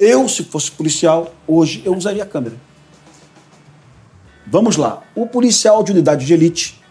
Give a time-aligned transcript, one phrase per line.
[0.00, 2.56] Eu, se fosse policial, hoje eu usaria a câmera.
[4.46, 5.02] Vamos lá.
[5.14, 6.82] O policial de unidade de elite,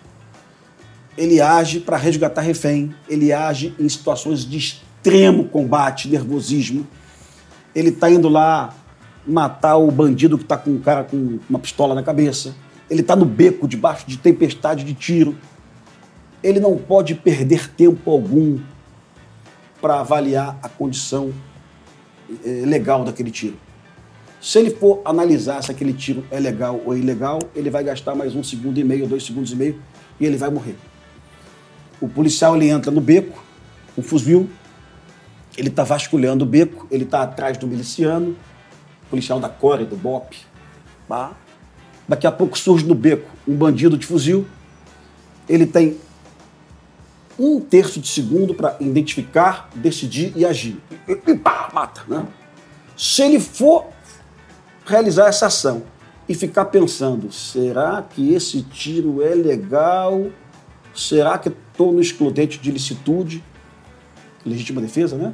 [1.18, 6.86] ele age para resgatar refém, ele age em situações de extremo combate, nervosismo.
[7.74, 8.76] Ele está indo lá
[9.26, 12.56] matar o bandido que está com um cara com uma pistola na cabeça.
[12.88, 15.36] Ele está no beco debaixo de tempestade de tiro.
[16.44, 18.60] Ele não pode perder tempo algum
[19.82, 21.34] para avaliar a condição
[22.46, 23.58] eh, legal daquele tiro.
[24.42, 28.36] Se ele for analisar se aquele tiro é legal ou ilegal, ele vai gastar mais
[28.36, 29.82] um segundo e meio, dois segundos e meio,
[30.20, 30.76] e ele vai morrer.
[32.00, 33.44] O policial ele entra no beco,
[33.98, 34.50] um fuzil,
[35.58, 38.36] ele está vasculhando o beco, ele está atrás do miliciano,
[39.10, 40.38] policial da Core, do BOP.
[41.08, 41.34] Tá?
[42.08, 44.48] Daqui a pouco surge no beco um bandido de fuzil,
[45.50, 45.98] ele tem
[47.40, 50.78] um terço de segundo para identificar, decidir e agir.
[51.08, 52.04] E pá, mata.
[52.08, 52.28] Né?
[52.98, 53.88] Se ele for
[54.86, 55.84] realizar essa ação
[56.28, 60.28] e ficar pensando: será que esse tiro é legal?
[60.94, 63.42] Será que estou no excludente de licitude?
[64.46, 65.34] Legítima defesa, né?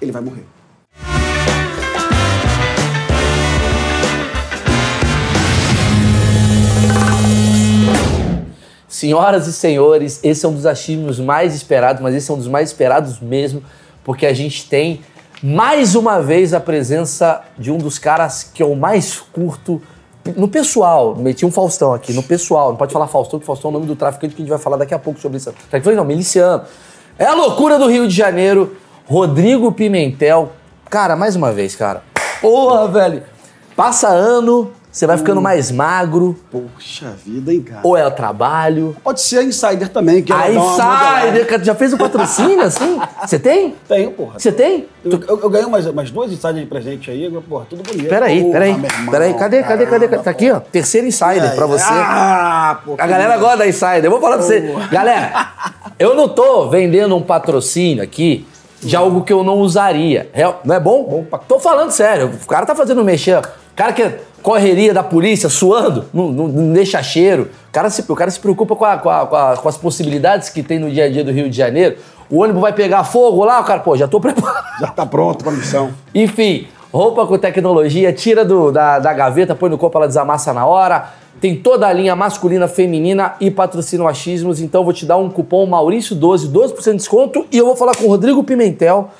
[0.00, 0.55] Ele vai morrer.
[8.88, 12.48] Senhoras e senhores, esse é um dos achismos mais esperados, mas esse é um dos
[12.48, 13.62] mais esperados mesmo,
[14.04, 15.00] porque a gente tem
[15.42, 19.82] mais uma vez a presença de um dos caras que eu mais curto
[20.36, 21.14] no pessoal.
[21.14, 22.70] Meti um Faustão aqui, no pessoal.
[22.70, 24.58] Não pode falar Faustão, que Faustão é o nome do traficante que a gente vai
[24.58, 25.52] falar daqui a pouco sobre isso.
[25.70, 26.62] Traficante não, miliciano.
[27.18, 28.76] É a loucura do Rio de Janeiro.
[29.06, 30.52] Rodrigo Pimentel.
[30.90, 32.02] Cara, mais uma vez, cara.
[32.40, 33.22] Porra, velho.
[33.76, 36.34] Passa ano, você vai ficando mais magro.
[36.50, 37.80] Poxa vida, hein, cara?
[37.84, 38.96] Ou é o trabalho.
[39.04, 40.22] Pode ser a Insider também.
[40.22, 40.50] Que a.
[40.50, 42.98] Insider, cara, já fez o patrocínio assim?
[43.20, 43.74] Você tem?
[43.86, 44.38] Tenho, porra.
[44.38, 44.86] Você tem?
[45.04, 48.08] Eu, eu, eu ganhei umas, umas duas Insider de presente aí, agora, porra, tudo bonito.
[48.08, 48.70] Peraí, Porra, peraí.
[48.70, 50.08] irmão, Peraí, cadê, cadê, cadê?
[50.08, 50.60] Tá aqui, ó.
[50.60, 51.84] Terceiro Insider pra você.
[51.86, 54.04] Ah, pô, A galera gosta da Insider.
[54.06, 54.60] Eu vou falar pra você.
[54.90, 55.48] Galera,
[55.98, 58.46] eu não tô vendendo um patrocínio aqui
[58.82, 60.30] de algo que eu não usaria.
[60.32, 61.04] Real- Não é bom?
[61.04, 62.30] Bom pra- Tô falando sério.
[62.42, 63.42] O cara tá fazendo mexer.
[63.76, 67.50] O cara que é correria da polícia, suando, não, não- não deixa cheiro.
[67.68, 69.76] O cara se, o cara se preocupa com, a- com a- com a- com as
[69.76, 71.96] possibilidades que tem no dia a dia do Rio de Janeiro.
[72.30, 74.64] O ônibus vai pegar fogo lá, o cara, pô, já tô preparado.
[74.80, 75.90] Já tá pronto pra missão.
[76.14, 80.64] Enfim, roupa com tecnologia, tira do- da, da gaveta, põe no corpo, ela desamassa na
[80.64, 81.10] hora.
[81.38, 84.58] Tem toda a linha masculina, feminina e patrocínio achismos.
[84.58, 87.44] Então vou te dar um cupom Maurício12, 12% de desconto.
[87.52, 89.10] E eu vou falar com o Rodrigo Pimentel.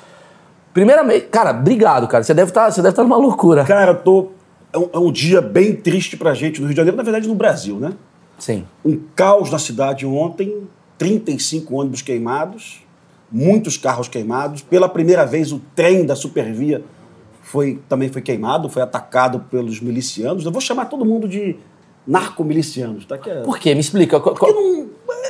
[0.73, 2.23] Primeiramente, cara, obrigado, cara.
[2.23, 3.63] Você deve estar deve estar numa loucura.
[3.65, 4.27] Cara, eu tô.
[4.73, 7.27] É um, é um dia bem triste pra gente no Rio de Janeiro, na verdade
[7.27, 7.93] no Brasil, né?
[8.37, 8.65] Sim.
[8.85, 10.63] Um caos na cidade ontem,
[10.97, 12.81] 35 ônibus queimados,
[13.31, 14.61] muitos carros queimados.
[14.61, 16.83] Pela primeira vez, o trem da Supervia
[17.41, 20.45] foi, também foi queimado, foi atacado pelos milicianos.
[20.45, 21.55] Eu vou chamar todo mundo de
[22.05, 23.17] narcomilicianos, tá?
[23.17, 23.73] Que é- Por quê?
[23.73, 24.19] Me explica.
[24.19, 24.87] Qual- Porque não,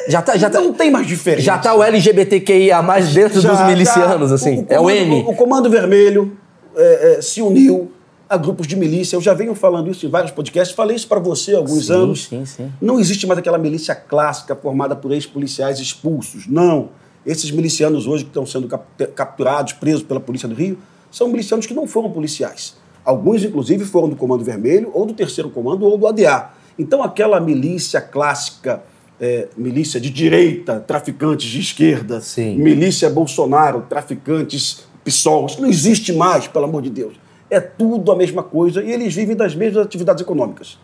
[0.08, 1.44] já tá, já tá, não tem mais diferença.
[1.44, 4.66] já tá o LGBTQIA mais dentro Já dos tá- milicianos, assim.
[4.70, 5.24] é o comando- N.
[5.28, 6.38] O, Comando Vermelho
[6.76, 7.92] é, é, se uniu
[8.30, 9.16] a grupos de milícia.
[9.16, 10.76] Eu já venho falando isso em vários podcasts.
[10.76, 12.26] Falei isso para você há alguns Sim, anos.
[12.28, 12.72] sim, sim.
[12.82, 16.48] Não existe mais aquela milícia clássica formada por ex-policiais expulsos.
[16.48, 16.90] Não.
[17.26, 20.78] Esses milicianos hoje que estão sendo cap- capturados, presos pela Polícia do Rio,
[21.12, 22.76] são milicianos que não foram policiais.
[23.04, 26.50] Alguns, inclusive, foram do Comando Vermelho, ou do Terceiro Comando, ou do ADA.
[26.78, 28.84] Então, aquela milícia clássica,
[29.20, 36.66] é, milícia de direita, traficantes de esquerda, milícia Bolsonaro, traficantes PSOL, não existe mais, pelo
[36.66, 37.14] amor de Deus.
[37.50, 40.78] É tudo a mesma coisa e eles vivem das mesmas atividades econômicas.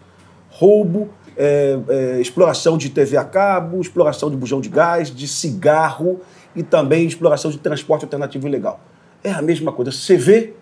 [0.50, 6.22] Roubo, é, é, exploração de TV a cabo, exploração de bujão de gás, de cigarro
[6.56, 8.80] e também exploração de transporte alternativo ilegal.
[9.24, 9.92] É a mesma coisa.
[9.92, 10.54] CV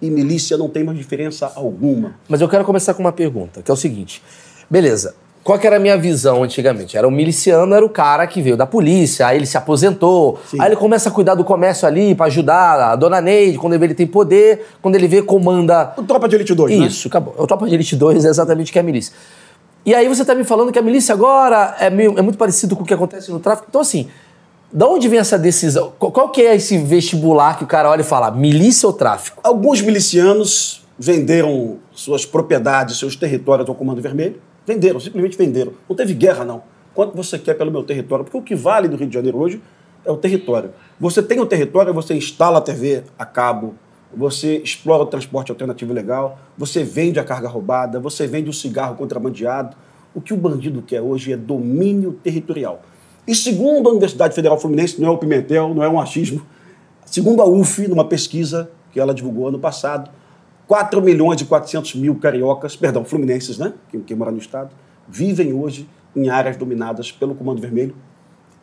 [0.00, 2.16] e milícia não tem mais diferença alguma.
[2.28, 4.22] Mas eu quero começar com uma pergunta, que é o seguinte.
[4.68, 5.14] Beleza.
[5.46, 6.96] Qual que era a minha visão antigamente?
[6.96, 10.60] Era o miliciano, era o cara que veio da polícia, aí ele se aposentou, Sim.
[10.60, 13.78] aí ele começa a cuidar do comércio ali pra ajudar a dona Neide, quando ele
[13.78, 16.86] vê ele tem poder, quando ele vê comanda O Tropa de Elite 2, né?
[16.86, 17.32] Isso, acabou.
[17.38, 19.14] O Tropa de Elite 2 é exatamente o que é a milícia.
[19.84, 22.74] E aí você tá me falando que a milícia agora é, meio- é muito parecido
[22.74, 23.66] com o que acontece no tráfico.
[23.70, 24.08] Então, assim,
[24.72, 25.92] da onde vem essa decisão?
[25.96, 29.38] Qual, qual que é esse vestibular que o cara olha e fala, milícia ou tráfico?
[29.44, 34.40] Alguns milicianos venderam suas propriedades, seus territórios ao Comando Vermelho.
[34.66, 35.72] Venderam, simplesmente venderam.
[35.88, 36.62] Não teve guerra, não.
[36.94, 38.24] Quanto você quer pelo meu território?
[38.24, 39.60] Porque o que vale do Rio de Janeiro hoje
[40.04, 40.70] é o território.
[40.98, 43.74] Você tem o território, você instala a TV a cabo,
[44.14, 48.96] você explora o transporte alternativo legal, você vende a carga roubada, você vende o cigarro
[48.96, 49.76] contrabandeado.
[50.14, 52.82] O que o bandido quer hoje é domínio territorial.
[53.28, 56.42] E segundo a Universidade Federal Fluminense, não é o Pimentel, não é um achismo,
[57.06, 60.10] Segundo a UF, numa pesquisa que ela divulgou ano passado,
[60.66, 63.72] 4 milhões e 400 mil cariocas, perdão, fluminenses, né?
[63.90, 64.70] Que, que moram no estado,
[65.08, 67.94] vivem hoje em áreas dominadas pelo Comando Vermelho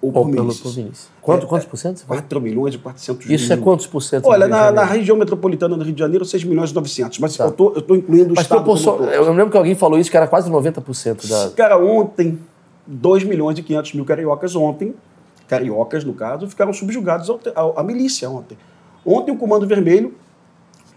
[0.01, 0.91] ou por Ou pelo milícia.
[1.21, 1.99] Quanto, É, quantos por cento?
[1.99, 2.21] você falou?
[2.21, 3.35] 4 milhões e 400 mil.
[3.35, 4.25] Isso é quantos por cento?
[4.27, 7.19] Olha, na, na região metropolitana do Rio de Janeiro, 6 milhões e 900.
[7.19, 7.45] Mas Tá.
[7.45, 9.05] eu tô incluindo o Mas estado todo.
[9.05, 11.51] eu lembro que alguém falou isso, que era quase 90% da...
[11.51, 12.37] Cara, ontem,
[12.85, 14.93] 2 milhões e 500 mil cariocas ontem,
[15.47, 17.29] cariocas no caso, ficaram subjugados
[17.75, 18.57] à milícia ontem.
[19.05, 20.13] Ontem o Comando Vermelho,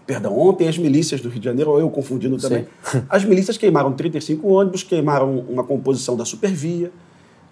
[0.07, 2.65] perdão, ontem as milícias do Rio de Janeiro, ou eu confundindo também,
[3.09, 6.91] as milícias queimaram 35 ônibus, queimaram uma composição da Supervia,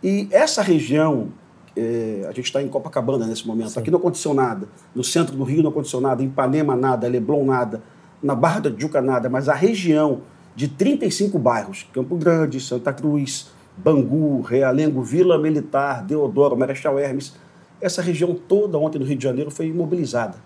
[0.01, 1.27] e essa região,
[1.75, 5.43] eh, a gente está em Copacabana nesse momento, aqui não aconteceu nada, no centro do
[5.43, 7.83] Rio não aconteceu nada, em Ipanema nada, Leblon nada,
[8.23, 10.21] na Barra da Tijuca nada, mas a região
[10.55, 17.33] de 35 bairros, Campo Grande, Santa Cruz, Bangu, Realengo, Vila Militar, Deodoro, Marechal Hermes,
[17.81, 20.37] essa região toda ontem no Rio de Janeiro foi imobilizada.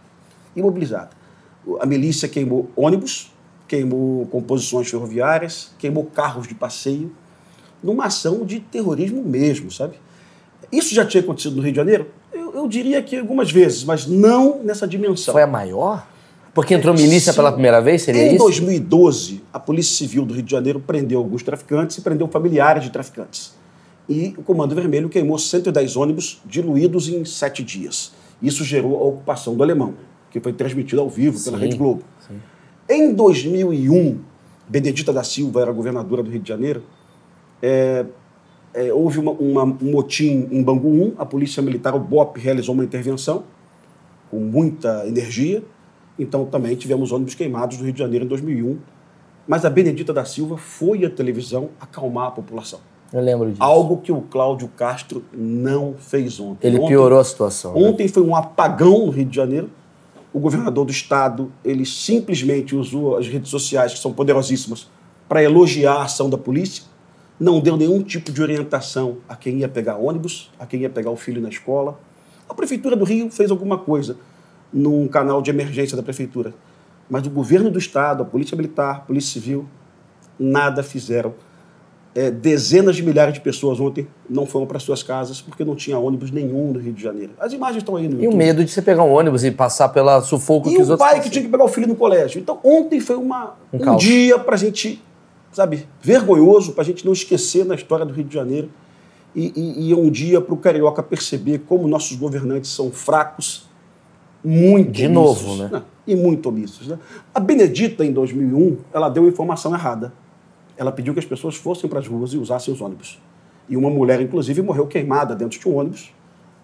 [0.56, 1.19] Imobilizada.
[1.80, 3.32] A milícia queimou ônibus,
[3.68, 7.12] queimou composições ferroviárias, queimou carros de passeio,
[7.84, 9.96] numa ação de terrorismo mesmo, sabe?
[10.72, 12.08] Isso já tinha acontecido no Rio de Janeiro?
[12.34, 15.34] Eu, eu diria que algumas vezes, mas não nessa dimensão.
[15.34, 16.08] Foi a maior?
[16.54, 17.38] Porque entrou milícia Sim.
[17.38, 18.44] pela primeira vez, seria Em isso?
[18.44, 22.90] 2012, a Polícia Civil do Rio de Janeiro prendeu alguns traficantes e prendeu familiares de
[22.90, 23.54] traficantes.
[24.10, 28.12] E o Comando Vermelho queimou 110 ônibus diluídos em sete dias.
[28.42, 29.94] Isso gerou a ocupação do Alemão,
[30.30, 32.04] que foi transmitido ao vivo pela Sim, Rede Globo.
[32.90, 34.20] Em 2001,
[34.68, 36.84] Benedita da Silva era governadora do Rio de Janeiro.
[37.62, 38.06] É,
[38.74, 42.74] é, houve uma- uma- um motim em Bangu 1, a Polícia Militar, o BOP, realizou
[42.74, 43.44] uma intervenção
[44.30, 45.64] com muita energia.
[46.18, 48.78] Então também tivemos ônibus queimados no Rio de Janeiro em 2001.
[49.48, 52.80] Mas a Benedita da Silva foi à televisão acalmar a população.
[53.12, 53.64] Eu lembro disso.
[53.64, 56.68] Algo que o Cláudio Castro não fez ontem.
[56.68, 57.74] Ele Ontem- piorou a situação.
[57.74, 57.82] né?
[57.88, 59.70] Ontem foi um apagão no Rio de Janeiro.
[60.32, 64.88] O governador do estado, ele simplesmente usou as redes sociais, que são poderosíssimas,
[65.28, 66.84] para elogiar a ação da polícia.
[67.40, 71.10] Não deu nenhum tipo de orientação a quem ia pegar ônibus, a quem ia pegar
[71.10, 72.00] o filho na escola.
[72.48, 74.18] A prefeitura do Rio fez alguma coisa
[74.72, 76.54] num canal de emergência da prefeitura.
[77.10, 79.68] Mas o governo do estado, a polícia militar, a polícia civil,
[80.38, 81.34] nada fizeram.
[82.16, 85.98] É, dezenas de milhares de pessoas ontem não foram para suas casas porque não tinha
[86.00, 87.34] ônibus nenhum no Rio de Janeiro.
[87.40, 88.36] As imagens estão aí no E o YouTube.
[88.38, 91.08] medo de você pegar um ônibus e passar pela sufoco E que os o outros
[91.08, 91.32] pai que passam.
[91.34, 92.40] tinha que pegar o filho no colégio.
[92.42, 95.02] Então, ontem foi uma, Um um, dia para a gente,
[95.52, 98.70] sabe, vergonhoso, para a gente não esquecer na história do Rio de Janeiro.
[99.36, 103.70] E, e- e é um dia para o carioca perceber como nossos governantes são fracos,
[104.44, 105.84] muito De omissos, novo, né?
[106.08, 106.88] E muito omissos.
[106.88, 106.98] Né?
[107.36, 110.12] A Benedita, em 2001, ela deu informação errada.
[110.80, 113.20] Ela pediu que as pessoas fossem para as ruas e usassem os ônibus.
[113.68, 116.12] E uma mulher, inclusive, morreu queimada dentro de um ônibus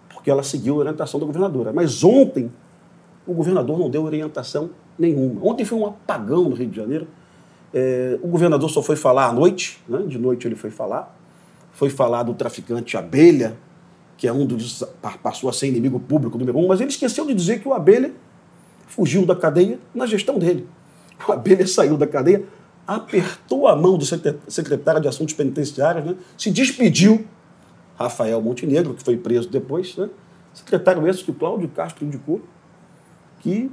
[0.08, 1.72] porque ela seguiu a orientação da governadora.
[1.72, 2.50] Mas ontem,
[3.26, 5.40] o governador não deu orientação nenhuma.
[5.44, 7.06] Ontem foi um apagão no Rio de Janeiro.
[7.74, 10.02] É, o governador só foi falar à noite, né?
[10.06, 11.14] de noite ele foi falar.
[11.72, 13.56] Foi falar do traficante Abelha,
[14.16, 14.82] que é um dos.
[15.02, 17.74] pa- passou a ser inimigo público número um, mas ele esqueceu de dizer que o
[17.74, 18.12] Abelha
[18.86, 20.66] fugiu da cadeia na gestão dele.
[21.28, 22.44] O Abelha saiu da cadeia,
[22.86, 26.14] apertou a mão do secre- secretário de Assuntos Penitenciários, né?
[26.38, 27.26] se despediu.
[27.98, 30.08] Rafael Montenegro, que foi preso depois, né?
[30.52, 32.40] secretário esse que Cláudio Castro indicou,
[33.40, 33.70] que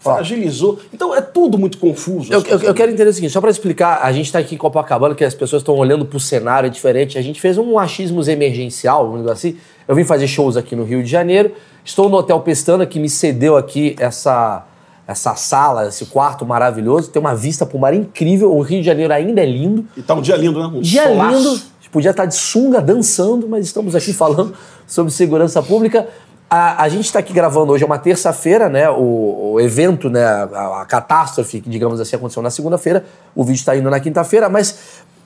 [0.00, 0.80] fragilizou.
[0.92, 2.32] Então é tudo muito confuso.
[2.32, 4.58] Eu, eu- eu quero entender o seguinte, só para explicar, a gente está aqui em
[4.58, 8.26] Copacabana, que as pessoas estão olhando para o cenário diferente, a gente fez um achismos
[8.26, 9.56] emergencial, vamos dizer assim.
[9.86, 11.52] Eu vim fazer shows aqui no Rio de Janeiro,
[11.84, 14.66] estou no Hotel Pestana, que me cedeu aqui essa,
[15.06, 18.86] essa sala, esse quarto maravilhoso, tem uma vista para o mar incrível, o Rio de
[18.86, 20.66] Janeiro ainda é lindo, E tá um dia lindo, né?
[20.78, 21.36] Um Dia solaço.
[21.36, 21.48] lindo.
[21.50, 24.54] A gente podia estar de sunga dançando, mas estamos aqui falando
[24.86, 26.06] sobre segurança pública.
[26.48, 28.88] A, a gente está aqui gravando hoje, é uma terça-feira, né?
[28.90, 30.22] O, o evento, né?
[30.24, 33.04] A, a catástrofe, que digamos assim, aconteceu na segunda-feira.
[33.34, 34.78] O vídeo está indo na quinta-feira, mas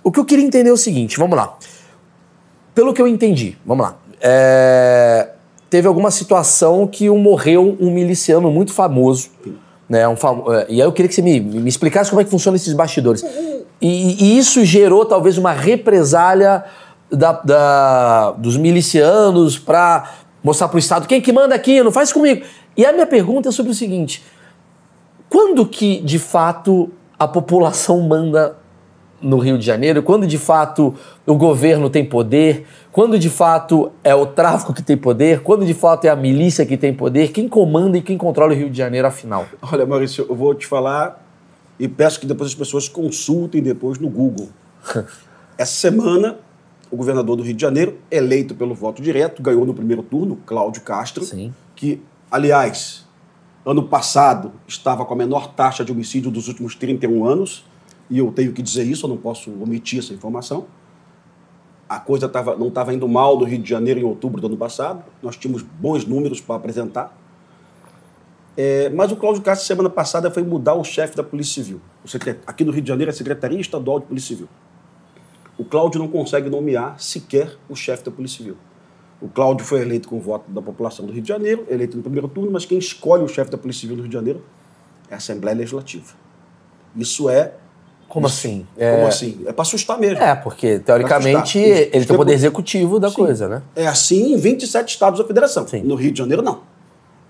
[0.05, 1.57] o que eu queria entender é o seguinte: vamos lá.
[2.75, 3.97] Pelo que eu entendi, vamos lá.
[4.21, 5.31] É,
[5.69, 9.29] teve alguma situação que um- morreu um miliciano muito famoso.
[9.89, 10.15] Né, um
[10.53, 12.73] é, e aí eu queria que você me, me explicasse como é que funcionam esses
[12.73, 13.25] bastidores.
[13.81, 16.65] E, e isso gerou talvez uma represália
[17.11, 20.11] da- da- dos milicianos para
[20.43, 22.45] mostrar para o Estado quem que manda aqui, não faz comigo.
[22.77, 24.25] E a minha pergunta é sobre o seguinte:
[25.29, 28.57] quando que de fato a população manda
[29.27, 30.03] no Rio de Janeiro?
[30.03, 30.95] Quando de fato
[31.27, 32.67] o governo tem poder?
[32.93, 35.43] Quando de fato é o tráfico que tem poder?
[35.43, 37.33] Quando de fato é a milícia que tem poder?
[37.33, 39.47] Quem comanda e quem controla o Rio de Janeiro afinal?
[39.61, 41.23] Olha, Maurício, eu vou te falar
[41.79, 44.49] e peço que depois as pessoas consultem depois no Google.
[45.59, 46.37] Essa semana,
[46.91, 50.83] o governador do Rio de Janeiro, eleito pelo voto direto, ganhou no primeiro turno, Cláudio
[50.83, 51.53] Castro, Sim.
[51.75, 53.07] que, aliás,
[53.67, 57.65] Ano passado estava com a menor taxa de homicídio dos últimos 31 anos,
[58.09, 60.67] e eu tenho que dizer isso, eu não posso omitir essa informação.
[61.89, 64.57] A coisa tava, não estava indo mal do Rio de Janeiro em outubro do ano
[64.57, 67.17] passado, nós tínhamos bons números para apresentar.
[68.57, 71.81] É, mas o Cláudio Castro, semana passada, foi mudar o chefe da Polícia Civil.
[72.07, 72.39] Secret...
[72.47, 74.49] Aqui no Rio de Janeiro é a Secretaria Estadual de Polícia Civil.
[75.59, 78.57] O Cláudio não consegue nomear sequer o chefe da Polícia Civil.
[79.21, 82.03] O Cláudio foi eleito com o voto da população do Rio de Janeiro, eleito no
[82.03, 84.43] primeiro turno, mas quem escolhe o chefe da Polícia Civil do Rio de Janeiro
[85.09, 86.15] é a Assembleia Legislativa.
[86.95, 87.55] Isso é.
[88.17, 88.67] Como isso, assim?
[88.75, 89.41] Como É- assim?
[89.47, 90.23] É para assustar mesmo.
[90.25, 93.15] É, porque teoricamente ele tem o poder executivo da Sim.
[93.17, 93.63] coisa, né?
[93.77, 95.69] É assim em 27 estados da federação.
[95.69, 95.83] Sim.
[95.83, 96.61] No Rio de Janeiro, não.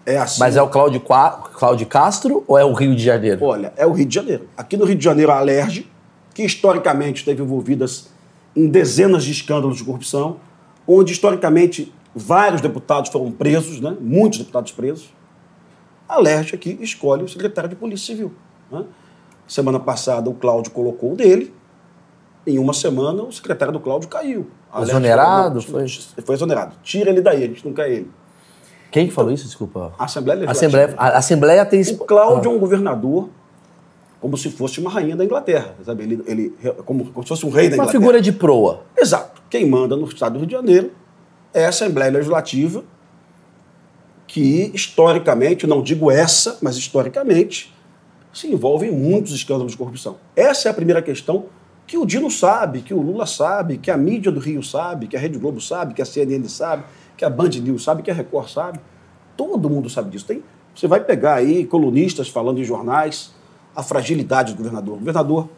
[0.07, 0.39] É assim.
[0.39, 3.45] Mas é o Cláudio, Qua- Cláudio Castro ou é o Rio de Janeiro?
[3.45, 4.49] Olha, é o Rio de Janeiro.
[4.57, 5.91] Aqui no Rio de Janeiro, a Alerj,
[6.33, 8.07] que historicamente esteve envolvidas
[8.55, 10.37] em dezenas de escândalos de corrupção,
[10.87, 13.97] onde historicamente vários deputados foram presos, né?
[14.01, 15.13] muitos deputados presos.
[16.09, 18.33] A Alerj aqui escolhe o secretário de Polícia Civil.
[18.71, 18.85] né?
[19.47, 21.55] Semana passada, o Cláudio colocou o dele.
[22.47, 24.47] Em uma semana, o secretário do Cláudio caiu.
[24.81, 26.23] Exonerado, falou, "Não, foi?
[26.25, 26.77] Foi exonerado.
[26.83, 28.11] Tira ele daí, a gente não quer ele.
[28.91, 29.45] Quem que falou isso?
[29.45, 29.93] Desculpa.
[29.99, 30.67] A Assembleia Legislativa.
[30.85, 31.83] Assembleia, a Assembleia tem...
[31.83, 33.29] O Cláudio é um governador
[34.21, 36.03] como se fosse uma rainha da Inglaterra, sabe?
[36.05, 37.93] Ele, ele como, como se fosse um rei da Uma Inglaterra.
[38.01, 38.83] figura de proa.
[38.97, 39.43] Exato.
[39.51, 40.91] Quem manda no estado do Rio de Janeiro
[41.53, 42.83] é a Assembleia Legislativa,
[44.27, 47.75] que historicamente, não digo essa, mas historicamente,
[48.37, 50.17] se envolve em muitos escândalos de corrupção.
[50.37, 51.47] Essa é a primeira questão
[51.87, 55.17] que o Dino sabe, que o Lula sabe, que a mídia do Rio sabe, que
[55.17, 56.85] a Rede Globo sabe, que a CNN sabe,
[57.17, 58.79] que a Band News sabe, que a Record sabe.
[59.39, 60.27] Todo mundo sabe disso.
[60.27, 60.43] Tem,
[60.75, 63.33] você vai pegar aí colunistas falando em jornais
[63.75, 64.97] a fragilidade do governador.
[64.97, 65.49] O governador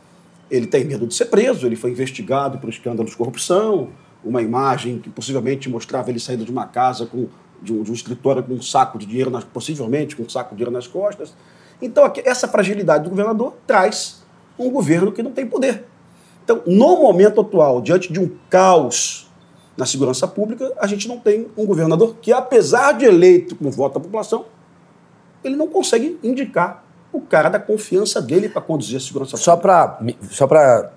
[0.49, 3.88] ele tem medo de ser preso, ele foi investigado por escândalos de corrupção,
[4.25, 7.26] uma imagem que possivelmente mostrava ele saindo de uma casa com
[7.61, 10.50] de um, de um escritório com um saco de dinheiro, nas, possivelmente com um saco
[10.50, 11.35] de dinheiro nas costas.
[11.80, 14.23] Então, essa fragilidade do governador traz
[14.58, 15.85] um governo que não tem poder.
[16.44, 19.28] Então, no momento atual, diante de um caos
[19.76, 23.94] na segurança pública, a gente não tem um governador que, apesar de eleito com voto
[23.94, 24.47] da população,
[25.44, 30.16] ele não consegue indicar o cara da confiança dele para conduzir a segurança Só pública.
[30.30, 30.90] Só pra...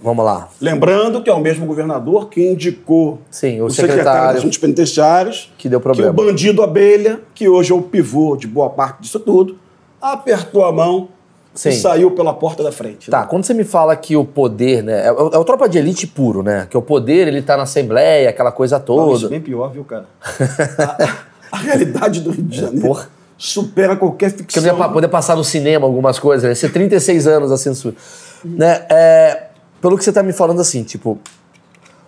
[0.00, 0.48] Vamos lá.
[0.60, 5.52] Lembrando que é o mesmo governador que indicou Sim, o o secretário secretário Assuntos Penitenciários,
[5.56, 6.10] que deu que problema.
[6.10, 9.58] o bandido Abelha, que hoje é o pivô de boa parte disso tudo,
[10.02, 11.08] apertou a mão
[11.54, 11.68] Sim.
[11.68, 13.10] e saiu pela porta da frente.
[13.10, 13.26] Tá, né?
[13.30, 15.06] quando você me fala que o poder, né?
[15.06, 16.66] É, o- é o tropa de elite puro, né?
[16.68, 19.28] Que o poder, ele tá na Assembleia, aquela coisa Não, isso é toda.
[19.28, 20.06] bem pior, viu, cara?
[20.78, 21.16] a,
[21.52, 23.08] a realidade do Rio de Janeiro Porra.
[23.38, 24.62] supera qualquer ficção.
[24.62, 26.54] eu ia pa- poder passar no cinema algumas coisas, né?
[26.54, 27.94] Ser 36 anos a censura.
[28.44, 28.84] Né?
[28.90, 29.44] É,
[29.80, 31.18] pelo que você tá me falando assim, tipo,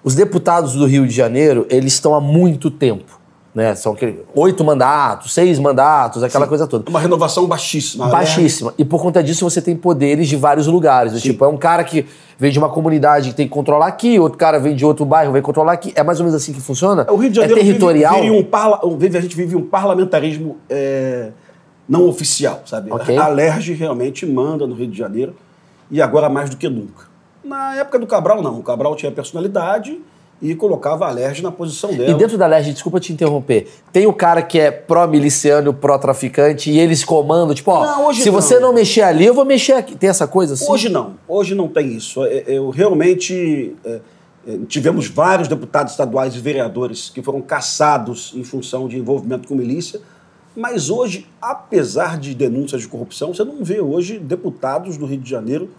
[0.02, 3.20] os deputados do Rio de Janeiro, eles estão há muito tempo.
[3.54, 3.74] Né?
[3.76, 6.90] São aquele- oito mandatos, seis mandatos, aquela coisa toda.
[6.90, 8.06] Uma renovação baixíssima.
[8.06, 8.10] né?
[8.12, 8.74] Baixíssima.
[8.76, 11.12] E por conta disso você tem poderes de vários lugares.
[11.12, 12.04] Do Tipo, é um cara que
[12.36, 15.32] vem de uma comunidade que tem que controlar aqui, outro cara vem de outro bairro,
[15.32, 15.92] vem controlar aqui.
[15.94, 17.06] É mais ou menos assim que funciona?
[17.08, 18.14] O Rio de Janeiro é territorial.
[18.14, 21.28] Vive, vive um parla- vive- a gente vive um parlamentarismo é,
[21.88, 22.90] não oficial, sabe?
[22.92, 23.16] Ok.
[23.16, 25.32] A Alerj realmente manda no Rio de Janeiro
[25.88, 27.04] e agora mais do que nunca.
[27.44, 28.58] Na época do Cabral, não.
[28.58, 30.00] O Cabral tinha personalidade
[30.42, 32.10] e colocava a Alerj na posição dela.
[32.10, 36.78] E dentro da LERJ, desculpa te interromper, tem o cara que é pró-miliciano, pró-traficante, e
[36.78, 38.32] eles comandam, tipo, ó, Não, se não.
[38.32, 39.96] você não mexer ali, eu vou mexer aqui.
[39.96, 40.70] Tem essa coisa assim?
[40.70, 41.14] Hoje não.
[41.26, 42.24] Hoje não tem isso.
[42.24, 44.00] É, Eu realmente é,
[44.46, 49.54] é, tivemos vários deputados estaduais e vereadores que foram caçados em função de envolvimento com
[49.54, 50.00] milícia.
[50.56, 55.28] Mas hoje, apesar de denúncias de corrupção, você não vê hoje deputados do Rio de
[55.28, 55.70] Janeiro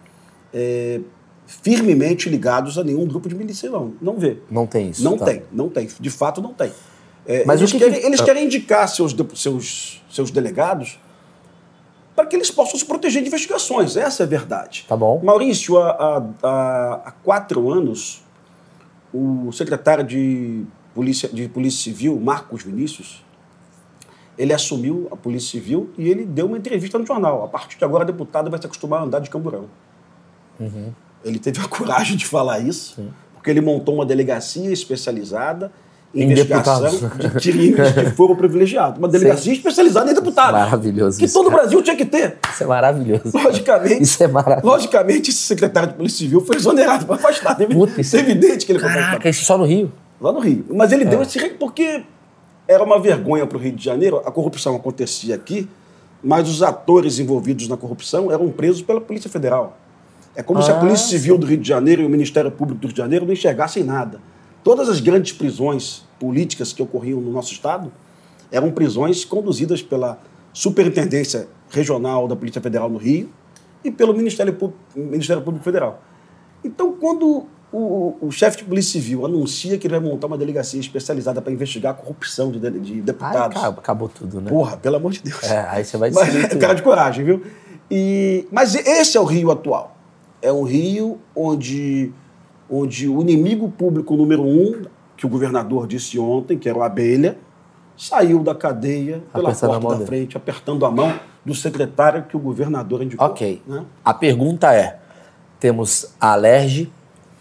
[0.54, 1.00] é,
[1.48, 3.94] firmemente ligados a nenhum grupo de milícia, não.
[4.02, 4.38] Não vê.
[4.50, 5.04] Não tem isso.
[5.04, 5.25] Não tá.
[5.25, 5.88] tem, não tem.
[6.00, 6.72] De fato, não tem.
[7.28, 8.24] É, Mas eles, que que- querem, eles Ah.
[8.25, 11.00] querem indicar seus, seus, seus delegados
[12.16, 13.98] para que eles possam se proteger de investigações.
[13.98, 14.86] Essa é a verdade.
[14.88, 15.22] Tá bom.
[15.24, 15.90] Maurício, há,
[16.42, 18.24] há- há- quatro anos,
[19.14, 23.24] o secretário de Polícia, de Polícia Civil, Marcos Vinícius,
[24.38, 27.44] ele assumiu a Polícia Civil e ele deu uma entrevista no jornal.
[27.44, 29.66] A partir de agora, a deputada vai se acostumar a andar de camburão.
[31.25, 32.98] Ele teve a coragem de falar isso,
[33.34, 35.72] porque ele montou uma delegacia especializada
[36.13, 37.41] em Em investigação deputados.
[37.41, 39.00] de crimes de fogo privilegiado.
[39.00, 40.53] Uma delegacia especializada em deputados.
[40.53, 41.51] Maravilhoso Que isso, todo o.
[41.51, 42.38] Brasil tinha que ter.
[42.53, 43.32] Isso é maravilhoso.
[43.34, 44.03] Logicamente.
[44.03, 44.65] Isso é maravilhoso.
[44.67, 47.62] Logicamente, esse secretário de Polícia Civil foi exonerado, foi afastado.
[47.63, 49.10] É Puta, isso- evidente que ele foi afastado.
[49.10, 49.91] Caraca, isso só no Rio.
[50.22, 50.63] Lá no Rio.
[50.70, 51.38] Mas ele deu esse.
[51.55, 52.03] Porque
[52.67, 55.67] era uma vergonha para o Rio de Janeiro, a corrupção acontecia aqui,
[56.24, 59.77] mas os atores envolvidos na corrupção eram presos pela Polícia Federal.
[60.36, 62.82] É como se a Ah, Polícia Civil do Rio de Janeiro e o Ministério Público
[62.82, 64.20] do Rio de Janeiro não enxergassem nada.
[64.63, 67.92] Todas as grandes prisões políticas que ocorriam no nosso Estado
[68.51, 70.20] eram prisões conduzidas pela
[70.54, 73.30] Superintendência Regional da Polícia Federal no Rio
[73.84, 76.01] e pelo Ministério Público, Ministério Público Federal.
[76.63, 80.80] Então, quando o, o chefe de polícia civil anuncia que ele vai montar uma delegacia
[80.80, 83.58] especializada para investigar a corrupção de, de Aí deputados.
[83.58, 84.50] acabou, acabou tudo, né?
[84.50, 85.44] Porra, pelo amor de Deus.
[85.44, 86.60] É, aí você vai Mas, é tudo.
[86.60, 87.44] cara de coragem, viu?
[87.92, 89.95] E, mas esse é o Rio atual.
[90.42, 92.12] É um Rio onde,
[92.70, 94.84] onde o inimigo público número um,
[95.18, 97.38] que o governador disse ontem, que era o Abelha,
[97.98, 100.06] saiu da cadeia pela Apertando a porta da dele.
[100.08, 101.13] frente, apertando a mão
[101.44, 103.25] do secretário que o governador indicou.
[103.25, 103.62] Ok.
[103.65, 103.86] né?
[104.04, 105.00] A pergunta é:
[105.60, 106.92] temos a Alerj,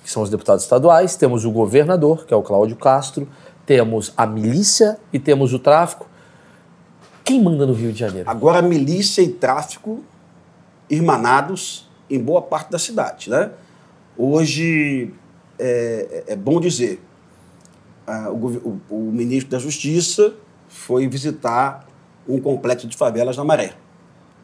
[0.02, 3.26] que são os deputados estaduais, temos o governador, que é o Cláudio Castro,
[3.66, 6.06] temos a milícia e temos o tráfico.
[7.24, 8.28] Quem manda no Rio de Janeiro?
[8.28, 10.04] Agora, milícia e tráfico
[10.90, 13.30] irmanados em boa parte da cidade.
[13.30, 13.50] Né?
[14.16, 15.12] Hoje,
[15.58, 17.00] é, é bom dizer,
[18.30, 20.34] o, o- ministro da Justiça
[20.68, 21.86] foi visitar
[22.28, 23.74] um complexo de favelas na Maré.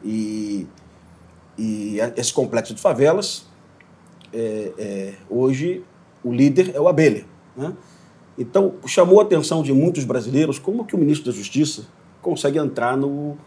[0.03, 0.67] E,
[1.57, 3.45] e esse complexo de favelas,
[4.33, 5.83] é, é, hoje,
[6.23, 7.25] o líder é o Abelha.
[7.55, 7.73] Né?
[8.37, 11.85] Então, chamou a atenção de muitos brasileiros como que o ministro da Justiça
[12.21, 13.37] consegue entrar no,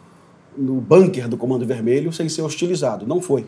[0.57, 3.07] no bunker do Comando Vermelho sem ser hostilizado.
[3.07, 3.47] Não foi.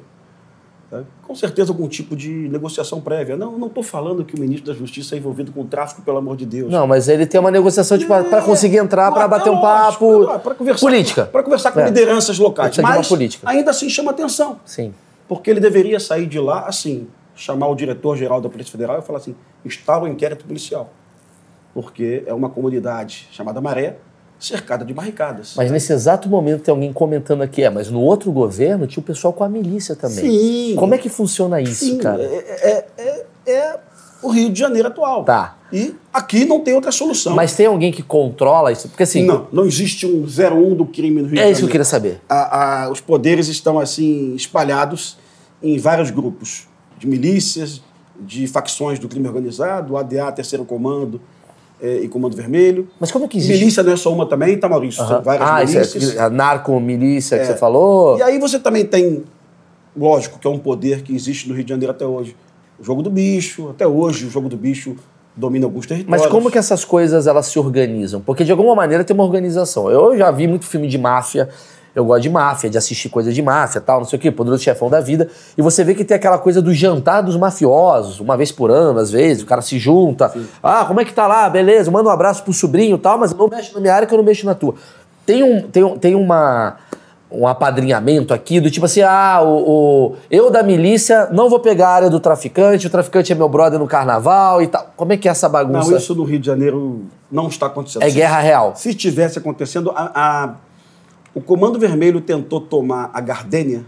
[0.90, 1.02] Tá?
[1.26, 3.36] Com certeza algum tipo de negociação prévia.
[3.36, 6.36] Não, não estou falando que o ministro da Justiça é envolvido com tráfico, pelo amor
[6.36, 6.70] de Deus.
[6.70, 10.26] Não, mas ele tem uma negociação tipo, para conseguir entrar, para bater um papo.
[10.40, 11.26] Para conversar, Política.
[11.26, 11.86] Para conversar com É.
[11.86, 12.76] lideranças locais.
[12.78, 13.48] Mas política.
[13.48, 14.60] ainda assim chama atenção.
[14.64, 14.94] Sim.
[15.28, 19.18] Porque ele deveria sair de lá assim, chamar o diretor-geral da Polícia Federal e falar
[19.18, 20.90] assim: está o inquérito policial.
[21.74, 23.96] Porque é uma comunidade chamada Maré,
[24.38, 25.54] cercada de barricadas.
[25.56, 29.04] Mas nesse exato momento tem alguém comentando aqui, é, mas no outro governo tinha o
[29.04, 30.16] pessoal com a milícia também.
[30.70, 30.74] Sim.
[30.76, 32.22] Como é que funciona isso, Sim, cara?
[32.22, 33.02] É, é-
[33.46, 33.78] é- é
[34.22, 35.24] o Rio de Janeiro atual.
[35.24, 35.56] Tá.
[35.72, 37.34] E aqui não tem outra solução.
[37.34, 38.88] Mas tem alguém que controla isso?
[38.88, 41.66] Porque assim, não, não existe um 01 do crime no Rio é de isso que
[41.66, 41.72] eu Janeiro.
[41.72, 42.20] queria saber.
[42.28, 45.18] a- a- os poderes estão assim espalhados
[45.62, 46.66] em vários grupos
[46.98, 47.80] de milícias,
[48.20, 51.20] de facções do crime organizado, ADA, Terceiro Comando
[51.80, 52.89] eh, e Comando Vermelho.
[52.99, 53.58] Mas como é que existe?
[53.58, 55.02] Milícia não é só uma também, tá, Maurício?
[55.02, 55.15] Aham.
[55.15, 56.17] São várias ah, isso milícias.
[56.17, 57.47] é a narco-milícia que É.
[57.47, 58.19] você falou.
[58.19, 59.25] E aí você também tem,
[59.97, 62.36] lógico, que é um poder que existe no Rio de Janeiro até hoje.
[62.78, 64.97] O jogo do bicho, até hoje o jogo do bicho
[65.34, 66.23] domina alguns territórios.
[66.23, 68.21] Mas como que essas coisas elas se organizam?
[68.21, 69.91] Porque de alguma maneira tem uma organização.
[69.91, 71.49] Eu já vi muito filme de máfia,
[71.97, 74.63] eu gosto de máfia, de assistir coisas de máfia, tal, não sei o quê, poderoso
[74.63, 75.28] chefão da vida.
[75.56, 78.99] E você vê que tem aquela coisa do jantar dos mafiosos, uma vez por ano,
[79.00, 80.32] às vezes, o cara se junta.
[80.63, 81.49] Ah, como é que tá lá?
[81.49, 84.13] Beleza, manda um abraço pro sobrinho e tal, mas não mexe na minha área que
[84.15, 84.75] eu não mexo na tua.
[85.25, 86.76] Tem um, tem um, tem uma
[87.28, 89.49] um apadrinhamento aqui do tipo assim, ah, o,
[90.13, 93.49] o- eu da milícia não vou pegar a área do traficante, o traficante é meu
[93.49, 94.93] brother no carnaval e tal.
[94.97, 95.91] Como é que é essa bagunça?
[95.91, 98.02] Não, isso no Rio de Janeiro não está acontecendo.
[98.04, 98.75] É guerra real.
[98.76, 100.54] Se tivesse acontecendo, a- a-
[101.36, 103.84] o Comando Vermelho tentou tomar a Gardênia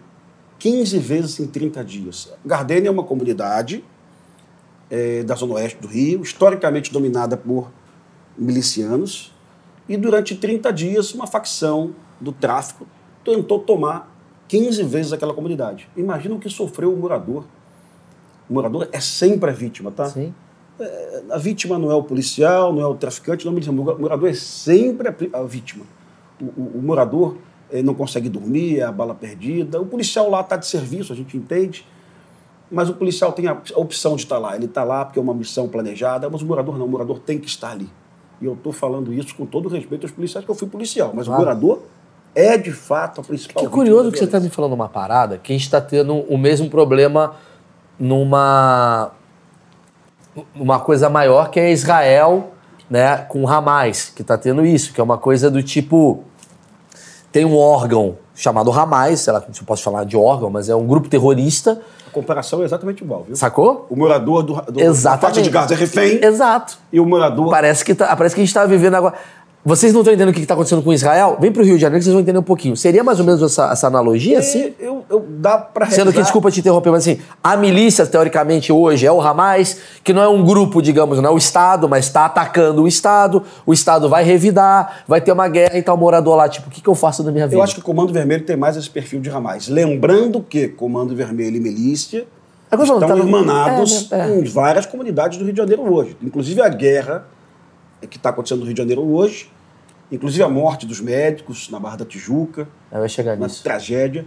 [0.58, 2.30] 15 vezes em 30 dias.
[2.44, 3.82] Gardênia é uma comunidade
[4.90, 7.70] eh, da zona oeste do Rio, historicamente dominada por
[8.36, 9.34] milicianos,
[9.88, 12.86] e durante 30 dias uma facção do tráfico
[13.24, 14.14] tentou tomar
[14.46, 15.88] 15 vezes aquela comunidade.
[15.96, 17.46] Imagina o que sofreu o morador.
[18.46, 20.04] O morador é sempre a vítima, tá?
[20.04, 20.34] Sim.
[21.30, 23.80] a vítima não é o policial, não é o traficante, não é o miliciano.
[23.80, 25.86] O morador é sempre a vítima.
[26.40, 27.36] O, o- o morador
[27.70, 29.80] eh, não consegue dormir, é a bala perdida.
[29.80, 31.86] O policial lá está de serviço, a gente entende.
[32.70, 34.54] Mas o policial tem a, a opção de estar lá.
[34.54, 36.86] Ele está lá porque é uma missão planejada, mas o morador não.
[36.86, 37.88] O morador tem que estar ali.
[38.40, 41.12] E eu estou falando isso com todo respeito aos policiais, que eu fui policial.
[41.14, 41.42] Mas Claro.
[41.42, 41.82] o morador
[42.34, 45.50] é, de fato, a principal Que curioso que você está me falando uma parada que
[45.52, 47.34] a gente está tendo o mesmo problema
[47.98, 49.10] numa
[50.54, 52.52] uma coisa maior que é Israel,
[52.88, 56.22] né, com o Hamas, que está tendo isso, que é uma coisa do tipo
[57.32, 60.74] tem um órgão chamado Hamas, sei lá se eu posso falar de órgão, mas é
[60.74, 63.34] um grupo terrorista, A comparação é exatamente igual, viu?
[63.36, 63.86] sacou?
[63.90, 66.78] O morador do, do, da faixa de Gaza é refém Exato.
[66.92, 69.14] e o morador Parece que, tá, parece que a gente está vivendo agora.
[69.68, 71.36] Vocês não estão entendendo o que está acontecendo com Israel?
[71.38, 72.74] Vem para o Rio de Janeiro que vocês vão entender um pouquinho.
[72.74, 74.62] Seria mais ou menos essa, essa analogia, assim?
[74.62, 78.72] É, eu, eu, dá para Sendo que, desculpa te interromper, mas assim, a milícia, teoricamente,
[78.72, 82.06] hoje é o Hamas, que não é um grupo, digamos, não é o Estado, mas
[82.06, 86.34] está atacando o Estado, o Estado vai revidar, vai ter uma guerra e tal, morador
[86.34, 87.58] lá, tipo, o que, que eu faço da minha vida?
[87.58, 89.68] Eu acho que o Comando Vermelho tem mais esse perfil de Hamas.
[89.68, 92.26] Lembrando que Comando Vermelho e milícia
[92.70, 94.34] Agora, estão tá irmanados é, né?
[94.34, 94.40] É.
[94.40, 96.16] em várias comunidades do Rio de Janeiro hoje.
[96.22, 97.26] Inclusive a guerra
[98.08, 99.50] que está acontecendo no Rio de Janeiro hoje,
[100.10, 102.68] inclusive a morte dos médicos na Barra da Tijuca,
[103.08, 103.62] chegar uma nisso.
[103.62, 104.26] tragédia,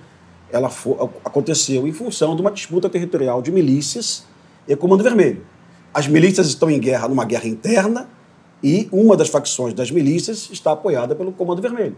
[0.51, 4.25] ela fo- aconteceu em função de uma disputa territorial de milícias
[4.67, 5.43] e Comando Vermelho.
[5.93, 8.07] As milícias estão em guerra, numa guerra interna,
[8.63, 11.95] e uma das facções das milícias está apoiada pelo Comando Vermelho,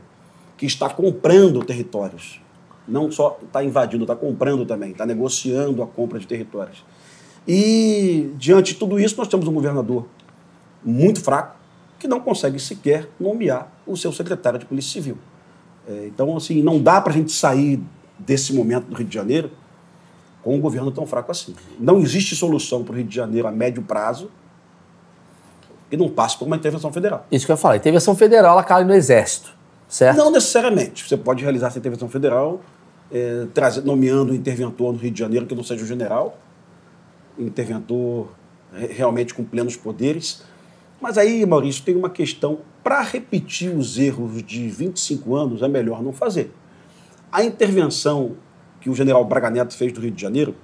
[0.57, 2.39] que está comprando territórios.
[2.87, 6.83] Não só está invadindo, está comprando também, está negociando a compra de territórios.
[7.47, 10.05] E, diante de tudo isso, nós temos um governador
[10.83, 11.55] muito fraco,
[12.03, 15.17] que não consegue sequer nomear o seu secretário de Polícia Civil.
[15.87, 17.81] É, então, assim, não dá para a gente sair
[18.19, 19.49] desse momento do Rio de Janeiro
[20.43, 21.55] com um governo tão fraco assim.
[21.79, 24.29] Não existe solução para o Rio de Janeiro a médio prazo
[25.89, 27.25] e não passe por uma intervenção federal.
[27.31, 27.77] Isso que eu ia falar.
[27.77, 29.55] Intervenção federal, ela cai no Exército,
[29.87, 30.17] certo?
[30.17, 31.07] Não necessariamente.
[31.07, 32.59] Você pode realizar essa intervenção federal
[33.09, 36.37] é, trazer, nomeando um interventor no Rio de Janeiro que não seja o general,
[37.39, 38.27] interventor
[38.89, 40.43] realmente com plenos poderes.
[41.03, 42.59] Mas aí, Maurício, tem uma questão.
[42.81, 46.49] Para repetir os erros de 25 anos, é melhor não fazer.
[47.29, 48.37] A intervenção
[48.79, 50.55] que o general Braga Neto fez do Rio de Janeiro,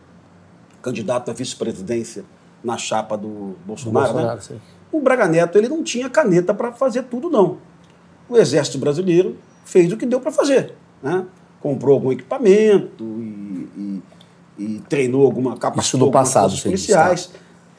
[0.81, 2.23] candidato à vice-presidência
[2.63, 4.59] na chapa do Bolsonaro, do Bolsonaro né?
[4.93, 7.57] o Braga Neto ele não tinha caneta para fazer tudo, não.
[8.29, 10.73] O Exército Brasileiro fez o que deu para fazer.
[11.03, 11.25] Né?
[11.59, 14.03] Comprou algum equipamento e, e,
[14.57, 15.87] e treinou alguma capacidade.
[15.87, 17.29] Isso no passado, policiais.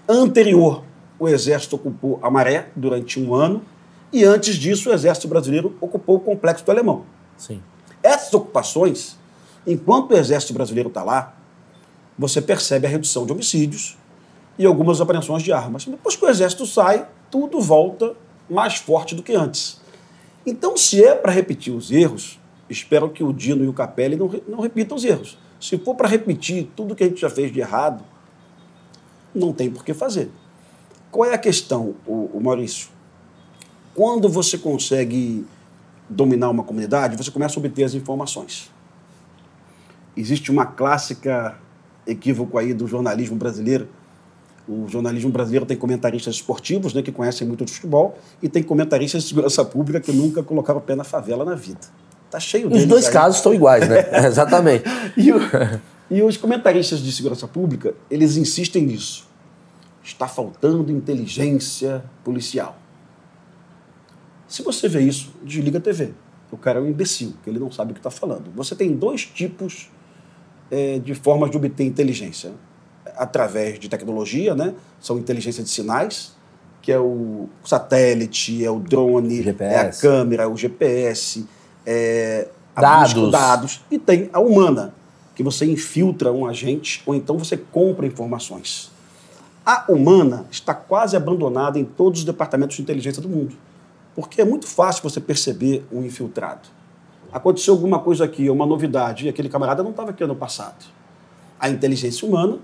[0.06, 0.82] Anterior,
[1.20, 3.62] o Exército ocupou a Maré durante um ano
[4.12, 7.04] e antes disso o Exército Brasileiro ocupou o Complexo do Alemão.
[7.36, 7.62] Sim.
[8.02, 9.20] Essas ocupações
[9.66, 11.34] Enquanto o Exército Brasileiro está lá,
[12.18, 13.96] você percebe a redução de homicídios
[14.58, 15.84] e algumas apreensões de armas.
[15.84, 18.14] Depois que o Exército sai, tudo volta
[18.48, 19.80] mais forte do que antes.
[20.44, 24.30] Então, se é para repetir os erros, espero que o Dino e o Capelli não,
[24.48, 25.38] não repitam os erros.
[25.60, 28.02] Se for para repetir tudo que a gente já fez de errado,
[29.34, 30.30] não tem por que fazer.
[31.10, 32.88] Qual é a questão, o, o Maurício?
[33.94, 35.44] Quando você consegue
[36.08, 38.70] dominar uma comunidade, você começa a obter as informações
[40.16, 41.56] existe uma clássica
[42.06, 43.88] equívoco aí do jornalismo brasileiro.
[44.68, 49.22] O jornalismo brasileiro tem comentaristas esportivos, né, que conhecem muito de futebol, e tem comentaristas
[49.22, 51.80] de segurança pública que nunca colocaram o pé na favela na vida.
[52.30, 52.84] Tá cheio deles.
[52.84, 53.12] Os dois aí.
[53.12, 54.06] casos estão iguais, né?
[54.26, 54.84] Exatamente.
[55.16, 55.40] e, o,
[56.10, 59.28] e os comentaristas de segurança pública, eles insistem nisso.
[60.10, 62.76] Está faltando inteligência policial.
[64.48, 66.12] Se você vê isso, desliga a TV.
[66.50, 68.50] O cara é um imbecil, que ele não sabe o que está falando.
[68.56, 69.88] Você tem dois tipos
[70.68, 72.52] é, de formas de obter inteligência.
[73.16, 74.74] Através de tecnologia, né?
[75.00, 76.34] são inteligência de sinais,
[76.82, 79.74] que é o satélite, é o drone, GPS.
[79.74, 81.46] é a câmera, é o GPS,
[81.86, 83.30] é a dados.
[83.30, 83.80] dados.
[83.88, 84.92] E tem a humana,
[85.36, 88.90] que você infiltra um agente ou então você compra informações.
[89.70, 93.54] A humana está quase abandonada em todos os departamentos de inteligência do mundo,
[94.14, 96.80] porque é muito fácil você perceber um infiltrado
[97.32, 100.84] aconteceu alguma coisa aqui, uma novidade, e aquele camarada não estava aqui ano passado.
[101.58, 102.58] A inteligência humana,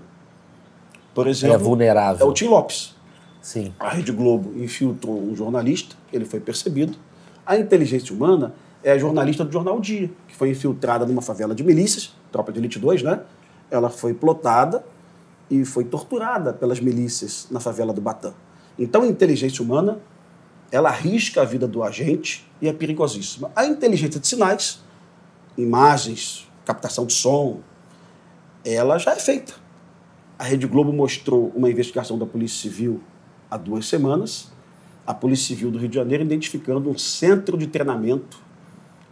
[1.13, 1.55] por exemplo.
[1.55, 2.25] É vulnerável.
[2.25, 2.95] É o Tim Lopes.
[3.41, 3.73] Sim.
[3.79, 6.97] A Rede Globo infiltrou um jornalista, ele foi percebido.
[7.45, 11.63] A inteligência humana é a jornalista do Jornal Dia, que foi infiltrada numa favela de
[11.63, 13.21] milícias, Tropa de Elite 2, né?
[13.71, 14.83] Ela foi plotada
[15.49, 18.33] e foi torturada pelas milícias na favela do Batã.
[18.77, 19.99] Então, a inteligência humana
[20.71, 23.51] ela arrisca a vida do agente e é perigosíssima.
[23.55, 24.81] A inteligência de sinais,
[25.57, 27.61] imagens, captação de som,
[28.65, 29.53] ela já é feita.
[30.37, 33.01] A Rede Globo mostrou uma investigação da Polícia Civil
[33.49, 34.51] há duas semanas,
[35.05, 38.37] a Polícia Civil do Rio de Janeiro identificando um centro de treinamento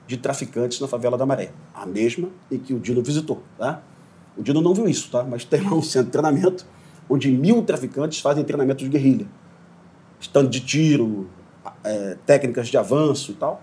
[0.05, 3.41] de traficantes na favela da Maré, a mesma em que o Dino visitou.
[3.57, 3.81] Tá?
[4.37, 5.23] O Dino não viu isso, tá?
[5.23, 6.65] mas tem lá um centro de treinamento
[7.09, 9.27] onde mil traficantes fazem treinamento de guerrilha.
[10.19, 11.29] Estando de tiro,
[11.83, 13.61] é, técnicas de avanço e tal.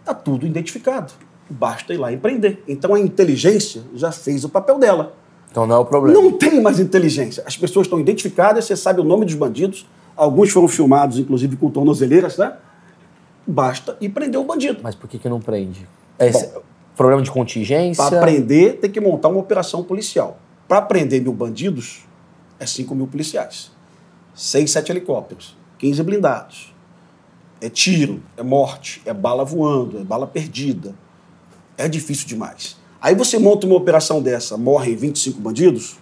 [0.00, 1.12] Está tudo identificado.
[1.48, 2.62] Basta ir lá e prender.
[2.66, 5.14] Então a inteligência já fez o papel dela.
[5.50, 6.20] Então não é o problema.
[6.20, 7.42] Não tem mais inteligência.
[7.46, 9.86] As pessoas estão identificadas, você sabe o nome dos bandidos.
[10.16, 12.56] Alguns foram filmados, inclusive, com tornozeleiras, né?
[13.46, 14.80] Basta ir prender o bandido.
[14.82, 15.86] Mas por que, que não prende?
[16.18, 16.62] É esse Bom,
[16.96, 18.02] problema de contingência?
[18.02, 20.38] Para prender, tem que montar uma operação policial.
[20.66, 22.04] Para prender mil bandidos,
[22.58, 23.70] é 5 mil policiais.
[24.34, 25.56] Seis, sete helicópteros.
[25.78, 26.74] 15 blindados.
[27.60, 30.94] É tiro, é morte, é bala voando, é bala perdida.
[31.76, 32.76] É difícil demais.
[33.00, 35.98] Aí você monta uma operação dessa, morrem 25 bandidos,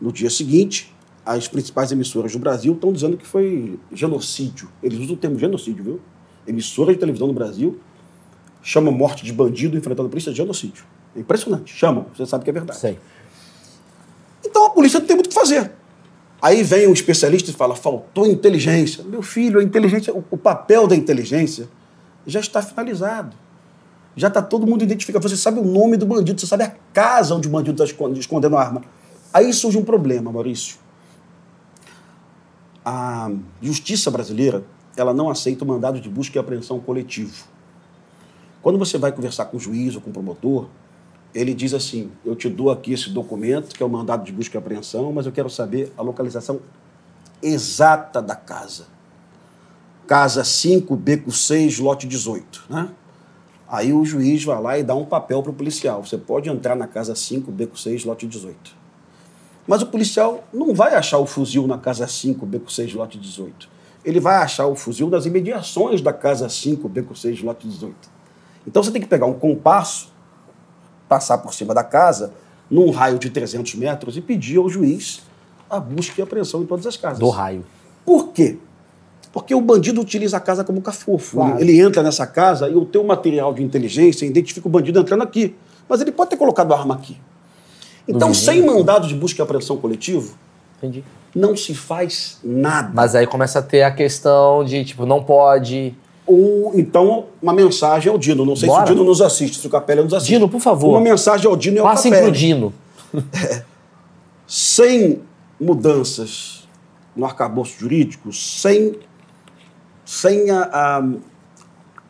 [0.00, 0.94] no dia seguinte,
[1.24, 4.68] as principais emissoras do Brasil estão dizendo que foi genocídio.
[4.82, 6.00] Eles usam o termo genocídio, viu?
[6.46, 7.80] Emissora de televisão no Brasil
[8.66, 10.84] chama morte de bandido enfrentando a polícia de genocídio.
[11.14, 11.72] É impressionante.
[11.72, 12.80] Chama, você sabe que é verdade.
[12.80, 12.98] Sei.
[14.44, 15.70] Então a polícia não tem muito o que fazer.
[16.42, 19.04] Aí vem um especialista e fala: faltou inteligência.
[19.04, 21.68] Meu filho, a inteligência, o, papel da inteligência
[22.26, 23.36] já está finalizado.
[24.16, 25.28] Já está todo mundo identificado.
[25.28, 28.56] Você sabe o nome do bandido, você sabe a casa onde o bandido está escondendo
[28.56, 28.82] a arma.
[29.32, 30.76] Aí surge um problema, Maurício.
[32.84, 33.30] A
[33.62, 34.64] justiça brasileira
[34.96, 37.55] ela não aceita o mandado de busca e apreensão coletivo.
[38.66, 40.66] Quando você vai conversar com o juiz ou com o promotor,
[41.32, 44.56] ele diz assim: Eu te dou aqui esse documento, que é o mandado de busca
[44.56, 46.58] e apreensão, mas eu quero saber a localização
[47.40, 48.88] exata da casa.
[50.08, 52.64] Casa 5, beco 6, lote 18.
[52.68, 52.88] Né?
[53.68, 56.04] Aí o juiz vai lá e dá um papel para o policial.
[56.04, 58.74] Você pode entrar na casa 5, beco 6, lote 18.
[59.64, 63.68] Mas o policial não vai achar o fuzil na casa 5, beco 6, lote 18.
[64.04, 68.15] Ele vai achar o fuzil nas imediações da casa 5, beco 6, lote 18.
[68.66, 70.12] Então você tem que pegar um compasso,
[71.08, 72.32] passar por cima da casa,
[72.70, 75.22] num raio de 300 metros, e pedir ao juiz
[75.70, 77.18] a busca e apreensão em todas as casas.
[77.18, 77.64] Do raio.
[78.04, 78.58] Por quê?
[79.32, 81.36] Porque o bandido utiliza a casa como cafofo.
[81.36, 81.60] Claro.
[81.60, 85.22] Ele, ele entra nessa casa e o teu material de inteligência identifica o bandido entrando
[85.22, 85.54] aqui.
[85.88, 87.16] Mas ele pode ter colocado a arma aqui.
[88.08, 88.52] Então, vizinho.
[88.52, 90.34] sem mandado de busca e apreensão coletivo,
[90.78, 91.04] Entendi.
[91.34, 92.90] não se faz nada.
[92.94, 95.94] Mas aí começa a ter a questão de, tipo, não pode.
[96.26, 98.44] Ou então, uma mensagem ao Dino.
[98.44, 98.84] Não sei Bora.
[98.86, 100.30] se o Dino nos assiste, se o Capela nos assiste.
[100.32, 100.90] Dino, por favor.
[100.90, 102.30] Uma mensagem ao Dino e ao Passem Capela.
[102.30, 102.74] pro Dino.
[104.46, 105.22] sem
[105.60, 106.66] mudanças
[107.14, 108.94] no arcabouço jurídico, sem,
[110.04, 111.02] sem a, a,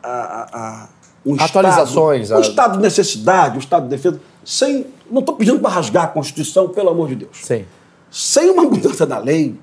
[0.03, 0.89] a, a-
[1.25, 4.85] um Atualizações, Estado, um estado de necessidade, um estado de defesa, sem.
[5.11, 7.37] Não estou pedindo para rasgar a Constituição, pelo amor de Deus.
[7.43, 7.65] Sim.
[8.09, 9.55] Sem uma mudança da lei,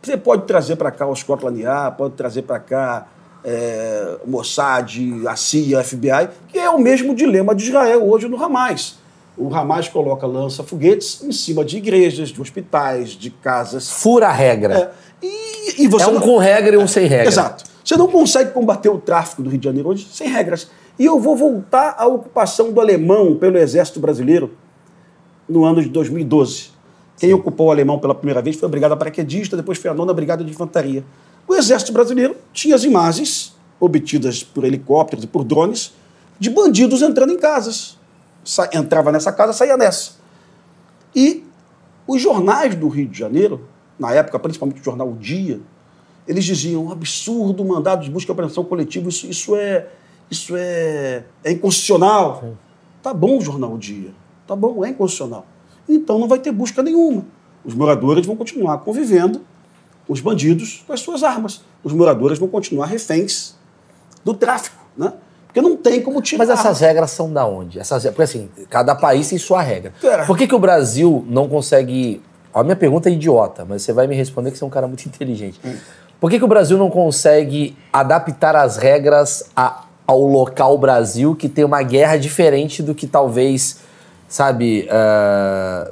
[0.00, 3.06] você pode trazer para cá o Scotland Yard, pode trazer para cá
[3.48, 8.42] é, Mossad, a CIA, a FBI, que é o mesmo dilema de Israel hoje no
[8.42, 8.98] Hamas.
[9.38, 13.88] O Hamas coloca lança-foguetes em cima de igrejas, de hospitais, de casas.
[13.88, 14.92] Fura a regra.
[15.22, 17.28] É, e, e você É um não- com regra e um sem regra.
[17.28, 17.64] Exato.
[17.84, 20.68] Você não consegue combater o tráfico do Rio de Janeiro hoje sem regras.
[20.98, 24.52] E eu vou voltar à ocupação do alemão pelo exército brasileiro
[25.48, 26.70] no ano de 2012.
[27.18, 30.12] Quem ocupou o alemão pela primeira vez foi a Brigada Paraquedista, depois foi a nona
[30.12, 31.04] Brigada de Infantaria.
[31.48, 35.92] O exército brasileiro tinha as imagens obtidas por helicópteros e por drones
[36.38, 37.96] de bandidos entrando em casas.
[38.44, 40.12] Sa- entrava nessa casa, saía nessa.
[41.14, 41.44] E
[42.06, 43.66] os jornais do Rio de Janeiro,
[43.98, 45.60] na época, principalmente o jornal O Dia,
[46.28, 49.88] eles diziam, absurdo, mandado de busca e apreensão coletivo, isso, isso, é,
[50.30, 52.54] isso é, é inconstitucional.
[53.02, 54.10] Tá bom, jornal O Dia,
[54.46, 55.46] tá bom, é inconstitucional.
[55.88, 57.24] Então não vai ter busca nenhuma.
[57.64, 59.40] Os moradores vão continuar convivendo
[60.08, 61.60] os bandidos com as suas armas.
[61.82, 63.54] Os moradores vão continuar reféns
[64.24, 65.12] do tráfico, né?
[65.46, 66.44] Porque não tem como tirar.
[66.46, 67.78] Mas essas regras são da onde?
[67.78, 69.92] Essas, porque assim, cada país tem sua regra.
[70.02, 70.26] Cara.
[70.26, 72.20] Por que, que o Brasil não consegue.
[72.52, 74.86] A minha pergunta é idiota, mas você vai me responder que você é um cara
[74.86, 75.60] muito inteligente.
[76.20, 81.48] Por que, que o Brasil não consegue adaptar as regras a- ao local Brasil, que
[81.48, 83.78] tem uma guerra diferente do que talvez,
[84.28, 85.90] sabe, ah,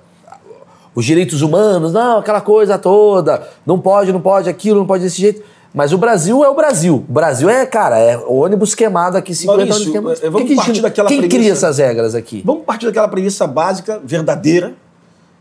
[0.94, 5.20] os direitos humanos, não, aquela coisa toda, não pode, não pode, aquilo, não pode desse
[5.20, 5.42] jeito.
[5.74, 7.04] Mas o Brasil é o Brasil.
[7.08, 10.22] O Brasil é, cara, é ônibus queimado aqui, 50 Maurício, ônibus queimados.
[10.22, 12.42] eh, vamos que que a gente- partir daquela Quem cria premissa- essas regras aqui?
[12.46, 14.74] Vamos partir daquela premissa básica, verdadeira,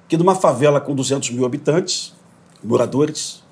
[0.07, 2.13] que numa favela com 200 mil habitantes,
[2.63, 3.43] moradores,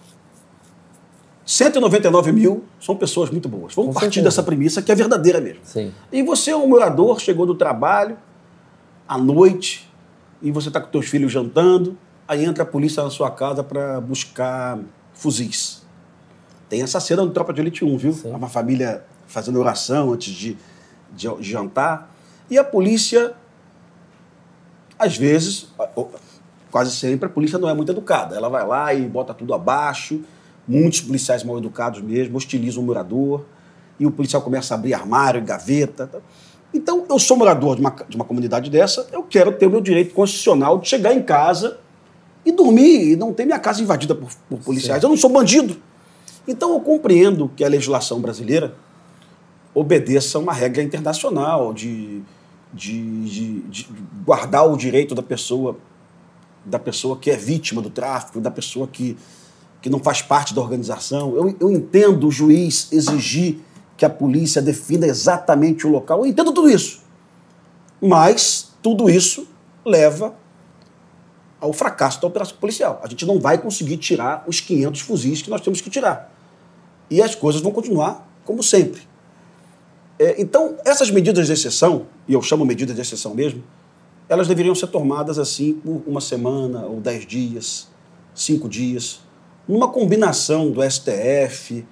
[1.45, 3.73] 199 mil são pessoas muito boas.
[3.75, 4.23] Vamos Com partir certeza.
[4.25, 5.59] dessa premissa que é verdadeira mesmo.
[5.63, 5.91] Sim.
[6.11, 8.17] E você é um morador, chegou do trabalho,
[9.07, 9.90] à noite,
[10.41, 14.01] e você está com teus filhos jantando, aí entra a polícia na sua casa para
[14.01, 14.79] buscar
[15.13, 15.83] fuzis.
[16.67, 18.13] Tem essa cena do Tropa de Elite 1, viu?
[18.13, 18.31] Sim.
[18.31, 20.57] Uma família fazendo oração antes de,
[21.13, 22.09] de, de jantar.
[22.49, 23.33] E a polícia,
[24.97, 25.67] às vezes,
[26.71, 28.35] quase sempre, a polícia não é muito educada.
[28.35, 30.21] Ela vai lá e bota tudo abaixo.
[30.67, 33.45] Muitos policiais mal educados mesmo, hostilizam o morador.
[33.99, 36.07] E o policial começa a abrir armário, gaveta.
[36.07, 36.19] tá?
[36.73, 39.81] Então, eu sou morador de uma, de uma comunidade dessa, eu quero ter o meu
[39.81, 41.77] direito constitucional de chegar em casa
[42.45, 45.03] e dormir, e não ter minha casa invadida por, por policiais.
[45.03, 45.77] Eu não sou bandido.
[46.47, 48.75] Então, eu compreendo que a legislação brasileira
[49.73, 52.21] obedeça a uma regra internacional de,
[52.73, 53.87] de, de- de
[54.25, 55.77] guardar o direito da pessoa
[56.63, 59.17] da pessoa que é vítima do tráfico, da pessoa que,
[59.81, 61.35] que não faz parte da organização.
[61.35, 63.57] Eu, eu entendo o juiz exigir
[64.01, 66.21] que a polícia defina exatamente o local.
[66.21, 67.03] Eu entendo tudo isso.
[68.01, 69.47] Mas tudo isso
[69.85, 70.33] leva
[71.59, 72.99] ao fracasso da operação policial.
[73.03, 76.35] A gente não vai conseguir tirar os 500 fuzis que nós temos que tirar.
[77.11, 79.03] E as coisas vão continuar como sempre.
[80.17, 83.63] É, então, essas medidas de exceção, e eu chamo medidas de exceção mesmo,
[84.27, 87.87] elas deveriam ser tomadas assim por uma semana ou dez dias,
[88.33, 89.19] cinco dias,
[89.67, 91.85] numa combinação do STF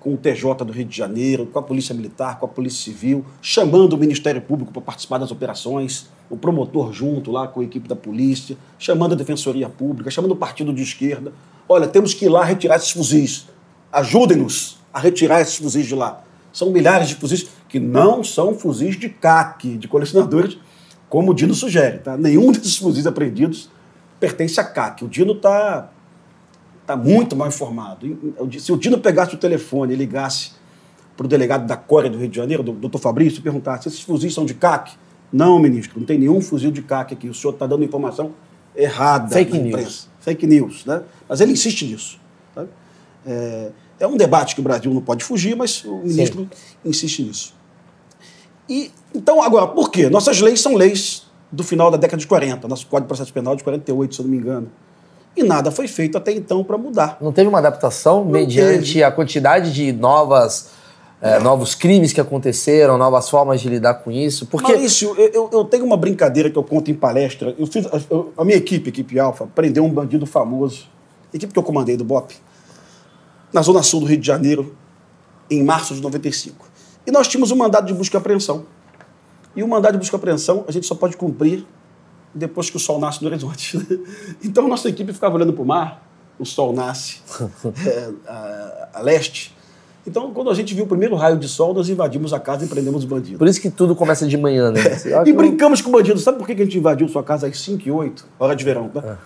[0.00, 3.24] com o TJ do Rio de Janeiro, com a Polícia Militar, com a Polícia Civil,
[3.42, 7.86] chamando o Ministério Público para participar das operações, o promotor junto lá com a equipe
[7.86, 11.32] da polícia, chamando a Defensoria Pública, chamando o partido de esquerda.
[11.68, 13.46] Olha, temos que ir lá retirar esses fuzis.
[13.92, 16.24] Ajudem-nos a retirar esses fuzis de lá.
[16.52, 20.58] São milhares de fuzis que não são fuzis de CAC, de colecionadores,
[21.08, 21.98] como o Dino sugere.
[21.98, 22.16] Tá?
[22.16, 23.68] Nenhum desses fuzis apreendidos
[24.18, 25.04] pertence a CAC.
[25.04, 25.90] O Dino está
[26.90, 28.18] tá muito mal informado.
[28.58, 30.52] Se o Dino pegasse o telefone e ligasse
[31.16, 33.88] para o delegado da Core do Rio de Janeiro, do doutor Fabrício, e perguntasse se
[33.90, 34.92] esses fuzis são de CAC,
[35.32, 37.28] não, ministro, não tem nenhum fuzil de CAC aqui.
[37.28, 38.32] O senhor está dando informação
[38.74, 40.08] errada Fake news.
[40.20, 41.02] Fake news, né?
[41.28, 42.18] Mas ele insiste nisso.
[42.54, 42.66] Tá?
[43.26, 46.88] É, é, um debate que o Brasil não pode fugir, mas o ministro Sim.
[46.88, 47.54] insiste nisso.
[48.68, 50.08] E, então, agora, por quê?
[50.08, 53.56] Nossas leis são leis do final da década de 40, nosso Código de Processo Penal
[53.56, 54.70] de 48, se eu não me engano.
[55.36, 57.16] E nada foi feito até então para mudar.
[57.20, 59.04] Não teve uma adaptação não mediante teve.
[59.04, 60.70] a quantidade de novas
[61.20, 64.46] é, novos crimes que aconteceram, novas formas de lidar com isso?
[64.46, 64.72] Porque...
[64.72, 67.54] Maurício, eu, eu tenho uma brincadeira que eu conto em palestra.
[67.58, 70.88] Eu fiz, eu, a minha equipe, equipe Alfa, prendeu um bandido famoso,
[71.32, 72.34] equipe que eu comandei do BOP,
[73.52, 74.74] na zona sul do Rio de Janeiro,
[75.50, 76.66] em março de 95.
[77.06, 78.64] E nós tínhamos um mandado de busca e apreensão.
[79.54, 81.66] E o mandado de busca e apreensão a gente só pode cumprir
[82.34, 83.78] depois que o sol nasce no horizonte.
[84.42, 86.06] então nossa equipe ficava olhando para o mar,
[86.38, 87.20] o sol nasce
[87.86, 89.54] é, a, a leste,
[90.06, 92.68] então, quando a gente viu o primeiro raio de sol, nós invadimos a casa e
[92.68, 93.38] prendemos o bandido.
[93.38, 94.80] Por isso que tudo começa de manhã, né?
[95.26, 96.18] e brincamos com o bandido.
[96.18, 98.88] Sabe por que a gente invadiu sua casa às 5 e 8, hora de verão?
[98.88, 99.00] Tá?
[99.00, 99.16] É.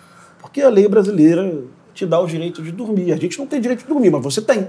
[0.41, 1.63] Porque a lei brasileira
[1.95, 3.13] te dá o direito de dormir.
[3.13, 4.69] A gente não tem direito de dormir, mas você tem.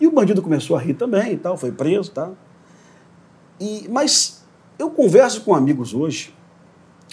[0.00, 2.30] E o bandido começou a rir também e tal, foi preso tá?
[3.58, 4.44] e Mas
[4.78, 6.34] eu converso com amigos hoje,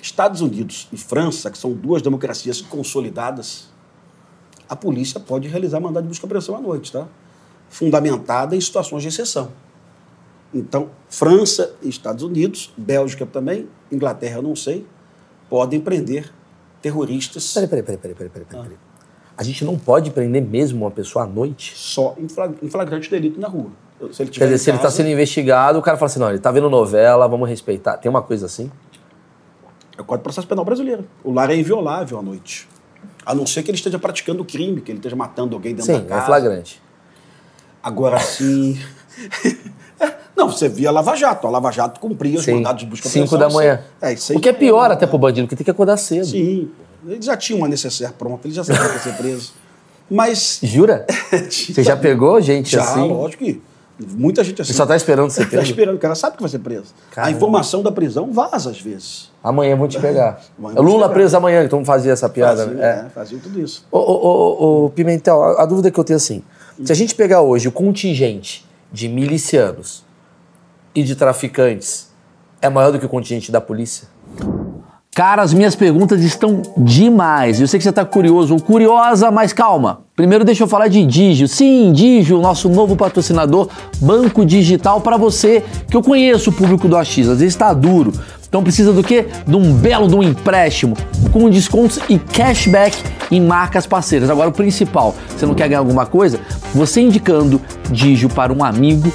[0.03, 3.69] Estados Unidos e França, que são duas democracias consolidadas,
[4.67, 7.07] a polícia pode realizar mandado de busca e apreensão à noite, tá?
[7.69, 9.49] fundamentada em situações de exceção.
[10.53, 14.85] Então, França e Estados Unidos, Bélgica também, Inglaterra, eu não sei,
[15.49, 16.31] podem prender
[16.81, 17.53] terroristas.
[17.53, 18.65] Peraí, peraí, peraí, peraí, peraí, peraí.
[18.73, 18.93] Ah.
[19.37, 21.73] A gente não pode prender mesmo uma pessoa à noite?
[21.75, 22.15] Só
[22.61, 23.71] em flagrante delito na rua.
[24.11, 26.37] Se ele Quer dizer, se ele está sendo investigado, o cara fala assim, não, ele
[26.37, 27.97] está vendo novela, vamos respeitar.
[27.97, 28.69] Tem uma coisa assim?
[29.97, 31.05] É o Código de Processo Penal brasileiro.
[31.23, 32.67] O lar é inviolável à noite.
[33.25, 35.99] A não ser que ele esteja praticando crime, que ele esteja matando alguém dentro Sim,
[35.99, 36.15] da casa.
[36.15, 36.81] Sim, é flagrante.
[37.81, 38.79] Agora sim.
[40.35, 41.45] Não, você via Lava Jato.
[41.45, 43.81] A Lava Jato cumpria os mandados de busca Cinco da manhã.
[44.01, 46.25] É, isso aí o que é pior até pro bandido, porque tem que acordar cedo.
[46.25, 46.71] Sim.
[47.05, 49.53] Ele já tinha uma necessaire pronta, ele já sabia que ia ser preso.
[50.09, 50.59] Mas.
[50.63, 51.05] Jura?
[51.49, 53.07] você já pegou gente já, assim?
[53.07, 53.61] lógico que.
[53.99, 54.71] Muita gente assim.
[54.71, 55.63] Você só tá esperando ser preso?
[55.63, 56.93] Tá esperando, o cara sabe que vai ser preso.
[57.11, 57.33] Caramba.
[57.33, 59.31] A informação da prisão vaza às vezes.
[59.43, 60.41] Amanhã vão te pegar.
[60.57, 62.63] Amanhã Lula preso amanhã, então fazia essa piada.
[62.63, 63.05] Fazia, né?
[63.05, 63.09] é.
[63.09, 63.85] fazia tudo isso.
[63.91, 66.43] Ô, ô, ô, ô Pimentel, a, a dúvida que eu tenho é assim:
[66.83, 70.03] se a gente pegar hoje o contingente de milicianos
[70.95, 72.11] e de traficantes,
[72.61, 74.07] é maior do que o contingente da polícia?
[75.15, 77.61] Cara, as minhas perguntas estão demais.
[77.61, 80.02] Eu sei que você está curioso ou curiosa, mas calma.
[80.15, 81.47] Primeiro deixa eu falar de Digio.
[81.47, 83.67] Sim, Digio, nosso novo patrocinador,
[83.99, 88.13] banco digital para você, que eu conheço o público do AX, às vezes está duro.
[88.47, 89.25] Então precisa do quê?
[89.47, 90.95] De um belo de um empréstimo
[91.31, 92.95] com descontos e cashback
[93.31, 94.29] em marcas parceiras.
[94.29, 96.39] Agora o principal, você não quer ganhar alguma coisa?
[96.75, 99.11] Você indicando Digio para um amigo,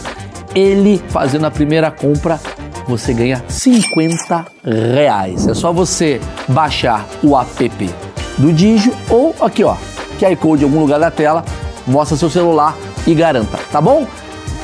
[0.52, 2.40] ele fazendo a primeira compra
[2.88, 5.46] você ganha 50 reais.
[5.46, 7.90] É só você baixar o app
[8.38, 9.76] do Digio ou aqui ó,
[10.18, 11.44] QR Code em algum lugar da tela,
[11.87, 12.76] mostra seu celular
[13.07, 14.07] e garanta, tá bom?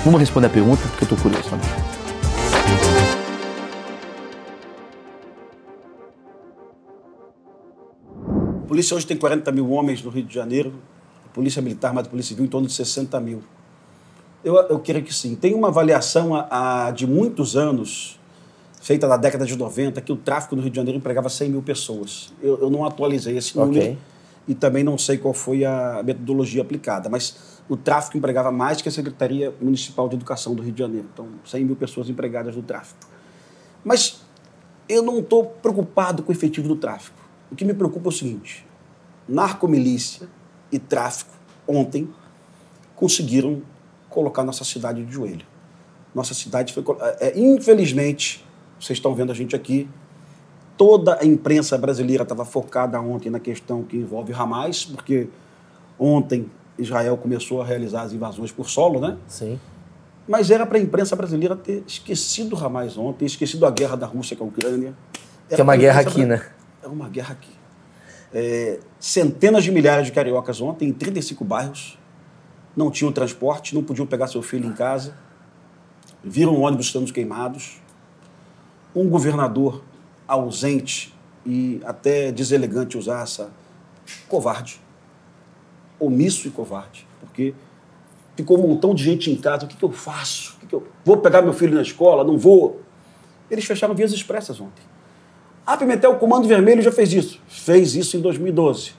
[0.04, 1.66] Vamos responder a pergunta porque eu tô curioso também.
[8.64, 10.74] A polícia hoje tem 40 mil homens no Rio de Janeiro,
[11.24, 13.40] a polícia militar, mas a polícia civil em torno de 60 mil.
[14.44, 15.36] Eu, eu creio que sim.
[15.36, 18.18] Tem uma avaliação a, a, de muitos anos,
[18.82, 21.62] feita na década de 90, que o tráfico no Rio de Janeiro empregava 100 mil
[21.62, 22.34] pessoas.
[22.42, 23.98] Eu, eu não atualizei esse número okay.
[24.46, 28.88] E também não sei qual foi a metodologia aplicada, mas o tráfico empregava mais que
[28.88, 31.08] a Secretaria Municipal de Educação do Rio de Janeiro.
[31.12, 33.00] Então, 100 mil pessoas empregadas no tráfico.
[33.82, 34.22] Mas
[34.88, 37.18] eu não estou preocupado com o efetivo do tráfico.
[37.50, 38.66] O que me preocupa é o seguinte:
[39.28, 40.28] narcomilícia
[40.70, 41.32] e tráfico,
[41.66, 42.08] ontem,
[42.94, 43.62] conseguiram
[44.10, 45.46] colocar nossa cidade de joelho.
[46.14, 46.84] Nossa cidade foi.
[47.18, 48.44] É, infelizmente,
[48.78, 49.88] vocês estão vendo a gente aqui,
[50.76, 55.28] toda a imprensa brasileira estava focada ontem na questão que envolve Hamas, porque
[55.98, 59.16] ontem Israel começou a realizar as invasões por solo, né?
[59.28, 59.58] Sim.
[60.26, 64.36] Mas era para a imprensa brasileira ter esquecido Hamas ontem, esquecido a guerra da Rússia
[64.36, 64.94] com a Ucrânia.
[65.48, 66.42] Era que é uma guerra aqui, né?
[66.82, 67.52] É uma guerra aqui.
[68.32, 71.98] É, centenas de milhares de cariocas ontem, em 35 bairros,
[72.76, 75.14] não tinham transporte, não podiam pegar seu filho em casa,
[76.22, 77.80] viram ônibus sendo queimados,
[78.94, 79.82] um governador
[80.26, 81.14] ausente
[81.46, 83.50] e até deselegante usar essa
[84.28, 84.80] covarde,
[85.98, 87.54] omisso e covarde, porque
[88.36, 89.64] ficou um montão de gente em casa.
[89.64, 90.54] O que, que eu faço?
[90.56, 90.86] O que que eu...
[91.04, 92.24] Vou pegar meu filho na escola?
[92.24, 92.80] Não vou?
[93.50, 94.82] Eles fecharam vias expressas ontem.
[95.66, 97.40] A Pimentel, o Comando Vermelho já fez isso.
[97.48, 98.92] Fez isso em 2012,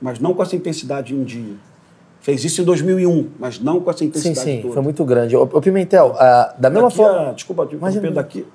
[0.00, 1.54] mas não com essa intensidade em um dia.
[2.20, 4.74] Fez isso em 2001, mas não com essa Sim, intensidade sim, toda.
[4.74, 5.36] foi muito grande.
[5.36, 7.30] Ô, ô, Pimentel, ah, da mesma Daqui forma.
[7.30, 8.10] a, desculpa, Imagina.
[8.10, 8.46] daqui,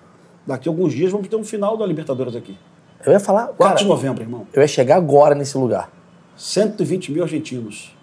[0.46, 2.58] daqui a alguns dias vamos ter um final da Libertadores aqui.
[3.06, 3.48] Eu ia falar.
[3.48, 4.48] 4 Cara, de novembro, irmão.
[4.54, 5.89] eu ia chegar agora nesse lugar.
[6.36, 7.96] 120 mil argentinos.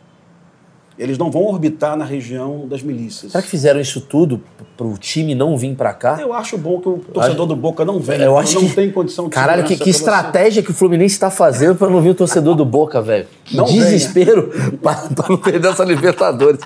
[0.99, 3.30] Eles não vão orbitar na região das milícias.
[3.30, 4.42] Será que fizeram isso tudo
[4.76, 6.18] para o time não vir para cá?
[6.20, 8.24] Eu acho bom que o torcedor do Boca não venha.
[8.24, 9.90] Eu acho não que- tem condição de Caralho, que, que pra você.
[9.90, 13.26] estratégia que o Fluminense está fazendo para não vir o torcedor do Boca, velho.
[13.44, 14.51] Que Não desespero
[14.82, 16.61] para não perder essa Libertadores.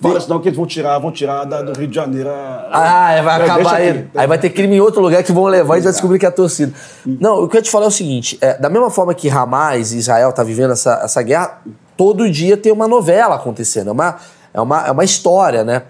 [0.00, 2.28] Fala senão que eles vão tirar, vão tirar da- do Rio de Janeiro.
[2.28, 4.26] a- Ah, é, vai Não, acabar deixa aí.
[4.26, 6.32] vai ter crime em outro lugar que vão levar e vai descobrir que é a
[6.32, 6.72] torcida.
[7.06, 9.28] Não, o que eu ia te falar é o seguinte: é, da mesma forma que
[9.30, 11.60] Hamas e Israel tá vivendo essa, essa guerra,
[12.00, 13.88] todo dia tem uma novela acontecendo.
[13.88, 14.16] É uma,
[14.54, 15.82] é, uma, é uma história, né?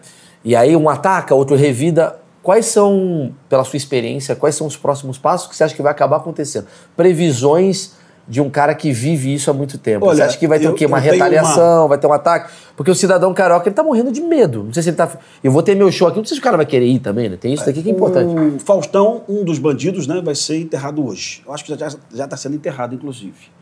[0.44, 2.16] E aí um ataca, outro revida.
[2.42, 5.92] Quais são, pela sua experiência, quais são os próximos passos que você acha que vai
[5.92, 6.66] acabar acontecendo?
[6.96, 7.92] Previsões
[8.26, 10.04] de um cara que vive isso há muito tempo.
[10.04, 10.84] você Olha, acha que vai ter eu- o quê?
[10.84, 12.50] Uma retaliação, vai ter um ataque?
[12.76, 14.64] Porque o cidadão carioca ele tá morrendo de medo.
[14.64, 15.08] Não sei se ele tá.
[15.44, 17.28] Eu vou ter meu show aqui, não sei se o cara vai querer ir também,
[17.28, 17.36] né?
[17.36, 18.34] Tem isso daqui que é importante.
[18.34, 21.40] O Faustão, um dos bandidos, né, vai ser enterrado hoje.
[21.46, 21.72] Eu acho que
[22.12, 23.59] já está sendo enterrado, inclusive.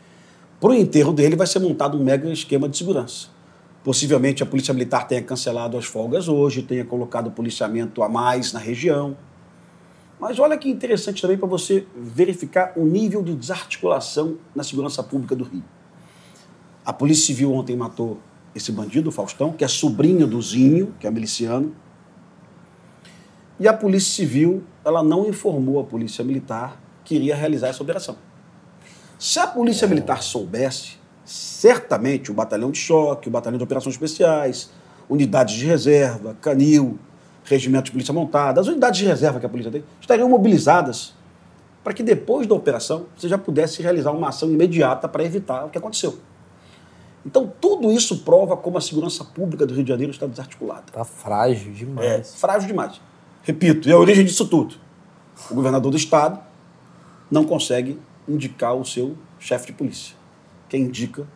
[0.60, 3.28] Para o enterro dele vai ser montado um mega esquema de segurança.
[3.84, 8.58] Possivelmente a Polícia Militar tenha cancelado as folgas hoje, tenha colocado policiamento a mais na
[8.58, 9.16] região.
[10.18, 15.36] Mas olha que interessante também para você verificar o nível de desarticulação na segurança pública
[15.36, 15.62] do Rio.
[16.84, 18.18] A Polícia Civil ontem matou
[18.52, 21.72] esse bandido, o Faustão, que é sobrinho do Zinho, que é miliciano.
[23.60, 28.27] E a Polícia Civil, ela não informou a Polícia Militar que iria realizar essa operação.
[29.18, 34.70] Se a Polícia Militar soubesse, certamente o Batalhão de Choque, o Batalhão de Operações Especiais,
[35.10, 36.98] unidades de reserva, canil,
[37.44, 41.14] regimento de polícia montada, as unidades de reserva que a polícia tem, estariam mobilizadas
[41.82, 45.70] para que depois da operação você já pudesse realizar uma ação imediata para evitar o
[45.70, 46.18] que aconteceu.
[47.26, 50.84] Então, tudo isso prova como a segurança pública do Rio de Janeiro está desarticulada.
[50.92, 52.34] Tá frágil É demais.
[52.36, 53.00] frágil demais.
[53.42, 54.76] Repito, e a origem disso tudo.
[55.50, 56.38] O governador do estado
[57.30, 57.98] não consegue
[58.28, 60.14] indicar o seu chefe de polícia.
[60.68, 61.26] Quem indica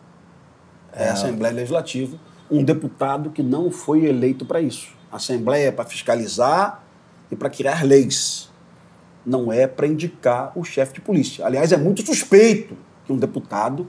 [0.93, 2.17] é a Assembleia Legislativa,
[2.49, 4.89] um deputado que não foi eleito para isso.
[5.11, 6.83] A Assembleia é para fiscalizar
[7.31, 8.49] e para criar leis.
[9.25, 11.45] Não é para indicar o chefe de polícia.
[11.45, 13.87] Aliás, é muito suspeito que um deputado.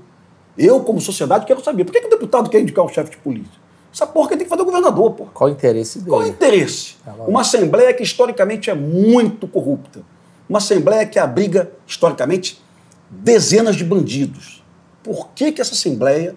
[0.57, 3.17] Eu, como sociedade, quero saber por que, que o deputado quer indicar o chefe de
[3.19, 3.65] polícia?
[3.93, 5.31] Essa porra tem que fazer o governador, porra.
[5.33, 6.11] Qual o interesse dele?
[6.11, 6.97] Qual é o interesse?
[7.05, 7.27] Bom.
[7.27, 10.03] Uma Assembleia que historicamente é muito corrupta.
[10.49, 12.63] Uma Assembleia que abriga, historicamente,
[13.23, 14.63] dezenas de bandidos.
[15.03, 16.35] Por que, que essa Assembleia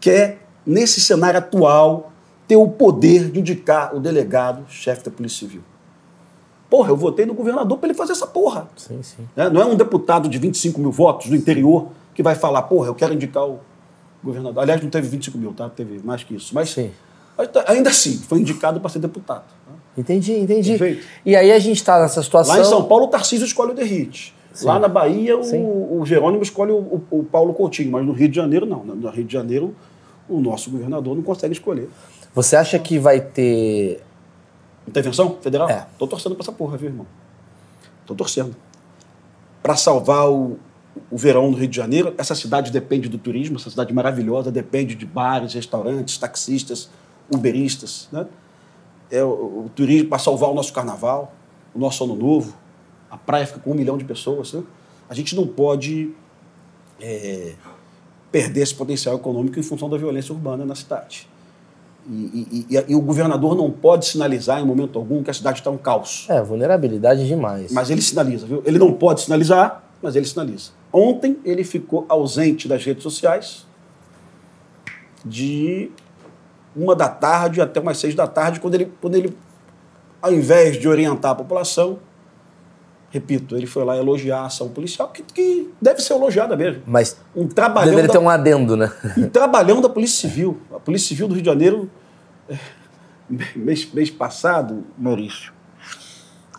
[0.00, 2.12] quer, nesse cenário atual,
[2.48, 5.62] ter o poder de indicar o delegado chefe da Polícia Civil?
[6.68, 8.68] Porra, eu votei no governador para ele fazer essa porra.
[8.76, 9.28] Sim, sim.
[9.36, 9.48] né?
[9.48, 12.94] Não é um deputado de 25 mil votos do interior que vai falar, porra, eu
[12.94, 13.60] quero indicar o
[14.22, 14.62] governador.
[14.62, 15.68] Aliás, não teve 25 mil, tá?
[15.68, 16.54] Teve mais que isso.
[16.54, 16.90] Mas, Sim.
[17.52, 19.44] tá- ainda assim, foi indicado para ser deputado.
[19.68, 19.76] né?
[19.96, 20.70] Entendi, entendi.
[20.70, 21.06] Perfeito.
[21.24, 22.56] E aí a gente tá nessa situação.
[22.56, 24.34] Lá em São Paulo, o Tarcísio escolhe o Derrite.
[24.54, 24.66] Sim.
[24.66, 27.90] Lá na Bahia, o, o Jerônimo escolhe o, o- o Paulo Coutinho.
[27.90, 28.82] Mas no Rio de Janeiro, não.
[28.84, 29.74] No Rio de Janeiro,
[30.28, 31.88] o nosso governador não consegue escolher.
[32.34, 34.00] Você acha que vai ter.
[34.86, 35.68] Intervenção federal?
[35.68, 35.86] É.
[35.98, 37.06] Tô torcendo pra essa porra, viu, irmão?
[38.06, 38.54] Tô torcendo.
[39.62, 40.56] Para salvar o,
[41.10, 44.94] o verão no Rio de Janeiro, essa cidade depende do turismo, essa cidade maravilhosa depende
[44.94, 46.88] de bares, restaurantes, taxistas,
[47.34, 48.26] uberistas, né?
[49.10, 51.32] É o, o turismo para salvar o nosso carnaval,
[51.74, 52.54] o nosso ano novo.
[53.14, 54.62] A praia fica com um milhão de pessoas, né?
[55.08, 56.10] A gente não pode
[57.00, 57.52] é,
[58.32, 61.28] perder esse potencial econômico em função da violência urbana na cidade.
[62.10, 62.12] E,
[62.68, 65.70] e- e- e o governador não pode sinalizar em momento algum que a cidade está
[65.70, 66.26] um caos.
[66.28, 67.70] É, vulnerabilidade demais.
[67.70, 68.62] Mas ele sinaliza, viu?
[68.66, 70.72] Ele não pode sinalizar, mas ele sinaliza.
[70.92, 73.64] Ontem ele ficou ausente das redes sociais
[75.24, 75.88] de
[76.74, 79.36] uma da tarde até umas seis da tarde, quando ele, quando ele
[80.20, 81.98] ao invés de orientar a população,
[83.14, 86.82] repito, ele foi lá elogiar a ação policial, que, que deve ser elogiada mesmo.
[86.84, 88.92] Mas Um trabalhão deveria da- ter um adendo, né?
[89.16, 90.58] um trabalhão da Polícia Civil.
[90.74, 91.88] A Polícia Civil do Rio de Janeiro,
[92.48, 92.58] eh,
[93.54, 95.52] mês, mês passado, Maurício,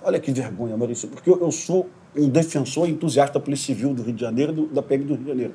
[0.02, 4.02] olha que vergonha, Maurício, porque eu, eu sou um defensor entusiasta da Polícia Civil do
[4.02, 5.54] Rio de Janeiro, do- da PM do Rio de Janeiro.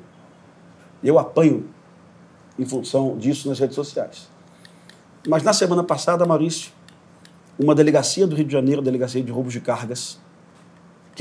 [1.03, 1.65] Eu apanho
[2.59, 4.29] em função disso nas redes sociais.
[5.27, 6.71] Mas na semana passada, Maurício,
[7.57, 10.19] uma delegacia do Rio de Janeiro, delegacia de roubos de cargas,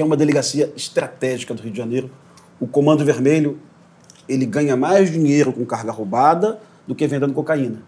[0.01, 2.11] que é uma delegacia estratégica do Rio de Janeiro,
[2.59, 3.59] o Comando Vermelho
[4.27, 7.83] ele ganha mais dinheiro com carga roubada do que vendendo cocaína.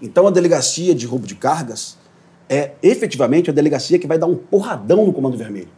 [0.00, 1.98] Então a delegacia de roubo de cargas
[2.48, 5.70] é efetivamente a delegacia que vai dar um porradão no Comando Vermelho.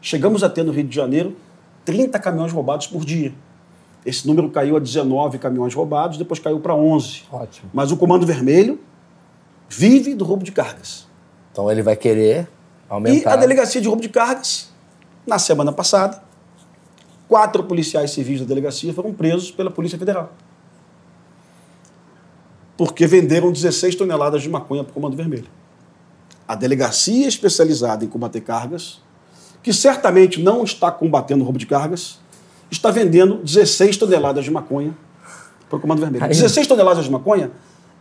[0.00, 1.34] Chegamos a ter no Rio de Janeiro
[1.84, 3.34] 30 caminhões roubados por dia.
[4.06, 7.24] Esse número caiu a 19 caminhões roubados, depois caiu para 11.
[7.32, 7.68] Ótimo.
[7.74, 8.78] Mas o Comando Vermelho
[9.68, 11.08] vive do roubo de cargas.
[11.50, 12.46] Então ele vai querer
[12.88, 13.30] aumentar.
[13.30, 14.72] E a delegacia de roubo de cargas,
[15.26, 16.22] na semana passada,
[17.28, 20.32] quatro policiais civis da delegacia foram presos pela Polícia Federal.
[22.76, 25.48] Porque venderam 16 toneladas de maconha para o Comando Vermelho.
[26.46, 29.00] A delegacia especializada em combater cargas,
[29.62, 32.18] que certamente não está combatendo o roubo de cargas,
[32.70, 34.94] está vendendo 16 toneladas de maconha
[35.68, 36.24] para o Comando Vermelho.
[36.24, 36.30] Aí.
[36.30, 37.50] 16 toneladas de maconha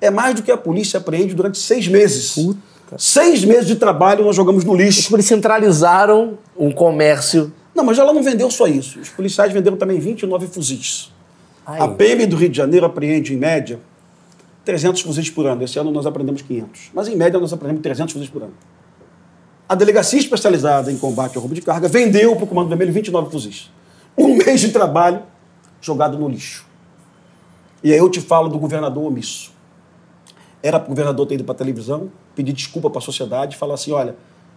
[0.02, 2.34] é mais do que a polícia apreende durante seis meses.
[2.34, 2.73] Puta.
[2.98, 5.02] Seis meses de trabalho nós jogamos no lixo.
[5.04, 7.52] Tipo, eles centralizaram um comércio.
[7.74, 9.00] Não, mas ela não vendeu só isso.
[9.00, 11.12] Os policiais venderam também 29 fuzis.
[11.66, 11.80] Ai.
[11.80, 13.80] A PM do Rio de Janeiro apreende, em média,
[14.66, 15.64] 300 fuzis por ano.
[15.64, 16.92] Esse ano nós aprendemos 500.
[16.94, 18.54] Mas, em média, nós aprendemos 300 fuzis por ano.
[19.68, 23.32] A delegacia especializada em combate ao roubo de carga vendeu para o Comando Vermelho 29
[23.32, 23.72] fuzis.
[24.18, 25.24] Um mês de trabalho
[25.82, 26.66] jogado no lixo.
[27.84, 29.53] E aí eu te falo do governador omisso.
[30.64, 33.74] Era para o governador ter ido para a televisão, pedir desculpa para a sociedade, falar
[33.74, 34.16] assim: olha,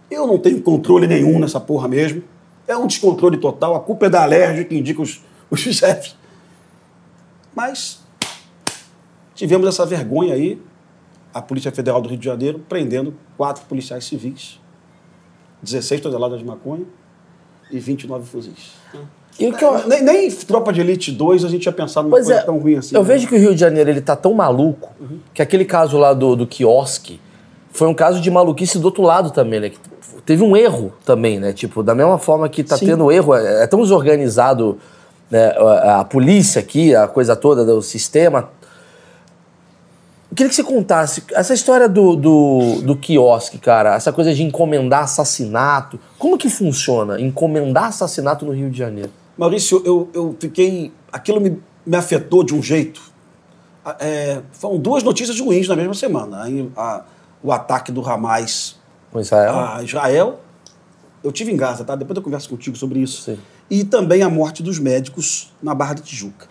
[0.09, 2.23] eu não tenho controle nenhum nessa porra mesmo.
[2.65, 6.15] É um descontrole total, a culpa é da Alerj que indica os, os chefes.
[7.53, 8.01] Mas
[9.35, 10.61] tivemos essa vergonha aí,
[11.33, 14.59] a Polícia Federal do Rio de Janeiro prendendo quatro policiais civis,
[15.61, 16.85] 16 toneladas de maconha
[17.69, 18.73] e 29 fuzis.
[19.39, 22.25] E que eu, Nem, nem Tropa de Elite 2 a gente tinha pensado numa Pois
[22.25, 22.95] coisa é, tão ruim assim.
[22.95, 23.07] eu né?
[23.07, 24.89] vejo que o Rio de Janeiro ele tá tão maluco
[25.33, 27.19] que aquele caso lá do, do quiosque
[27.71, 29.69] foi um caso de maluquice do outro lado também, né?
[29.69, 29.77] Que
[30.25, 31.53] teve um erro também, né?
[31.53, 32.87] Tipo, da mesma forma que tá Sim.
[32.87, 34.79] tendo erro, é, é tão desorganizado
[35.29, 38.49] né, a, a polícia aqui, a coisa toda do sistema.
[40.31, 44.43] Eu queria que você contasse essa história do, do, do quiosque, cara, essa coisa de
[44.43, 45.99] encomendar assassinato.
[46.17, 49.11] Como que funciona encomendar assassinato no Rio de Janeiro?
[49.37, 50.91] Maurício, eu, eu fiquei.
[51.11, 53.01] Aquilo me, me afetou de um jeito.
[53.99, 56.43] É, foram duas notícias ruins na mesma semana.
[56.43, 57.03] Aí, a-
[57.41, 58.77] o ataque do Hamas
[59.11, 59.55] Com Israel?
[59.55, 60.39] a Israel.
[61.23, 61.95] Eu tive em Gaza, tá?
[61.95, 63.21] Depois eu converso contigo sobre isso.
[63.21, 63.37] Sim.
[63.69, 66.47] E também a morte dos médicos na Barra da Tijuca.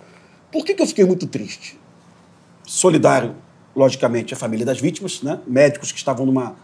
[0.53, 1.79] Por que, que eu fiquei muito triste?
[2.65, 3.35] Solidário,
[3.75, 5.41] logicamente, à família das vítimas, né?
[5.47, 6.55] Médicos que estavam numa,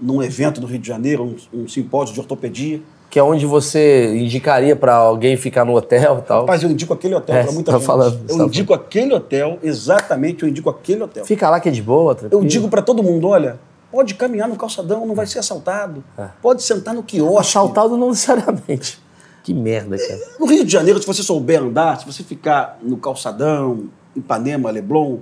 [0.00, 2.82] num evento no Rio de Janeiro, um, um simpósio de ortopedia.
[3.10, 6.40] Que é onde você indicaria pra alguém ficar no hotel e tal.
[6.42, 7.86] Rapaz, eu indico aquele hotel É, para muita tá gente.
[7.86, 11.24] falando, eu tá indico aquele hotel, exatamente, eu indico aquele hotel.
[11.24, 12.42] Fica lá que é de boa, tranquilo.
[12.42, 13.58] Eu digo para todo mundo, olha,
[13.90, 16.04] pode caminhar no calçadão, não vai ser assaltado.
[16.18, 16.26] É.
[16.42, 17.38] Pode sentar no quiosque.
[17.40, 19.00] Assaltado não necessariamente.
[19.42, 20.20] Que merda, cara.
[20.38, 23.84] No Rio de Janeiro, se você souber andar, se você ficar no calçadão,
[24.14, 25.16] Ipanema, Leblon,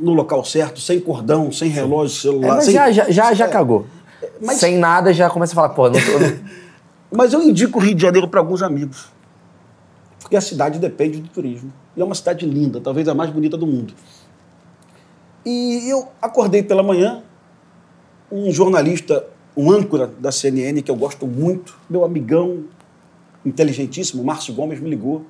[0.00, 2.54] no local certo, sem cordão, sem relógio, É, celular...
[2.56, 3.84] mas sem- já, já, já, já É, cagou.
[4.40, 6.00] mas- Sem nada, já começa a falar, pô, não tô,
[7.12, 9.12] Mas eu indico o Rio de Janeiro para alguns amigos.
[10.18, 11.72] Porque a cidade depende do turismo.
[11.94, 13.92] E é uma cidade linda, talvez a mais bonita do mundo.
[15.44, 17.22] E eu acordei pela manhã,
[18.30, 22.64] um jornalista, um âncora da CNN, que eu gosto muito, meu amigão
[23.44, 25.26] inteligentíssimo, Márcio Gomes, me ligou.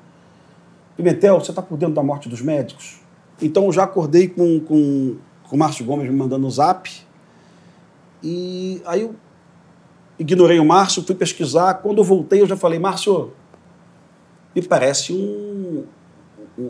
[0.96, 3.00] Pimentel, você está por dentro da morte dos médicos?
[3.40, 5.16] Então eu já acordei com, com,
[5.48, 6.88] com o Márcio Gomes me mandando um zap.
[8.22, 9.16] E aí eu
[10.22, 11.74] ignorei o Márcio, fui pesquisar.
[11.74, 13.32] Quando eu voltei, eu já falei, Márcio,
[14.54, 15.84] me parece um,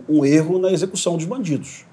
[0.09, 1.85] um, erro na execução dos bandidos.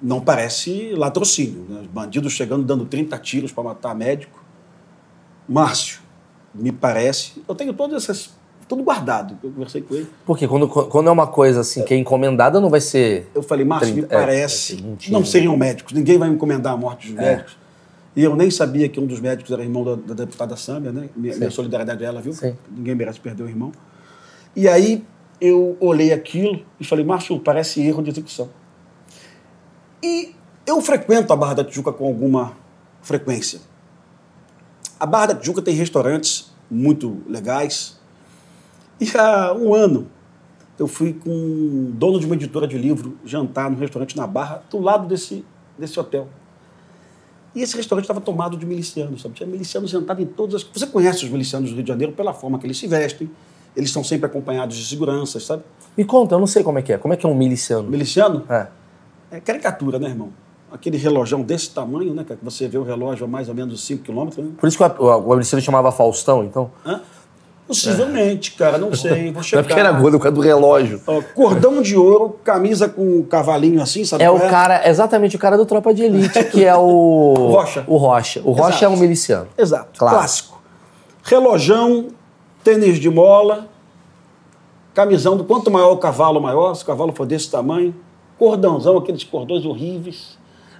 [0.00, 1.66] Não parece latrocínio.
[1.68, 1.80] Né?
[1.82, 4.42] Os bandidos chegando, dando 30 tiros para matar médico.
[5.48, 6.00] Márcio,
[6.54, 7.42] me parece.
[7.48, 8.34] Eu tenho todas essas.
[8.68, 9.38] Tudo guardado.
[9.44, 10.08] Eu conversei com ele.
[10.24, 13.30] Porque quando, quando é uma coisa assim que é encomendada, não vai ser.
[13.32, 14.76] Eu falei, Márcio, me 30, é, parece.
[14.76, 15.12] é, mentira.
[15.18, 15.92] não seriam médicos.
[15.92, 17.22] Ninguém vai me encomendar a morte dos É.
[17.22, 17.65] médicos.
[18.16, 21.10] E eu nem sabia que um dos médicos era irmão da, da deputada Sâmia, né?
[21.14, 22.32] Minha, minha solidariedade a ela, viu?
[22.32, 22.56] Sim.
[22.70, 23.70] Ninguém merece perder o irmão.
[24.56, 25.04] E aí
[25.38, 28.48] eu olhei aquilo e falei, Márcio, parece erro de execução.
[30.02, 30.34] E
[30.66, 32.56] eu frequento a Barra da Tijuca com alguma
[33.02, 33.60] frequência.
[34.98, 38.00] A Barra da Tijuca tem restaurantes muito legais.
[38.98, 40.08] E há um ano
[40.78, 44.62] eu fui com um dono de uma editora de livro jantar no restaurante na Barra,
[44.70, 45.44] do lado desse,
[45.78, 46.28] desse hotel.
[47.56, 49.34] E esse restaurante estava tomado de milicianos, sabe?
[49.34, 50.62] Tinha milicianos sentados em todas as.
[50.74, 53.30] Você conhece os milicianos do Rio de Janeiro pela forma que eles se vestem,
[53.74, 55.62] eles são sempre acompanhados de seguranças, sabe?
[55.96, 56.98] Me conta, eu não sei como é que é.
[56.98, 57.88] Como é que é um miliciano?
[57.88, 58.66] Miliciano É.
[59.30, 60.28] é caricatura, né, irmão?
[60.70, 62.24] Aquele relógio desse tamanho, né?
[62.24, 64.52] Que você vê o relógio a mais ou menos 5 quilômetros, né?
[64.58, 66.70] Por isso que o, o, o miliciano chamava Faustão, então?
[66.84, 67.00] Hã?
[67.66, 69.24] Possivelmente, cara, não sei.
[69.24, 69.64] Vou Não é checar.
[69.64, 71.00] porque era gordo, por causa do relógio.
[71.06, 74.22] Ó, cordão de ouro, camisa com um cavalinho assim, sabe?
[74.22, 77.34] É o cara, exatamente o cara do Tropa de Elite, que é o.
[77.50, 77.84] Rocha.
[77.88, 78.40] O Rocha.
[78.44, 78.84] O Rocha Exato.
[78.84, 79.48] é um miliciano.
[79.58, 80.16] Exato, Claro.
[80.16, 80.62] clássico.
[81.24, 82.08] Relojão,
[82.62, 83.66] tênis de mola,
[84.94, 87.94] camisão do quanto maior o cavalo, maior, se o cavalo for desse tamanho,
[88.38, 90.38] cordãozão, aqueles cordões horríveis.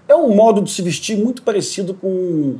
[0.08, 2.58] É um modo de se vestir muito parecido com,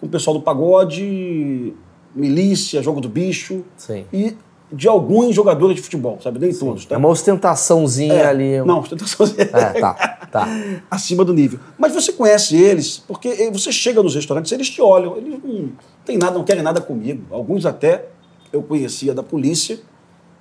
[0.00, 1.74] com o pessoal do pagode,
[2.16, 4.04] milícia, jogo do bicho Sim.
[4.12, 4.34] e
[4.72, 6.40] de alguns jogadores de futebol, sabe?
[6.40, 6.98] Nem todos, É tá?
[6.98, 8.58] uma ostentaçãozinha É, ali.
[8.64, 9.94] Não, ostentação É, tá,
[10.32, 10.48] tá.
[10.90, 11.60] acima do nível.
[11.78, 15.70] Mas você conhece eles, porque você chega nos restaurantes, eles te olham, eles não
[16.04, 17.22] têm nada, não querem nada comigo.
[17.30, 18.06] Alguns até
[18.52, 19.78] eu conhecia da polícia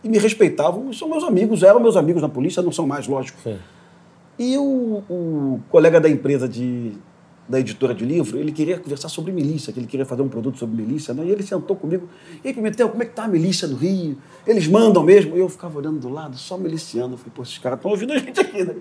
[0.03, 3.37] e me respeitavam, são meus amigos, eram meus amigos na polícia, não são mais, lógico.
[3.43, 3.57] Sim.
[4.39, 6.93] E o, o colega da empresa de,
[7.47, 10.57] da editora de livro, ele queria conversar sobre milícia, que ele queria fazer um produto
[10.57, 11.23] sobre milícia, né?
[11.25, 12.09] E ele sentou comigo,
[12.43, 14.17] e aí, Pimentel, como é que tá a milícia no Rio?
[14.47, 15.35] Eles mandam mesmo?
[15.37, 17.13] E eu ficava olhando do lado, só miliciano.
[17.13, 18.75] Eu falei, pô, esses caras estão ouvindo a gente aqui, né?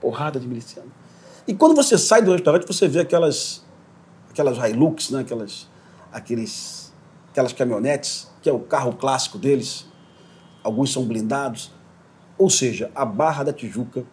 [0.00, 0.90] Porrada de miliciano.
[1.46, 3.64] E quando você sai do restaurante, você vê aquelas,
[4.30, 5.20] aquelas Hilux, né?
[5.20, 5.68] Aquelas,
[6.12, 6.92] aqueles,
[7.30, 9.86] aquelas caminhonetes, que é o carro clássico deles.
[10.64, 11.70] Alguns são blindados.
[12.36, 14.04] Ou seja, a Barra da Tijuca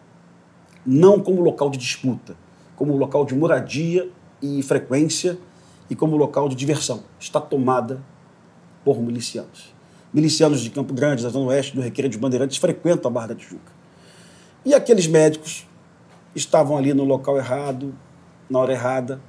[0.86, 2.36] não como local de disputa,
[2.76, 4.08] como local de moradia
[4.42, 5.38] e frequência
[5.88, 7.02] e como local de diversão.
[7.18, 8.00] Está tomada
[8.84, 9.74] por milicianos.
[10.12, 13.34] Milicianos de Campo Grande, da Zona Oeste, do Requeiro de Bandeirantes, frequentam a Barra da
[13.34, 13.72] Tijuca.
[14.64, 15.66] E aqueles médicos
[16.34, 17.94] estavam ali no local errado,
[18.48, 19.20] na hora errada,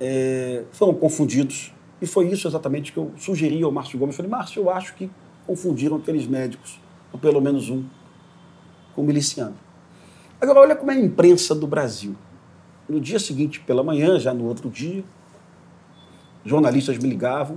[0.00, 1.72] é, foram confundidos.
[2.00, 4.14] E foi isso exatamente que eu sugeri ao Márcio Gomes.
[4.14, 5.10] Eu falei, Márcio, eu acho que
[5.46, 6.80] confundiram aqueles médicos,
[7.12, 7.84] ou pelo menos um,
[8.94, 9.56] com miliciano.
[10.40, 12.16] Agora, olha como é a imprensa do Brasil.
[12.92, 15.02] No dia seguinte, pela manhã, já no outro dia,
[16.44, 17.56] jornalistas me ligavam.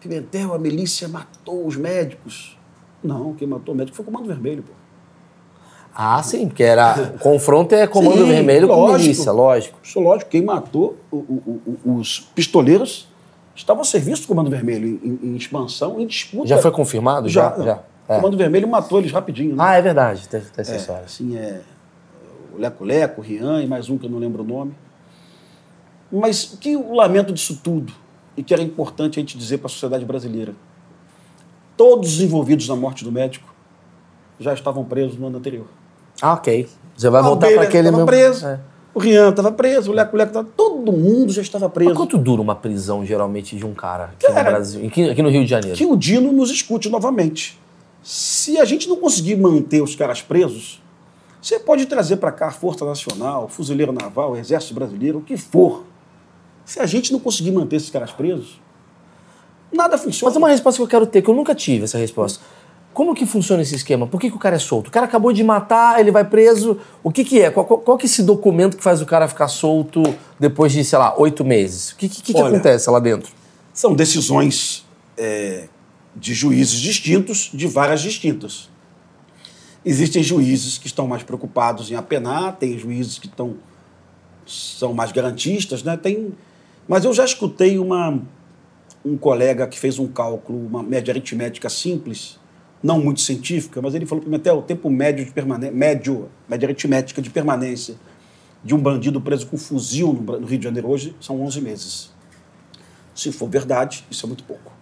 [0.00, 2.58] Pimentel, a milícia matou os médicos.
[3.00, 4.72] Não, quem matou o médico foi o Comando Vermelho, pô.
[5.94, 7.12] Ah, sim, porque era.
[7.14, 8.98] O confronto é comando Sim, vermelho com lógico.
[9.02, 9.78] milícia, lógico.
[9.84, 13.08] Isso é lógico, quem matou o- o- o- os pistoleiros
[13.54, 16.48] estavam a serviço do Comando Vermelho, em, em- expansão, em disputa.
[16.48, 17.28] Já foi confirmado?
[17.28, 17.54] Já.
[17.56, 17.64] Já.
[17.64, 17.76] já.
[18.08, 18.16] O É.
[18.16, 19.54] Comando Vermelho matou eles rapidinho.
[19.54, 19.62] Né?
[19.64, 21.04] Ah, é verdade, tem, tem essa É, história.
[21.04, 21.69] assim, é, o
[22.58, 24.72] Leco Leco, o Rian e mais um que eu não lembro o nome.
[26.10, 27.92] Mas o que eu lamento disso tudo,
[28.36, 30.54] e que era importante a gente dizer para a sociedade brasileira,
[31.76, 33.48] todos os envolvidos na morte do médico
[34.38, 35.66] já estavam presos no ano anterior.
[36.20, 36.68] Ah, ok.
[36.96, 38.06] Você vai voltar para aquele mesmo.
[38.06, 38.60] preso, É.
[38.94, 40.48] o Rian estava preso, o Leco Leco estava...
[40.56, 41.90] Todo mundo já estava preso.
[41.90, 44.86] Mas quanto dura uma prisão, geralmente, de um cara aqui Cara, no Brasil?
[44.86, 45.76] Aqui, aqui no Rio de Janeiro?
[45.76, 47.58] que o Dino nos escute novamente.
[48.02, 50.82] Se a gente não conseguir manter os caras presos,
[51.42, 55.84] você pode trazer para cá a Força Nacional, Fuzileiro Naval, Exército Brasileiro, o que for.
[56.64, 58.60] Se a gente não conseguir manter esses caras presos,
[59.72, 60.30] nada funciona.
[60.30, 62.40] Mas é uma resposta que eu quero ter, que eu nunca tive essa resposta.
[62.92, 64.06] Como que funciona esse esquema?
[64.06, 64.88] Por que, que o cara é solto?
[64.88, 66.78] O cara acabou de matar, ele vai preso.
[67.02, 67.50] O que, que é?
[67.50, 70.02] Qual, qual, qual que é esse documento que faz o cara ficar solto
[70.38, 71.92] depois de, sei lá, oito meses?
[71.92, 73.32] O que, que, que Olha, acontece lá dentro?
[73.72, 74.84] São decisões
[75.16, 75.68] é,
[76.16, 78.69] de juízes distintos, de varas distintas.
[79.84, 83.56] Existem juízes que estão mais preocupados em apenar, tem juízes que estão,
[84.46, 85.96] são mais garantistas, né?
[85.96, 86.34] Tem,
[86.86, 88.20] mas eu já escutei uma,
[89.04, 92.38] um colega que fez um cálculo, uma média aritmética simples,
[92.82, 96.28] não muito científica, mas ele falou para mim até o tempo médio de permanência, médio,
[96.46, 97.96] média aritmética de permanência
[98.62, 102.10] de um bandido preso com fuzil no Rio de Janeiro hoje são 11 meses.
[103.14, 104.72] Se for verdade, isso é muito pouco.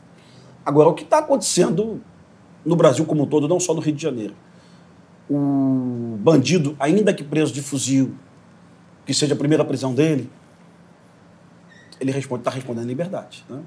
[0.65, 2.01] Agora, o que está acontecendo
[2.65, 4.35] no Brasil como um todo, não só no Rio de Janeiro?
[5.31, 8.15] O bandido, ainda que preso de fuzil,
[9.05, 10.31] que seja a primeira prisão dele,
[12.01, 13.45] ele responde, está respondendo em liberdade.
[13.49, 13.61] Né?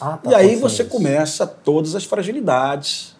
[0.00, 0.90] Ah, tá e aí acontecendo você isso.
[0.90, 3.16] começa todas as fragilidades.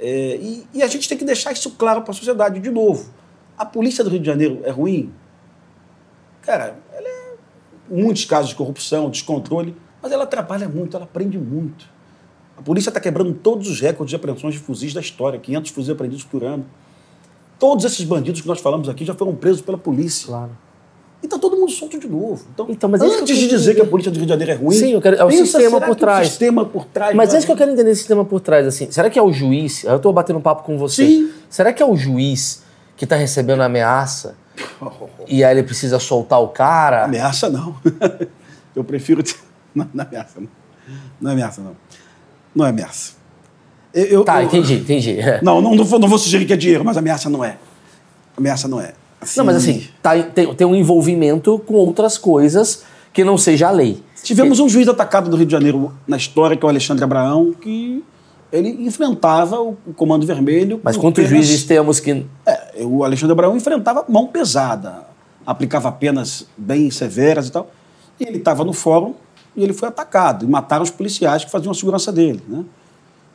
[0.00, 2.60] É, e, e a gente tem que deixar isso claro para a sociedade.
[2.60, 3.10] De novo,
[3.56, 5.12] a polícia do Rio de Janeiro é ruim?
[6.42, 7.34] Cara, ela é
[7.88, 11.88] muitos casos de corrupção, descontrole, mas ela trabalha muito, ela aprende muito.
[12.62, 15.90] A polícia está quebrando todos os recordes de apreensões de fuzis da história, 500 fuzis
[15.90, 16.64] apreendidos por ano.
[17.58, 20.28] Todos esses bandidos que nós falamos aqui já foram presos pela polícia.
[20.28, 20.50] Claro.
[21.20, 22.44] E está todo mundo solto de novo.
[22.54, 24.76] Então, Então, é antes de dizer que a polícia do Rio de Janeiro é ruim,
[24.76, 26.28] Sim, eu quero- é o pensa, sistema por que o trás.
[26.28, 27.16] sistema por trás.
[27.16, 28.88] Mas é isso que eu quero entender esse sistema por trás, assim.
[28.92, 29.82] Será que é o juiz?
[29.82, 31.04] Eu tô batendo um papo com você.
[31.04, 31.30] Sim.
[31.50, 32.62] Será que é o juiz
[32.96, 34.36] que tá recebendo ameaça
[35.26, 37.04] e aí ele precisa soltar o cara?
[37.06, 37.74] Ameaça não.
[38.74, 39.20] Eu prefiro.
[39.74, 40.48] Não, não é ameaça, não.
[41.18, 41.74] Não é ameaça, não.
[42.54, 43.12] Não é ameaça.
[43.94, 45.16] Eu, eu- Tá, eu- entendi, entendi.
[45.42, 47.56] Não, não, não, vou, não vou sugerir que é dinheiro, mas ameaça não é.
[48.36, 48.92] Ameaça não é.
[49.36, 52.82] Não, mas assim, tá- tem, tem um envolvimento com outras coisas
[53.12, 54.02] que não seja a lei.
[54.22, 57.52] Tivemos um juiz atacado do Rio de Janeiro na história, que é o Alexandre Abraão,
[57.52, 58.02] que
[58.52, 60.80] ele enfrentava o Comando Vermelho.
[60.82, 62.24] Mas quantos penas- juízes temos que.
[62.46, 65.06] É, o Alexandre Abraão enfrentava mão pesada,
[65.46, 67.70] aplicava penas bem severas e tal.
[68.18, 69.14] E ele estava no fórum
[69.56, 70.44] e ele foi atacado.
[70.44, 72.42] E mataram os policiais que faziam a segurança dele.
[72.48, 72.64] Né?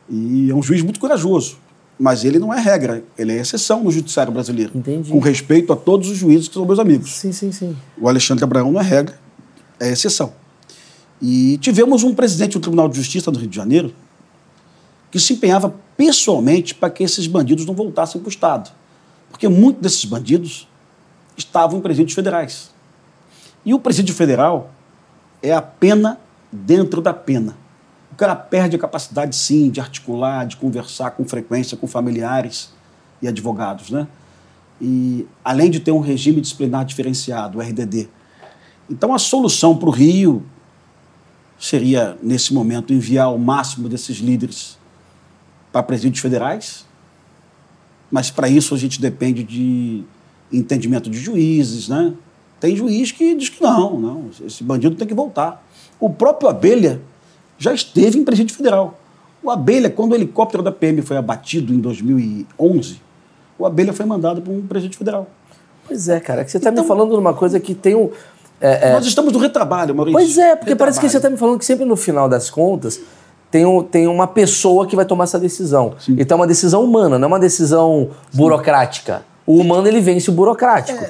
[0.08, 1.58] E é um juiz muito corajoso.
[1.98, 4.70] Mas ele não é regra, ele é exceção no judiciário brasileiro.
[4.74, 5.10] Entendi.
[5.10, 7.12] Com respeito a todos os juízes que são meus amigos.
[7.12, 7.76] Sim, sim, sim.
[8.00, 9.18] O Alexandre Abraão não é regra,
[9.80, 10.32] é exceção.
[11.20, 13.92] E tivemos um presidente do Tribunal de Justiça do Rio de Janeiro
[15.10, 18.70] que se empenhava pessoalmente para que esses bandidos não voltassem para o Estado.
[19.28, 20.68] Porque muitos desses bandidos
[21.36, 22.70] estavam em presídios federais.
[23.64, 24.70] E o presídio federal
[25.42, 26.18] é a pena
[26.50, 27.56] dentro da pena.
[28.12, 32.72] O cara perde a capacidade, sim, de articular, de conversar com frequência com familiares
[33.22, 34.06] e advogados, né?
[34.80, 38.08] E além de ter um regime disciplinar diferenciado, o RDD.
[38.90, 40.44] Então a solução para o Rio
[41.58, 44.78] seria, nesse momento, enviar o máximo desses líderes
[45.72, 46.86] para presídios federais,
[48.10, 50.04] mas para isso a gente depende de
[50.52, 52.14] entendimento de juízes, né?
[52.60, 55.64] Tem juiz que diz que não, não, esse bandido tem que voltar.
[56.00, 57.00] O próprio Abelha
[57.58, 58.98] já esteve em presídio federal.
[59.42, 63.00] O Abelha, quando o helicóptero da PM foi abatido em 2011,
[63.58, 65.26] o Abelha foi mandado para um presídio federal.
[65.86, 67.94] Pois é, cara, é que você está me Então- falando de uma coisa que tem
[67.94, 68.10] um.
[68.60, 70.18] é, é, Nós estamos no retrabalho, Maurício.
[70.18, 71.34] Pois é, porque parece que você Retrabalho.
[71.34, 73.00] está me falando que sempre no final das contas
[73.50, 75.94] tem, um, tem uma pessoa que vai tomar essa decisão.
[76.08, 79.22] Então é uma decisão humana, não é uma decisão burocrática.
[79.46, 81.04] O humano ele vence o burocrático.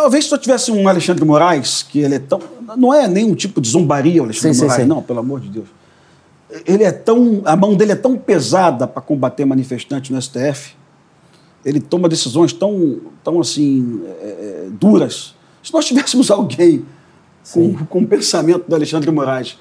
[0.00, 2.40] Talvez se eu tivesse um Alexandre Moraes, que ele é tão.
[2.76, 4.88] Não é nenhum tipo de zombaria o Alexandre Sim, sim, Moraes, sim.
[4.88, 5.66] não, pelo amor de Deus.
[6.64, 7.42] Ele é tão.
[7.44, 10.76] A mão dele é tão pesada para combater manifestantes no STF.
[11.64, 15.34] Ele toma decisões tão, tão assim, é, é, duras.
[15.64, 16.84] Se nós tivéssemos alguém
[17.52, 19.58] com, com o pensamento do Alexandre Moraes,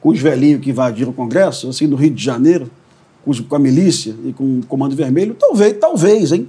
[0.00, 2.70] com os velhinhos que invadiram o Congresso, assim, no Rio de Janeiro,
[3.22, 6.48] com a milícia e com o Comando Vermelho, talvez, talvez, hein?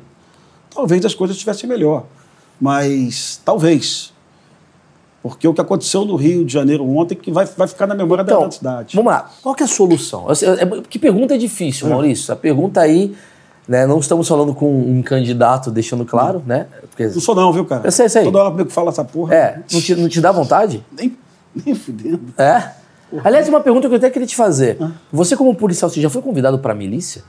[0.73, 2.05] Talvez as coisas estivessem melhor.
[2.59, 4.13] Mas talvez.
[5.21, 8.23] Porque o que aconteceu no Rio de Janeiro ontem que vai, vai ficar na memória
[8.23, 8.95] da- Então, da cidade.
[8.95, 9.29] vamos lá.
[9.41, 10.27] Qual que é a solução?
[10.29, 12.31] É- Que pergunta é difícil, Maurício.
[12.31, 13.15] A pergunta aí,
[13.67, 16.67] né, não estamos falando com um candidato, deixando claro, né?
[16.89, 17.87] Porque, Não sou não, viu, cara?
[17.87, 18.23] Eu sei, sei.
[18.23, 19.33] Toda hora comigo fala essa porra.
[19.35, 20.85] é, não te, não te dá vontade?
[20.95, 21.17] Nem,
[21.65, 22.21] nem fudendo.
[22.37, 22.69] É.
[23.23, 24.77] Aliás, uma pergunta que eu até queria te fazer.
[25.11, 27.23] Você, como policial, você já foi convidado pra milícia?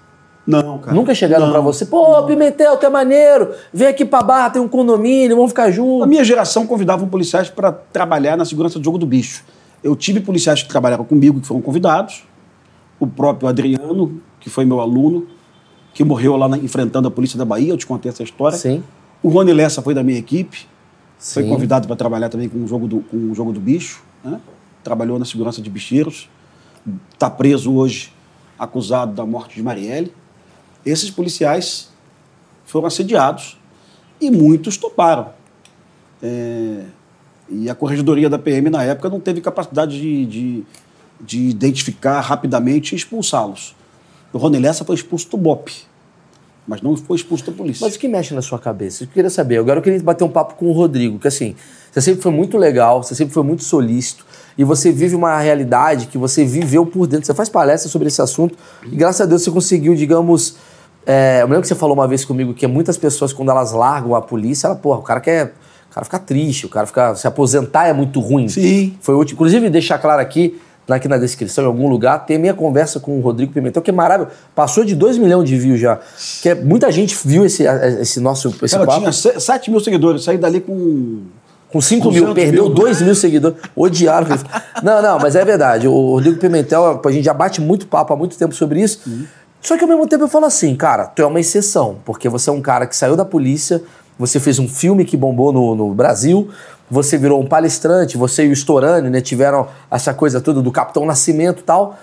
[0.46, 0.94] Não, cara.
[0.94, 1.52] Nunca chegaram Não.
[1.52, 5.50] pra você, pô, Pimentel, tu é maneiro, vem aqui pra Barra, tem um condomínio, vamos
[5.50, 6.06] ficar A juntos.
[6.08, 9.44] minha geração convidavam policiais para trabalhar na segurança do jogo do bicho.
[9.82, 12.24] Eu tive policiais que trabalharam comigo, que foram convidados.
[13.00, 15.26] O próprio Adriano, que foi meu aluno,
[15.92, 18.56] que morreu lá na- enfrentando a polícia da Bahia, eu te contei essa história.
[18.56, 18.82] Sim.
[19.22, 20.66] O Rony Lessa foi da minha equipe,
[21.18, 21.48] foi Sim.
[21.48, 24.02] convidado para trabalhar também com o jogo do, com o jogo do bicho.
[24.24, 24.40] né?
[24.84, 26.28] Trabalhou na segurança de bicheiros.
[27.12, 28.12] Está preso hoje,
[28.58, 30.12] acusado da morte de Marielle.
[30.86, 31.90] Esses policiais
[32.64, 33.58] foram assediados
[34.20, 35.30] e muitos toparam.
[36.22, 36.84] É,
[37.48, 40.64] e a corregedoria da PM, na época, não teve capacidade de, de,
[41.20, 43.74] de identificar rapidamente e expulsá-los.
[44.32, 45.70] O Rony Lessa foi expulso do BOP,
[46.66, 47.84] mas não foi expulso da polícia.
[47.86, 49.04] Mas o que mexe na sua cabeça?
[49.04, 49.58] Eu queria saber.
[49.58, 51.54] Agora eu queria bater um papo com o Rodrigo, que assim,
[51.90, 54.26] você sempre foi muito legal, você sempre foi muito solícito,
[54.58, 57.26] e você vive uma realidade que você viveu por dentro.
[57.26, 60.56] Você faz palestra sobre esse assunto, e graças a Deus você conseguiu, digamos.
[61.06, 64.14] É, eu lembro que você falou uma vez comigo que muitas pessoas, quando elas largam
[64.16, 65.54] a polícia, ela, porra, o cara quer.
[65.88, 67.14] O cara fica triste, o cara fica.
[67.14, 68.48] Se aposentar é muito ruim.
[68.48, 68.94] Sim.
[69.00, 69.34] Foi útil.
[69.34, 73.18] Inclusive, deixar claro aqui, aqui na descrição, em algum lugar, tem a minha conversa com
[73.18, 74.36] o Rodrigo Pimentel, que é maravilhoso.
[74.54, 75.98] Passou de 2 milhões de views já.
[76.42, 77.62] Que é, muita gente viu esse,
[78.00, 79.10] esse nosso esse Cara, papo.
[79.10, 81.22] tinha 7 mil seguidores, saí dali com.
[81.68, 82.74] Com 5 200 mil, perdeu mil.
[82.74, 83.58] 2 mil seguidores.
[83.74, 84.26] Odiaram.
[84.82, 85.88] não, não, mas é verdade.
[85.88, 89.00] O Rodrigo Pimentel, a gente já bate muito papo há muito tempo sobre isso.
[89.66, 92.48] Só que ao mesmo tempo eu falo assim, cara, tu é uma exceção, porque você
[92.48, 93.82] é um cara que saiu da polícia,
[94.16, 96.48] você fez um filme que bombou no, no Brasil,
[96.88, 101.04] você virou um palestrante, você e o Storani, né, tiveram essa coisa toda do Capitão
[101.04, 101.98] Nascimento e tal.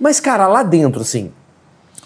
[0.00, 1.30] Mas, cara, lá dentro, assim,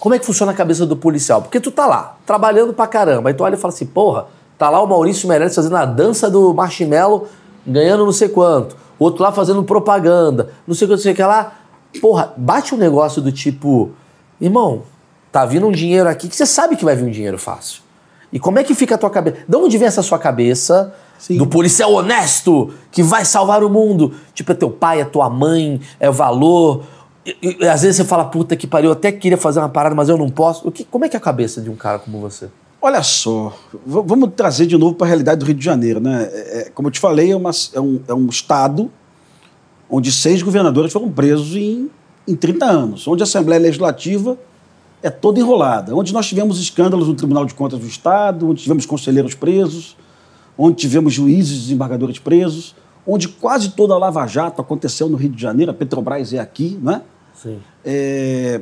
[0.01, 1.43] como é que funciona a cabeça do policial?
[1.43, 4.27] Porque tu tá lá, trabalhando pra caramba, aí tu olha e fala assim, porra,
[4.59, 7.29] tá lá o Maurício Meirelles fazendo a dança do marshmallow,
[7.65, 11.15] ganhando não sei quanto, outro lá fazendo propaganda, não sei o que, não sei o
[11.15, 11.53] que lá.
[12.01, 13.93] Porra, bate um negócio do tipo,
[14.41, 14.83] irmão,
[15.33, 17.83] tá vindo um dinheiro aqui que você sabe que vai vir um dinheiro fácil.
[18.33, 19.39] E como é que fica a tua cabeça?
[19.49, 21.39] De onde vem essa sua cabeça Sim.
[21.39, 24.13] do policial honesto que vai salvar o mundo?
[24.35, 26.85] Tipo, é teu pai, é tua mãe, é o valor.
[27.25, 29.95] E, e- às vezes você fala, puta que pariu, eu até queria fazer uma parada,
[29.95, 30.69] mas eu não posso.
[30.69, 32.49] O que, como é que é a cabeça de um cara como você?
[32.81, 33.53] Olha só,
[33.85, 35.99] vamos trazer de novo para a realidade do Rio de Janeiro.
[35.99, 36.29] Né?
[36.31, 38.91] É, é, como eu te falei, é, uma- é um, é um estado
[39.91, 41.91] onde seis governadores foram presos em,
[42.29, 44.39] em 30 anos, onde a Assembleia Legislativa
[45.03, 48.85] é toda enrolada, onde nós tivemos escândalos no Tribunal de Contas do Estado, onde tivemos
[48.85, 49.97] conselheiros presos,
[50.57, 52.75] onde tivemos juízes e desembargadores presos,
[53.07, 56.79] onde quase toda a Lava Jato aconteceu no Rio de Janeiro, a Petrobras é aqui,
[56.83, 57.03] né?
[57.35, 57.59] Sim.
[57.85, 58.61] É,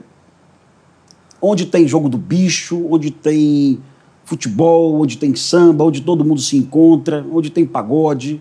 [1.41, 3.81] onde tem jogo do bicho, onde tem
[4.25, 8.41] futebol, onde tem samba, onde todo mundo se encontra, onde tem pagode.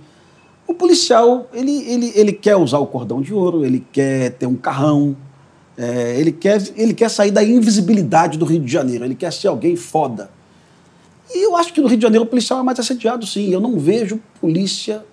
[0.67, 4.55] O policial, ele, ele, ele quer usar o cordão de ouro, ele quer ter um
[4.55, 5.15] carrão,
[5.77, 9.47] é, ele, quer, ele quer sair da invisibilidade do Rio de Janeiro, ele quer ser
[9.47, 10.29] alguém foda.
[11.33, 13.49] E eu acho que no Rio de Janeiro o policial é mais assediado, sim.
[13.49, 15.03] Eu não vejo polícia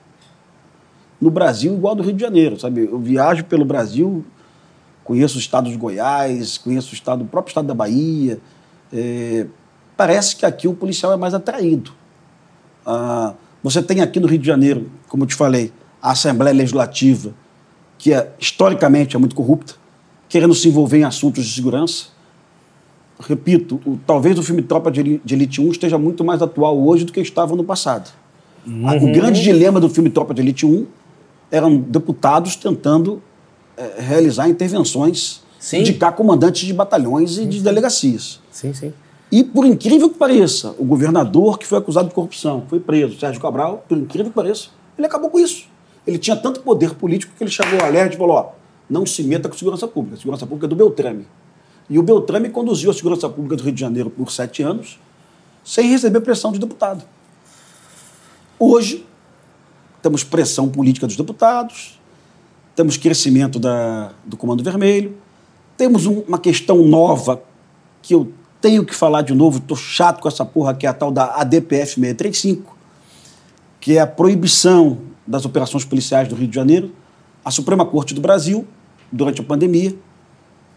[1.21, 2.89] no Brasil igual do Rio de Janeiro, sabe?
[2.91, 4.25] Eu viajo pelo Brasil,
[5.05, 8.39] conheço o estado de Goiás, conheço o, estado, o próprio estado da Bahia.
[8.93, 9.47] É,
[9.97, 11.93] parece que aqui o policial é mais atraído.
[12.85, 17.33] Ah, você tem aqui no Rio de Janeiro, como eu te falei, a Assembleia Legislativa,
[17.97, 19.75] que é, historicamente é muito corrupta,
[20.29, 22.07] querendo se envolver em assuntos de segurança.
[23.21, 27.13] Repito, o, talvez o filme Tropa de Elite 1 esteja muito mais atual hoje do
[27.13, 28.11] que estava no passado.
[28.67, 29.11] Uhum.
[29.11, 30.87] O grande dilema do filme Tropa de Elite 1
[31.51, 33.23] eram deputados tentando
[33.77, 35.81] é, realizar intervenções, sim.
[35.81, 37.63] indicar comandantes de batalhões e sim, de sim.
[37.63, 38.41] delegacias.
[38.51, 38.93] Sim, sim.
[39.33, 43.41] E, por incrível que pareça, o governador que foi acusado de corrupção, foi preso, Sérgio
[43.41, 44.69] Cabral, por incrível que pareça,
[44.99, 45.67] ele acabou com isso.
[46.07, 48.51] Ele tinha tanto poder político que ele chamou o alerta e falou: ó,
[48.91, 50.17] não se meta com segurança pública.
[50.17, 51.27] A segurança pública é do Beltrame.
[51.89, 54.99] E o Beltrame conduziu a segurança pública do Rio de Janeiro por sete anos
[55.65, 57.03] sem receber pressão de deputado.
[58.59, 59.07] Hoje,
[60.03, 61.99] temos pressão política dos deputados,
[62.77, 65.17] temos crescimento da, do Comando Vermelho,
[65.77, 67.43] temos um, uma questão nova
[68.03, 68.33] que eu
[68.63, 71.35] tenho que falar de novo, estou chato com essa porra, que é a tal da
[71.41, 72.77] ADPF 635,
[73.81, 76.93] que é a proibição das operações policiais do Rio de Janeiro.
[77.45, 78.65] A Suprema Corte do Brasil,
[79.11, 79.95] durante a pandemia,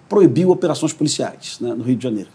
[0.09, 2.29] proibiu operações policiais né, no Rio de Janeiro.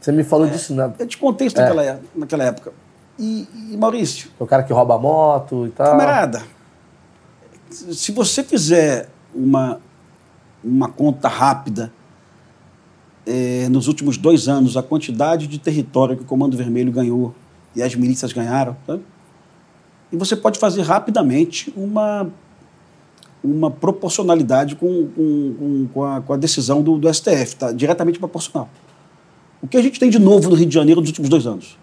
[0.00, 0.92] Você me falou é, disso, né?
[0.98, 1.62] Eu te contei isso é.
[1.62, 2.72] naquela, naquela época.
[3.16, 4.30] E, e Maurício.
[4.38, 5.92] O cara que rouba moto e tal.
[5.92, 6.42] Camarada,
[7.70, 9.80] se você fizer uma,
[10.62, 11.92] uma conta rápida,
[13.26, 17.34] é, nos últimos dois anos, a quantidade de território que o Comando Vermelho ganhou
[17.74, 18.76] e as milícias ganharam,
[20.12, 22.30] e você pode fazer rapidamente uma,
[23.42, 27.72] uma proporcionalidade com, com, com, a, com a decisão do, do STF, tá?
[27.72, 28.68] diretamente proporcional.
[29.60, 31.76] O que a gente tem de novo no Rio de Janeiro nos últimos dois anos?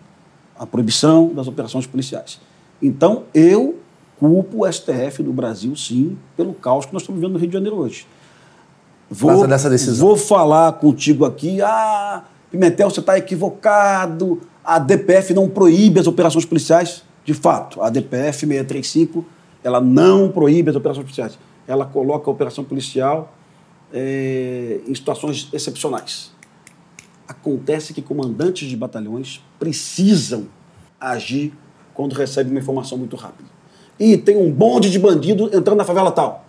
[0.57, 2.39] A proibição das operações policiais.
[2.81, 3.79] Então, eu
[4.19, 7.53] culpo o STF do Brasil, sim, pelo caos que nós estamos vivendo no Rio de
[7.53, 8.05] Janeiro hoje.
[9.11, 10.07] Vou, dessa decisão.
[10.07, 16.45] vou falar contigo aqui, ah, Pimentel, você está equivocado, a DPF não proíbe as operações
[16.45, 17.03] policiais.
[17.25, 19.25] De fato, a DPF 635,
[19.63, 21.37] ela não proíbe as operações policiais.
[21.67, 23.33] Ela coloca a operação policial
[23.93, 26.31] é, em situações excepcionais.
[27.27, 30.47] Acontece que comandantes de batalhões precisam
[30.99, 31.53] agir
[31.93, 33.49] quando recebem uma informação muito rápida
[33.99, 36.45] e tem um bonde de bandido entrando na favela tal.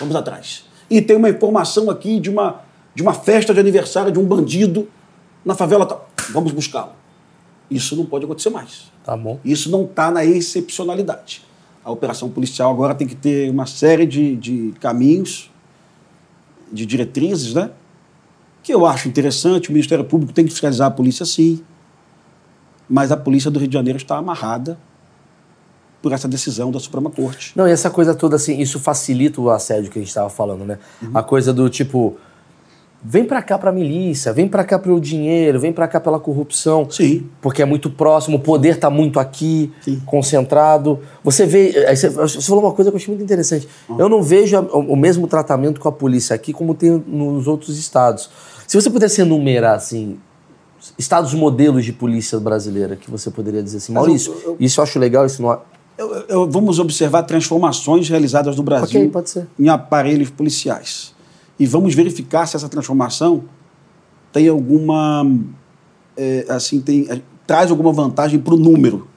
[0.00, 0.67] Vamos atrás.
[0.90, 2.62] E tem uma informação aqui de uma,
[2.94, 4.88] de uma festa de aniversário de um bandido
[5.44, 6.06] na favela.
[6.30, 6.92] Vamos buscá-lo.
[7.70, 8.90] Isso não pode acontecer mais.
[9.04, 9.38] Tá bom.
[9.44, 11.42] Isso não está na excepcionalidade.
[11.84, 15.50] A operação policial agora tem que ter uma série de, de caminhos,
[16.72, 17.70] de diretrizes, né?
[18.62, 19.68] Que eu acho interessante.
[19.68, 21.62] O Ministério Público tem que fiscalizar a polícia, sim.
[22.88, 24.78] Mas a polícia do Rio de Janeiro está amarrada
[26.00, 27.52] por essa decisão da Suprema Corte.
[27.56, 30.64] Não, e essa coisa toda, assim, isso facilita o assédio que a gente estava falando,
[30.64, 30.78] né?
[31.02, 31.10] Uhum.
[31.12, 32.16] A coisa do tipo,
[33.02, 36.18] vem para cá para a milícia, vem para cá pelo dinheiro, vem para cá pela
[36.18, 36.88] corrupção.
[36.90, 37.28] Sim.
[37.40, 40.00] Porque é muito próximo, o poder está muito aqui, Sim.
[40.06, 41.00] concentrado.
[41.22, 43.68] Você vê, você, você, falou uma coisa que eu achei muito interessante.
[43.88, 43.98] Uhum.
[43.98, 47.78] Eu não vejo a, o mesmo tratamento com a polícia aqui como tem nos outros
[47.78, 48.30] estados.
[48.66, 50.18] Se você pudesse enumerar, assim,
[50.98, 54.84] estados modelos de polícia brasileira que você poderia dizer assim, Maurício, eu, eu, isso eu
[54.84, 55.60] acho legal, isso não
[55.98, 61.12] eu, eu, vamos observar transformações realizadas no Brasil okay, em aparelhos policiais.
[61.58, 63.42] E vamos verificar se essa transformação
[64.32, 65.28] tem alguma.
[66.16, 69.08] É, assim, tem, é, traz alguma vantagem para o número.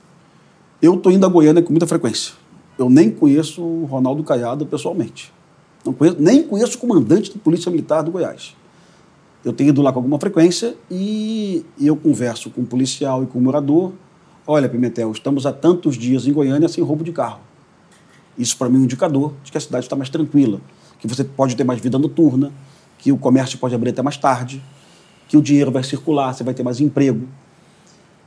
[0.82, 2.34] Eu estou indo a Goiânia com muita frequência.
[2.80, 5.32] Eu nem conheço o Ronaldo Caiado pessoalmente.
[5.86, 8.56] Não conheço, nem conheço o comandante da Polícia Militar do Goiás.
[9.46, 13.28] Eu tenho ido lá com alguma frequência e, e eu converso com o policial e
[13.28, 13.92] com o morador
[14.46, 17.40] Olha, Pimentel, estamos há tantos dias em Goiânia sem roubo de carro.
[18.38, 20.60] Isso, para mim, é um indicador de que a cidade está mais tranquila,
[21.00, 22.52] que você pode ter mais vida noturna,
[22.98, 24.64] que o comércio pode abrir até mais tarde,
[25.28, 27.28] que o dinheiro vai circular, você vai ter mais emprego.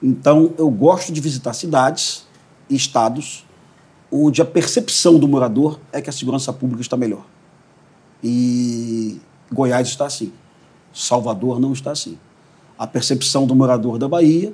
[0.01, 2.27] Então, eu gosto de visitar cidades
[2.71, 3.45] e estados
[4.11, 7.25] onde a percepção do morador é que a segurança pública está melhor.
[8.23, 9.21] E
[9.53, 10.33] Goiás está assim.
[10.93, 12.17] Salvador não está assim.
[12.79, 14.53] A percepção do morador da Bahia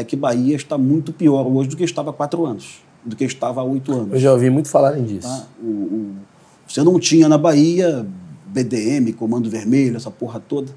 [0.00, 3.24] é que Bahia está muito pior hoje do que estava há quatro anos, do que
[3.24, 4.12] estava há oito anos.
[4.12, 5.26] Eu já ouvi muito falarem disso.
[5.26, 5.46] Tá?
[5.62, 6.16] O, o,
[6.68, 8.06] você não tinha na Bahia
[8.46, 10.70] BDM, Comando Vermelho, essa porra toda.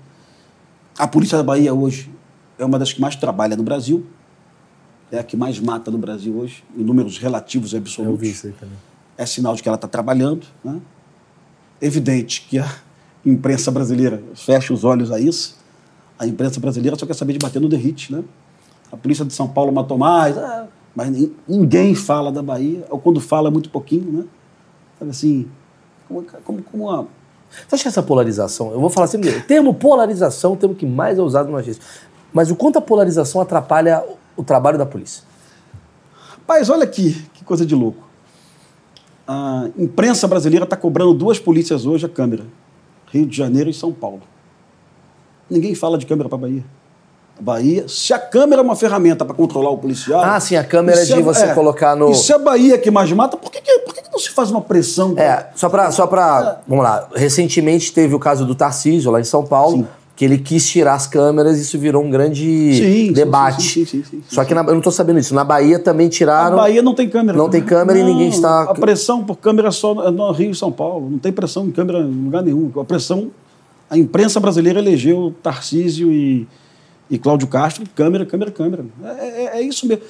[0.98, 2.10] A polícia da Bahia hoje
[2.58, 4.06] é uma das que mais trabalha no Brasil,
[5.12, 8.14] é a que mais mata no Brasil hoje, em números relativos e absolutos.
[8.14, 8.78] Eu vi isso aí também.
[9.18, 10.46] É sinal de que ela está trabalhando.
[10.64, 10.80] Né?
[11.82, 12.76] Evidente que a
[13.26, 15.58] imprensa brasileira fecha os olhos a isso.
[16.18, 18.14] A imprensa brasileira só quer saber de bater no derrite.
[18.14, 18.24] Né?
[18.92, 21.10] A polícia de São Paulo matou mais, ah, mas
[21.48, 24.12] ninguém fala da Bahia, ou quando fala é muito pouquinho.
[24.12, 24.26] Né?
[24.98, 25.48] Sabe assim,
[26.08, 27.08] como, como, como uma
[27.68, 30.76] você acha que essa polarização, eu vou falar sempre, o termo polarização é o termo
[30.76, 31.82] que mais é usado no agência,
[32.32, 34.04] mas o quanto a polarização atrapalha
[34.36, 35.24] o trabalho da polícia?
[36.32, 38.08] Rapaz, olha aqui, que coisa de louco.
[39.28, 42.46] A imprensa brasileira está cobrando duas polícias hoje a câmera,
[43.08, 44.22] Rio de Janeiro e São Paulo.
[45.50, 46.64] Ninguém fala de câmera para Bahia.
[47.40, 50.22] Bahia, se a câmera é uma ferramenta para controlar o policial.
[50.22, 52.12] Ah, sim, a câmera é de você é, colocar no.
[52.12, 54.30] E se a Bahia que mais mata, por que, que, por que, que não se
[54.30, 55.14] faz uma pressão?
[55.18, 55.92] É, só para.
[55.92, 56.64] Só pra, é.
[56.68, 57.08] Vamos lá.
[57.16, 59.78] Recentemente teve o caso do Tarcísio, lá em São Paulo.
[59.78, 59.88] Sim.
[60.16, 62.44] Que ele quis tirar as câmeras e isso virou um grande
[62.76, 63.62] sim, debate.
[63.62, 65.34] Sim, sim, sim, Só que na, eu não estou sabendo isso.
[65.34, 66.58] Na Bahia também tiraram.
[66.58, 67.38] Na Bahia não tem câmera.
[67.38, 68.64] Não tem câmera não, e ninguém está.
[68.64, 71.10] A pressão por câmera é só no Rio e São Paulo.
[71.10, 72.70] Não tem pressão em câmera em lugar nenhum.
[72.78, 73.32] A pressão.
[73.90, 76.46] A imprensa brasileira elegeu Tarcísio e
[77.10, 78.86] e Cláudio Castro, câmera, câmera, câmera.
[79.04, 80.04] É, é, é isso mesmo.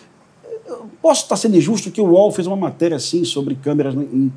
[0.67, 4.31] Eu posso estar sendo injusto que o UOL fez uma matéria assim sobre câmeras em,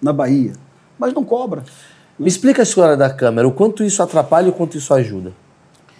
[0.00, 0.52] na Bahia,
[0.98, 1.64] mas não cobra.
[2.18, 5.32] Me explica a história da câmera, o quanto isso atrapalha e o quanto isso ajuda.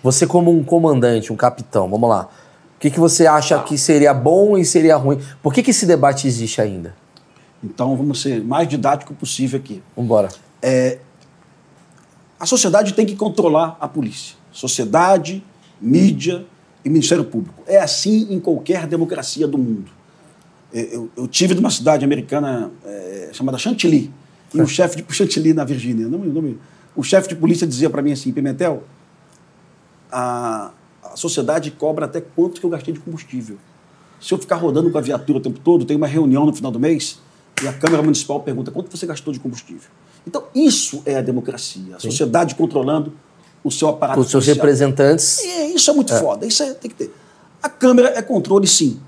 [0.03, 2.29] Você como um comandante, um capitão, vamos lá.
[2.77, 5.21] O que, que você acha que seria bom e seria ruim?
[5.43, 6.95] Por que, que esse debate existe ainda?
[7.63, 9.83] Então vamos ser mais didático possível aqui.
[9.95, 10.29] Vamos embora.
[10.63, 10.99] É,
[12.39, 14.35] a sociedade tem que controlar a polícia.
[14.51, 15.45] Sociedade,
[15.81, 16.45] mídia
[16.85, 17.63] e Ministério Público.
[17.67, 19.91] É assim em qualquer democracia do mundo.
[20.73, 24.11] É, eu, eu tive numa cidade americana é, chamada Chantilly,
[24.55, 26.55] e o chefe de Chantilly na Virgínia, não, não,
[26.95, 28.85] o chefe de polícia dizia para mim assim, Pimentel,
[30.11, 30.73] a,
[31.03, 33.57] a sociedade cobra até quanto que eu gastei de combustível.
[34.21, 36.71] Se eu ficar rodando com a viatura o tempo todo, tem uma reunião no final
[36.71, 37.21] do mês
[37.63, 39.89] e a Câmara Municipal pergunta quanto você gastou de combustível.
[40.27, 43.13] Então, isso é a democracia, a sociedade controlando
[43.63, 45.41] o seu aparato Os seus representantes.
[45.41, 46.21] É, isso é muito é.
[46.21, 47.15] foda, isso é, tem que ter.
[47.63, 49.01] A Câmara é controle, sim.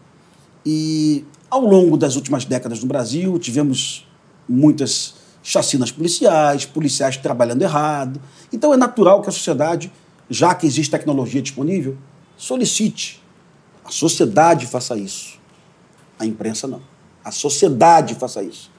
[0.64, 4.06] E ao longo das últimas décadas no Brasil, tivemos
[4.48, 8.20] muitas chacinas policiais, policiais trabalhando errado.
[8.52, 9.92] Então é natural que a sociedade,
[10.30, 11.96] já que existe tecnologia disponível,
[12.36, 13.22] solicite.
[13.84, 15.38] A sociedade faça isso.
[16.18, 16.80] A imprensa não.
[17.24, 18.70] A sociedade faça isso.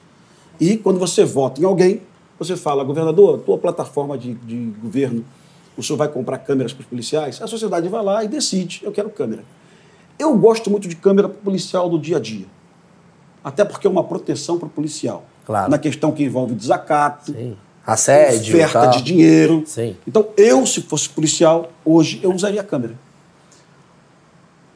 [0.58, 2.00] E quando você vota em alguém,
[2.38, 5.24] você fala, governador, tua plataforma de, de governo
[5.76, 7.40] o senhor vai comprar câmeras para os policiais?
[7.42, 9.44] A sociedade vai lá e decide, eu quero câmera.
[10.18, 12.46] Eu gosto muito de câmera policial do dia a dia.
[13.42, 15.24] Até porque é uma proteção para o policial.
[15.44, 15.70] Claro.
[15.70, 17.56] Na questão que envolve desacato, Sim.
[17.86, 18.90] assédio, oferta tal.
[18.90, 19.64] de dinheiro.
[19.66, 19.96] Sim.
[20.06, 22.94] Então, eu, se fosse policial, hoje eu usaria a câmera.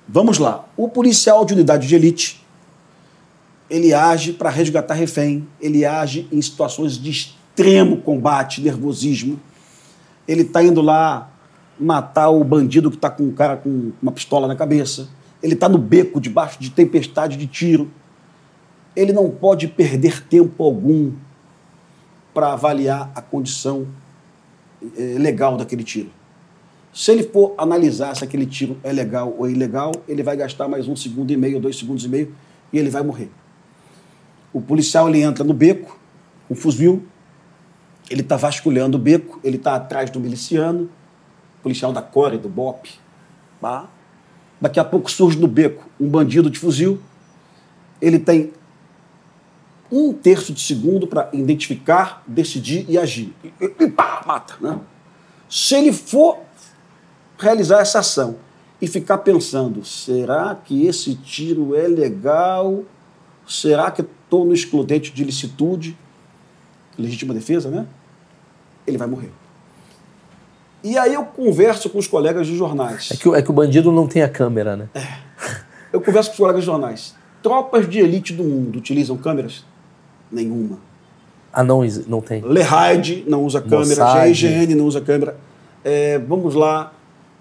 [0.07, 0.65] Vamos lá.
[0.77, 2.45] O policial de unidade de elite,
[3.71, 9.39] ele age para resgatar refém, ele age em situações de extremo combate, nervosismo
[10.29, 11.31] ele está indo lá
[11.81, 15.09] matar o bandido que está com um cara com uma pistola na cabeça.
[15.43, 17.91] Ele está no beco, debaixo de tempestade de tiro.
[18.95, 21.13] Ele não pode perder tempo algum
[22.35, 23.87] para avaliar a condição
[24.97, 26.11] é, legal daquele tiro.
[26.93, 30.89] Se ele for analisar se aquele tiro é legal ou ilegal, ele vai gastar mais
[30.89, 32.35] um segundo e meio, dois segundos e meio,
[32.73, 33.31] e ele vai morrer.
[34.53, 35.99] O policial ele entra no beco,
[36.51, 37.07] um fuzil,
[38.11, 40.89] ele está vasculhando o beco, ele está atrás do miliciano,
[41.63, 42.89] policial da Core, do BOP.
[44.61, 47.01] Daqui a pouco surge no beco um bandido de fuzil.
[48.01, 48.53] Ele tem
[49.91, 53.35] um terço de segundo para identificar, decidir e agir.
[53.43, 54.55] E, e pá, mata.
[54.61, 54.79] Né?
[55.49, 56.39] Se ele for
[57.39, 58.37] realizar essa ação
[58.81, 62.85] e ficar pensando: será que esse tiro é legal?
[63.47, 65.97] Será que estou no excludente de licitude?
[66.99, 67.87] Legítima defesa, né?
[68.89, 69.31] Ele vai morrer.
[70.83, 73.11] E aí eu converso com os colegas de jornais.
[73.13, 74.89] É que, é que o bandido não tem a câmera, né?
[74.95, 75.07] É.
[75.93, 77.15] Eu converso com os colegas de jornais.
[77.43, 79.65] Tropas de elite do mundo utilizam câmeras?
[80.31, 80.79] Nenhuma.
[81.53, 82.43] Ah, não, não tem.
[82.43, 84.33] Lehide não usa câmera.
[84.33, 85.37] GIGN não usa câmera.
[85.85, 86.93] É, vamos lá,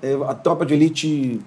[0.02, 1.42] é, a tropa de elite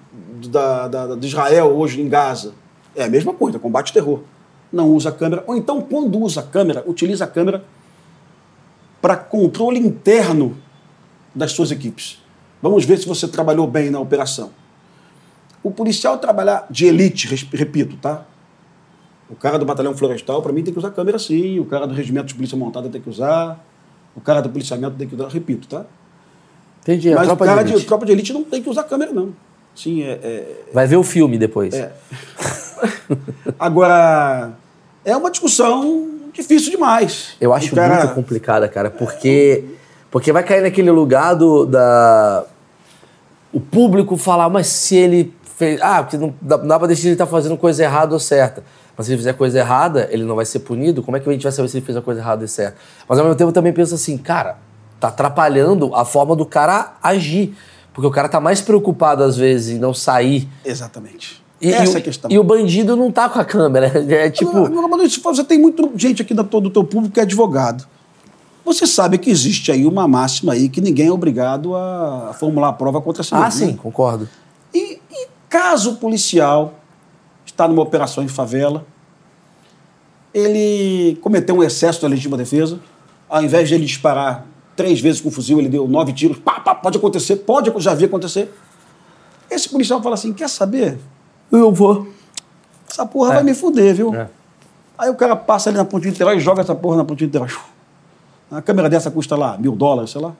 [0.49, 2.53] da, da, de Israel hoje em Gaza.
[2.95, 4.21] É a mesma coisa, combate terror.
[4.71, 5.43] Não usa câmera.
[5.47, 7.63] Ou então, quando usa câmera, utiliza a câmera
[9.01, 10.57] para controle interno
[11.33, 12.21] das suas equipes.
[12.61, 14.51] Vamos ver se você trabalhou bem na operação.
[15.63, 18.25] O policial trabalhar de elite, repito, tá?
[19.29, 21.59] O cara do batalhão florestal, para mim, tem que usar câmera sim.
[21.59, 23.63] O cara do regimento de polícia montada tem que usar.
[24.15, 25.85] O cara do policiamento tem que usar, repito, tá?
[26.81, 27.87] Entendi, Mas o cara de de, elite.
[27.87, 29.33] tropa de elite não tem que usar câmera, não.
[29.73, 31.73] Sim, é- é, Vai ver o filme depois.
[31.73, 31.93] é.
[33.57, 34.51] Agora,
[35.05, 37.35] é uma discussão difícil demais.
[37.39, 39.63] Eu acho cara- muito complicada, cara, porque,
[40.09, 42.45] porque vai cair naquele lugar do, da.
[43.53, 45.81] O público falar, mas se ele fez.
[45.81, 48.19] Ah, porque não dá, não dá pra decidir se ele tá fazendo coisa errada ou
[48.19, 48.63] certa.
[48.97, 51.01] Mas se ele fizer coisa errada, ele não vai ser punido.
[51.03, 52.77] Como é que a gente vai saber se ele fez a coisa errada ou certa?
[53.07, 54.57] Mas ao mesmo tempo eu também penso assim, cara,
[54.99, 57.55] tá atrapalhando a forma do cara agir.
[57.93, 60.47] Porque o cara tá mais preocupado, às vezes, em não sair.
[60.63, 61.40] Exatamente.
[61.61, 62.31] E, Essa e é o- a questão.
[62.31, 63.91] E o bandido não tá com a câmera.
[64.11, 64.57] É tipo.
[64.57, 67.23] Agora, Manu, se você tem muita gente aqui do teu, do teu público que é
[67.23, 67.85] advogado.
[68.65, 72.73] Você sabe que existe aí uma máxima aí que ninguém é obrigado a formular a
[72.73, 73.77] prova contra si Ah, mesmo, sim, né?
[73.81, 74.29] concordo.
[74.73, 76.75] E, e caso o policial
[77.45, 78.85] está numa operação em favela,
[80.33, 82.79] ele cometeu um excesso da legítima defesa,
[83.29, 84.45] ao invés de ele disparar
[84.75, 87.93] três vezes com o fuzil, ele deu nove tiros, pá, pá, pode acontecer, pode, já
[87.93, 88.53] vi acontecer.
[89.49, 90.97] Esse policial fala assim, quer saber?
[91.51, 92.07] Eu vou.
[92.89, 94.13] Essa porra vai me fuder, viu?
[94.15, 94.27] É.
[94.97, 97.19] Aí o cara passa ali na ponte de Niterói e joga essa porra na ponte
[97.19, 97.49] de Niterói.
[98.51, 100.33] A câmera dessa custa lá mil dólares, sei lá.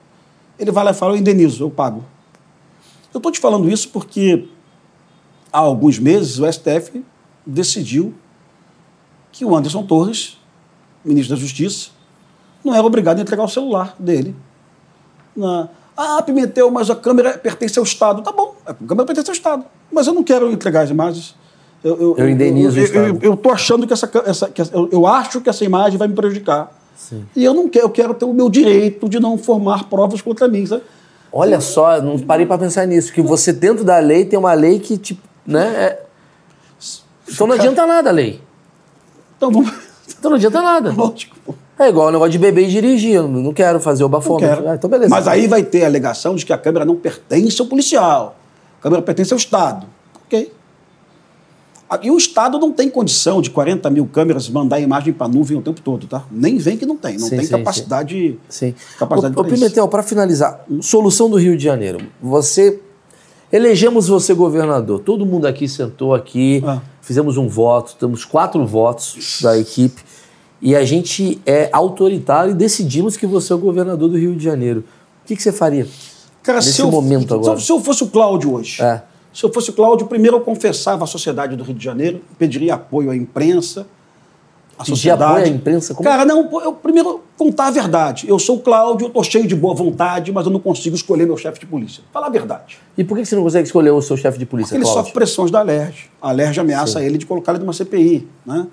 [0.60, 2.04] Ele vai lá e fala, eu indenizo, eu pago.
[3.14, 4.48] Eu estou te falando isso porque
[5.52, 7.04] há alguns meses o STF
[7.46, 8.14] decidiu
[9.32, 10.38] que o Anderson Torres,
[11.04, 11.90] ministro da Justiça,
[12.64, 14.36] não era obrigado a entregar o celular dele.
[15.36, 15.70] Na...
[15.96, 18.22] Ah, Pimentel, mas a câmera pertence ao Estado.
[18.22, 19.66] Tá bom, a câmera pertence ao Estado.
[19.92, 21.36] Mas eu não quero entregar as imagens.
[21.84, 23.20] Eu, Eu indenizo eu, Estado.
[23.24, 26.08] eu, tô achando que essa, essa que essa- eu, eu acho que essa imagem vai
[26.08, 26.72] me prejudicar.
[26.96, 27.26] Sim.
[27.36, 30.48] E eu não quero, eu quero ter o meu direito de não formar provas contra
[30.48, 30.64] mim.
[30.66, 30.84] sabe?
[31.34, 34.80] Olha só, não parei pra pensar nisso, que você dentro da lei tem uma lei
[34.80, 35.68] que, tipo, né?
[35.76, 36.04] é-
[37.28, 38.40] Então não adianta nada a lei.
[39.38, 39.72] Então vamos.
[40.20, 40.92] Então não adianta nada.
[40.92, 41.36] Lógico.
[41.44, 41.56] pô.
[41.80, 43.16] É igual o negócio de beber e dirigir.
[43.16, 44.70] Eu não quero fazer o bafômetro.
[44.70, 45.10] Ah, então beleza.
[45.10, 48.36] Mas aí vai ter a alegação de que a câmera não pertence ao policial.
[48.82, 49.86] A câmera pertence ao Estado.
[50.26, 50.52] Ok.
[52.02, 55.58] E o Estado não tem condição de 40 mil câmeras mandar imagem para a nuvem
[55.58, 56.24] o tempo todo, tá?
[56.32, 57.18] Nem vem que não tem.
[57.18, 58.40] Não Sim, tem sim, capacidade.
[58.50, 58.74] Sim.
[58.98, 59.54] Capacidade pra isso.
[59.56, 62.00] Pimentel, para finalizar, solução do Rio de Janeiro.
[62.22, 62.80] Você.
[63.52, 65.02] Elegemos você governador.
[65.02, 66.82] Todo mundo aqui sentou aqui, Ah.
[67.02, 70.02] fizemos um voto, temos quatro votos da equipe.
[70.62, 74.44] E a gente é autoritário e decidimos que você é o governador do Rio de
[74.44, 74.86] Janeiro.
[75.24, 75.86] O que, que você faria?
[76.44, 77.60] Cara, Nesse se eu, momento eu- agora.
[77.60, 79.02] Se eu fosse o Cláudio hoje, É.
[79.34, 82.74] se eu fosse o Cláudio, primeiro eu confessava a sociedade do Rio de Janeiro, pediria
[82.76, 83.86] apoio à imprensa,
[84.78, 85.24] à Pedir sociedade.
[85.32, 85.94] apoio à imprensa?
[85.94, 88.28] Como- Cara, não, eu primeiro contar a verdade.
[88.28, 91.28] Eu sou o Cláudio, eu tô cheio de boa vontade, mas eu não consigo escolher
[91.28, 92.04] meu chefe de polícia.
[92.12, 92.80] Falar a verdade.
[92.98, 95.02] E por que você não consegue escolher o seu chefe de polícia, Ele Cláudio?
[95.04, 96.10] sofre pressões da Alerj.
[96.20, 98.66] A Alerj ameaça ele de colocar ele numa CPI, né?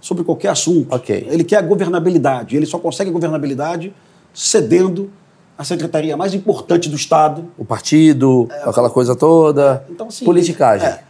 [0.00, 0.86] Sobre qualquer assunto.
[0.94, 1.26] Ok.
[1.28, 2.54] Ele quer a governabilidade.
[2.56, 3.92] Ele só consegue a governabilidade
[4.32, 5.10] cedendo
[5.58, 7.44] a secretaria mais importante do Estado.
[7.56, 9.84] O partido, aquela coisa toda.
[9.90, 10.86] Então, assim, politicagem.
[10.88, 11.00] é.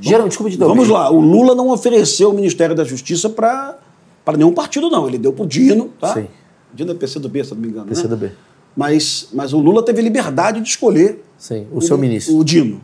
[0.00, 0.76] Geral, desculpa te interromper.
[0.78, 3.76] Vamos lá, o Lula não ofereceu o Ministério da Justiça para
[4.36, 5.06] nenhum partido, não.
[5.08, 6.14] Ele deu para o Dino, tá?
[6.14, 6.26] Sim.
[6.72, 7.86] Dino é PCdoB, se não me engano.
[7.86, 7.90] né?
[7.92, 8.30] PCdoB.
[8.76, 12.36] Mas, mas o Lula teve liberdade de escolher Sim, o seu ministro.
[12.36, 12.80] o Dino.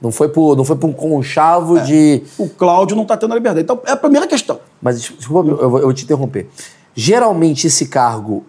[0.00, 0.94] Não foi por, não foi por um É.
[0.94, 2.22] conchavo de.
[2.38, 3.62] O Cláudio não está tendo a liberdade.
[3.64, 4.58] Então, é a primeira questão.
[4.80, 6.48] Mas desculpa, eu eu vou te interromper.
[6.94, 8.44] Geralmente esse cargo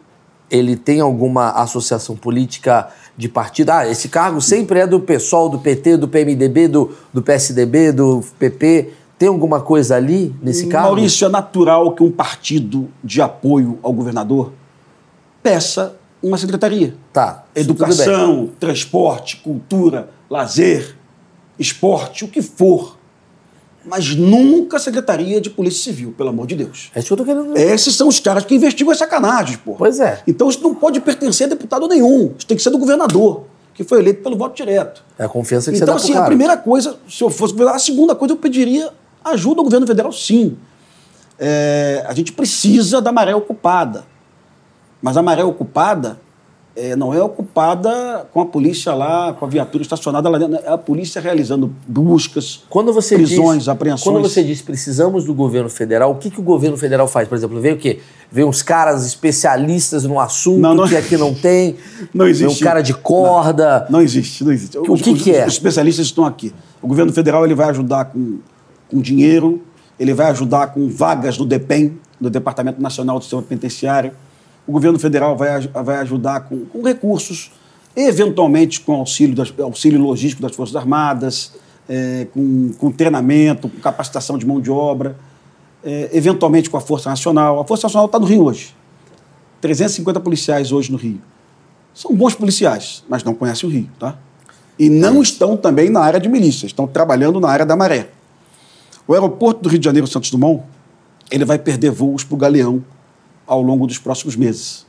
[0.50, 3.72] ele tem alguma associação política de partido?
[3.72, 8.24] Ah, esse cargo sempre é do PSOL, do PT, do PMDB, do, do PSDB, do
[8.40, 8.94] PP.
[9.18, 10.90] Tem alguma coisa ali nesse cargo?
[10.90, 14.52] Maurício, é natural que um partido de apoio ao governador
[15.42, 16.96] peça uma secretaria.
[17.14, 17.46] Tá.
[17.56, 20.96] Educação, transporte, cultura, lazer,
[21.58, 22.97] esporte, o que for.
[23.90, 26.92] Mas nunca secretaria de Polícia Civil, pelo amor de Deus.
[26.94, 27.58] É isso que eu tô querendo.
[27.58, 29.76] Esses são os caras que investigam as sacanagens, pô.
[29.76, 30.22] Pois é.
[30.28, 32.34] Então isso não pode pertencer a deputado nenhum.
[32.38, 35.04] Isso tem que ser do governador, que foi eleito pelo voto direto.
[35.18, 36.28] É a confiança que você Então, dá pro assim, a cara.
[36.28, 38.90] primeira coisa, se eu fosse governador, a segunda coisa, eu pediria
[39.24, 40.58] ajuda ao governo federal, sim.
[41.40, 44.06] É, a gente precisa da maré ocupada.
[45.02, 46.20] Mas a maré ocupada
[46.78, 50.56] é, não é ocupada com a polícia lá, com a viatura estacionada lá dentro.
[50.64, 54.04] É a polícia realizando buscas, Quando você prisões, diz, apreensões.
[54.04, 57.28] Quando você diz precisamos do governo federal, o que, que o governo federal faz?
[57.28, 58.00] Por exemplo, vem o quê?
[58.32, 61.76] Vem uns caras especialistas no assunto Não, não- que aqui não tem.
[62.14, 62.62] Não Vem existe.
[62.64, 63.88] um cara de corda.
[63.90, 64.78] Não existe, não existe.
[64.78, 65.46] O que os, que é?
[65.48, 66.54] Os especialistas estão aqui.
[66.82, 68.40] O governo federal ele vai ajudar com,
[68.90, 69.62] com dinheiro,
[70.00, 74.12] ele vai ajudar com vagas no DEPEN, do Departamento Nacional do Sistema Penitenciário,
[74.68, 77.52] O governo federal vai, vai ajudar com, com recursos,
[77.96, 81.54] eventualmente com auxílio, das, auxílio logístico das Forças Armadas,
[81.88, 85.18] é, com, com treinamento, com capacitação de mão de obra,
[85.84, 87.60] é, eventualmente com a Força Nacional.
[87.60, 88.76] A Força Nacional está no Rio hoje.
[89.62, 91.22] 350 policiais hoje no Rio.
[91.94, 94.18] São bons policiais, mas não conhecem o Rio, tá?
[94.78, 98.10] E não estão também na área de milícia, estão trabalhando na área da maré.
[99.08, 100.62] O aeroporto do Rio de Janeiro, Santos Dumont,
[101.32, 102.84] ele vai perder voos para o Galeão
[103.48, 104.86] ao longo dos próximos meses.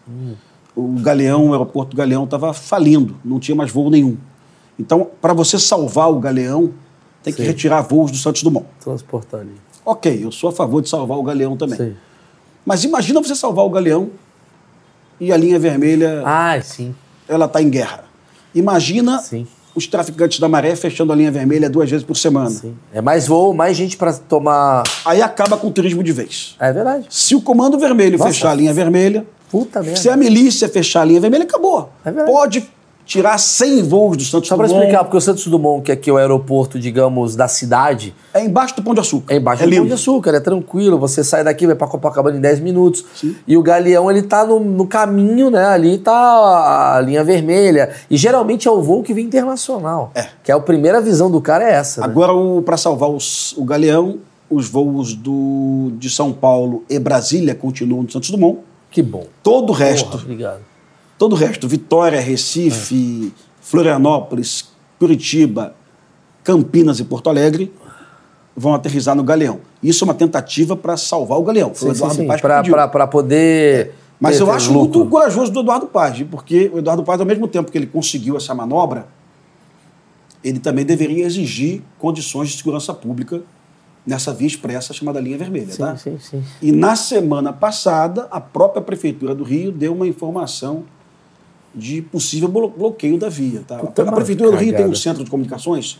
[0.77, 4.17] O Galeão, o aeroporto do Galeão estava falindo, não tinha mais voo nenhum.
[4.79, 6.73] Então, para você salvar o Galeão,
[7.23, 7.49] tem que Sim.
[7.49, 8.67] retirar voos do Santos Dumont.
[8.81, 9.55] Transportar ali.
[9.85, 11.77] Ok, eu sou a favor de salvar o Galeão também.
[11.79, 11.97] Sim.
[12.65, 14.11] Mas imagina você salvar o Galeão
[15.19, 16.95] e a linha vermelha Ah, sim.
[17.27, 18.05] ela está em guerra.
[18.55, 19.47] Imagina Sim.
[19.79, 22.51] Os traficantes da maré fechando a linha vermelha duas vezes por semana.
[22.51, 22.75] Sim.
[22.93, 24.83] É mais voo, mais gente para tomar.
[25.05, 26.55] Aí acaba com o turismo de vez.
[26.61, 27.07] É verdade.
[27.09, 28.31] Se o Comando Vermelho Nossa.
[28.33, 29.97] fechar a linha vermelha, Puta merda.
[29.99, 31.91] se a milícia fechar a linha vermelha, acabou.
[32.05, 32.31] É verdade.
[32.33, 32.69] Pode
[33.09, 34.85] tirar 100 voos do Santos Só para Dumont.
[34.85, 38.77] explicar, porque o Santos Dumont, que aqui é o aeroporto, digamos, da cidade, É embaixo
[38.77, 39.33] do Pão de Açúcar.
[39.33, 42.37] é embaixo é do Pão de Açúcar, é tranquilo, você sai daqui, vai pra Copacabana
[42.37, 43.03] em 10 minutos.
[43.15, 43.35] Sim.
[43.49, 45.65] E o Galeão, ele tá no, no caminho, né?
[45.65, 46.13] Ali tá
[46.97, 47.91] a linha vermelha.
[48.11, 50.13] E geralmente é o voo que vem internacional.
[50.15, 50.27] É.
[50.45, 52.03] Que é a primeira visão do cara é essa.
[52.03, 52.07] né?
[52.07, 52.33] Agora,
[52.63, 54.19] para salvar os- o Galeão,
[54.51, 58.59] os voos do, de São Paulo e Brasília continuam no Santos Dumont.
[58.91, 59.25] Que bom.
[59.43, 60.61] Todo o resto, Porra, obrigado.
[61.19, 65.75] Todo o resto, Vitória, Recife, Florianópolis, Curitiba,
[66.45, 67.73] Campinas e Porto Alegre,
[68.57, 69.61] vão aterrissar no Galeão.
[69.83, 71.73] Isso é uma tentativa para salvar o Galeão.
[71.75, 72.27] Sim, sim, sim.
[72.27, 73.95] Pra poder.
[74.21, 75.01] Mas ter- eu acho lucro.
[75.01, 78.37] muito corajoso do Eduardo Paz, porque o Eduardo Paz, ao mesmo tempo que ele conseguiu
[78.37, 79.07] essa manobra,
[80.43, 83.43] ele também deveria exigir condições de segurança pública
[84.05, 85.71] nessa via expressa chamada linha vermelha.
[85.71, 85.97] Sim, tá?
[85.97, 86.43] sim, sim.
[86.63, 90.85] E na semana passada, a própria Prefeitura do Rio deu uma informação
[91.75, 93.63] de possível blo- bloqueio da via.
[93.67, 93.77] Tá?
[93.79, 95.99] Puta, a Prefeitura do Rio tem um centro de comunicações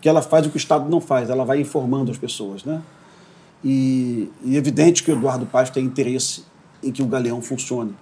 [0.00, 2.64] que ela faz o que o Estado não faz, ela vai informando as pessoas.
[2.64, 2.80] Né?
[3.62, 6.44] E, e é evidente que o Eduardo Paz tem interesse
[6.82, 7.94] em que o Galeão funcione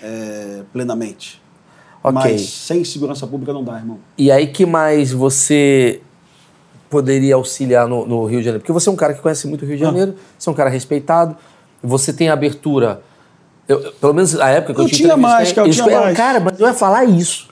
[0.00, 1.40] é, plenamente.
[2.02, 2.12] Ok.
[2.14, 3.98] Mas sem segurança pública não dá, irmão.
[4.16, 6.00] E aí que mais você
[6.88, 8.60] poderia auxiliar no, no Rio de Janeiro?
[8.60, 9.86] Porque você é um cara que conhece muito o Rio de Ah.
[9.88, 11.36] Janeiro, você é um cara respeitado,
[11.82, 13.02] você tem abertura.
[13.68, 16.16] Eu- pelo menos a época que eu, Eu tinha mais, cara, eu tinha espe- mais.
[16.16, 17.46] Cara, mas eu ia falar isso.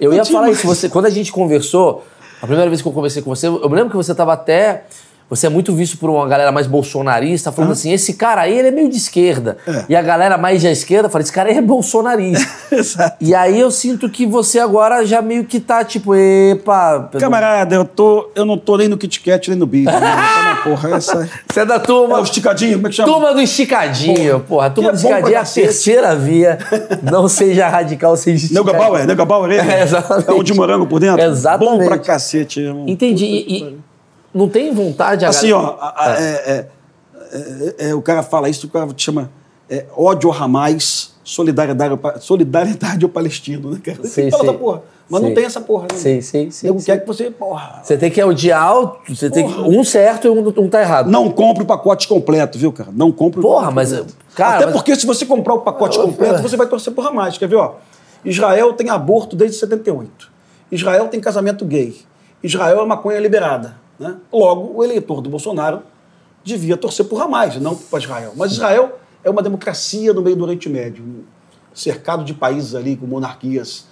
[0.00, 0.58] Eu, Eu ia tinha falar mais.
[0.58, 0.66] isso.
[0.66, 2.04] Você, quando a gente conversou,
[2.42, 4.84] a primeira vez que eu conversei com você, eu me lembro que você estava até.
[5.30, 8.68] Você é muito visto por uma galera mais bolsonarista, falando assim: esse cara aí ele
[8.68, 9.56] é meio de esquerda.
[9.64, 9.84] É.
[9.88, 12.50] E a galera mais da esquerda fala: esse cara aí é bolsonarista.
[12.74, 13.16] Exato.
[13.20, 17.08] E aí eu sinto que você agora já meio que tá tipo, epa.
[17.20, 19.86] Camarada, eu, tô, eu não tô nem no Kit Kat nem no Bibi.
[19.86, 20.58] né?
[20.64, 21.28] Porra, essa...
[21.50, 22.18] Você é da É turma.
[22.20, 23.12] o esticadinho, como é que chama?
[23.12, 24.66] Turma do esticadinho, porra.
[24.66, 26.58] A turma do é pra esticadinho é a terceira via.
[27.02, 28.78] Não seja radical, seja esticadinho.
[28.78, 29.60] Bauer, Nega Bauer, ele?
[29.70, 30.28] É, exatamente.
[30.28, 31.22] É um de morango por dentro?
[31.24, 31.78] Exatamente.
[31.78, 32.84] Bom pra cacete, irmão.
[32.88, 33.24] Entendi.
[33.24, 33.78] E, e
[34.34, 36.66] não tem vontade Assim, ó, a- a- é, é,
[37.32, 39.30] é, é, o cara fala isso, o cara te chama
[39.68, 43.98] é, ódio a Ramais, solidariedade, solidariedade ao palestino, né, cara?
[44.04, 44.58] Sim, fala sim.
[44.58, 44.82] porra.
[45.08, 45.26] Mas Sim.
[45.26, 45.98] não tem essa porra, né?
[45.98, 46.66] Sim, sim, sim.
[46.68, 46.86] Nego sim.
[46.86, 50.30] quer que você, porra, Você tem que odiar, o- você tem que, um certo e
[50.30, 51.10] um, um tá errado.
[51.10, 52.90] não compre o pacote completo, viu, cara?
[52.92, 54.14] Não compre o Porra, mas, completo.
[54.36, 57.04] cara, Até mas- porque se você comprar o pacote Eu- completo, você vai torcer por
[57.04, 57.36] Hamas.
[57.36, 57.74] Quer ver, ó?
[58.24, 60.30] Israel tem aborto desde 78.
[60.70, 61.96] Israel tem casamento gay.
[62.40, 63.76] Israel é maconha liberada.
[64.00, 64.16] Né?
[64.32, 65.82] Logo, o eleitor do Bolsonaro
[66.42, 68.32] devia torcer por Hamas, não para Israel.
[68.34, 71.22] Mas Israel é uma democracia no meio do Oriente Médio, um
[71.74, 73.86] cercado de países ali com monarquias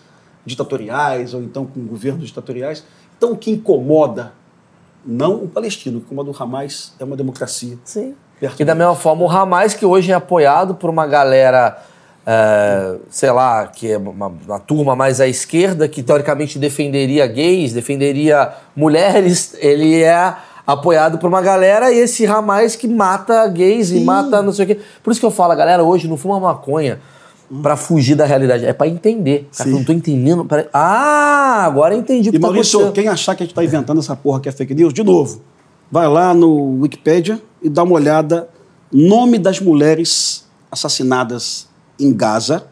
[0.47, 2.83] ditatoriais ou então com governos ditatoriais.
[3.19, 4.33] Então, o que incomoda
[5.05, 7.79] não o palestino, o que incomoda o Hamas é uma democracia.
[7.85, 8.15] Sim.
[8.59, 11.83] E da mesma forma, o Hamas, que hoje é apoiado por uma galera,
[12.31, 17.73] é, sei lá, que é uma, uma turma mais à esquerda, que teoricamente defenderia gays,
[17.73, 20.35] defenderia mulheres, ele é
[20.67, 24.69] apoiado por uma galera e esse Hamas que mata gays e mata não sei o
[24.69, 24.79] quê.
[25.03, 27.01] Por isso que eu falo, a galera hoje não fuma maconha
[27.63, 29.49] pra fugir da realidade, é pra entender.
[29.57, 29.75] Cara, Sim.
[29.75, 30.45] eu não tô entendendo.
[30.45, 32.95] pera- Ah, agora entendi o que E tá Maurício, acontecendo.
[33.03, 35.41] quem achar que a gente está inventando essa porra que é fake news, de novo,
[35.91, 38.51] vai lá no Wikipedia e dá uma olhada.
[38.93, 41.68] Nome das mulheres assassinadas
[41.99, 42.67] em Gaza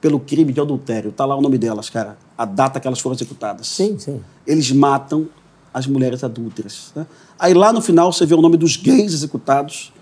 [0.00, 1.12] pelo crime de adultério.
[1.12, 2.18] Tá lá o nome delas, cara.
[2.36, 3.68] A data que elas foram executadas.
[3.68, 4.20] Sim, sim.
[4.46, 5.28] Eles matam
[5.72, 6.92] as mulheres adúlteras.
[6.94, 7.06] né?
[7.38, 9.92] Aí lá no final você vê o nome dos gays executados.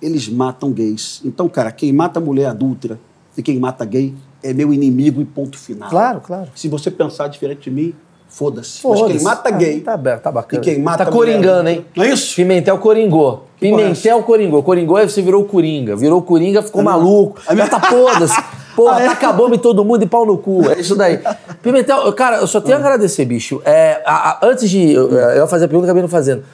[0.00, 1.20] Eles matam gays.
[1.24, 3.00] Então, cara, quem mata mulher adúltera
[3.36, 5.90] e quem mata gay é meu inimigo e ponto final.
[5.90, 6.50] Claro, claro.
[6.54, 7.94] Se você pensar diferente de mim,
[8.28, 8.80] Foda-se.
[8.86, 9.14] Mas Foda-se.
[9.16, 9.82] quem mata gay.
[9.86, 10.62] Ah, tá, tá bacana.
[10.62, 11.84] E quem mata Tá mulher- coringando, hein?
[11.96, 12.36] Não é isso?
[12.36, 13.46] Pimentel coringou.
[13.56, 14.62] É Pimentel coringou.
[14.62, 15.96] Coringou aí você virou coringa.
[15.96, 17.40] Virou coringa, ficou maluco.
[17.46, 18.34] A minha- Já tá foda-se.
[18.76, 19.06] Porra, Ah, é?
[19.08, 20.70] taca a bomba em todo mundo e pau no cu.
[20.70, 21.18] É isso daí.
[21.62, 23.60] Pimentel, cara, eu só tenho a agradecer, bicho.
[23.64, 26.44] É, a- a- antes de eu, eu fazer a pergunta, acabei não fazendo.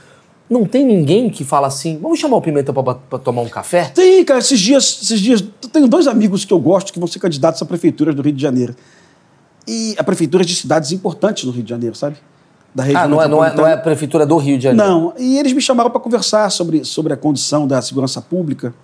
[0.48, 3.90] Não tem ninguém que fala assim, vamos chamar o Pimentel pra, pra tomar um café?
[3.94, 5.42] Tem, cara, esses dias, esses dias.
[5.62, 8.32] Eu tenho dois amigos que eu gosto que vão ser candidatos a prefeituras do Rio
[8.32, 8.74] de Janeiro.
[9.66, 12.16] E a prefeituras de cidades importantes no Rio de Janeiro, sabe?
[12.74, 14.90] Da região Ah, não é, não, é, não é a prefeitura do Rio de Janeiro.
[14.90, 18.74] Não, e eles me chamaram para conversar sobre, sobre a condição da segurança pública.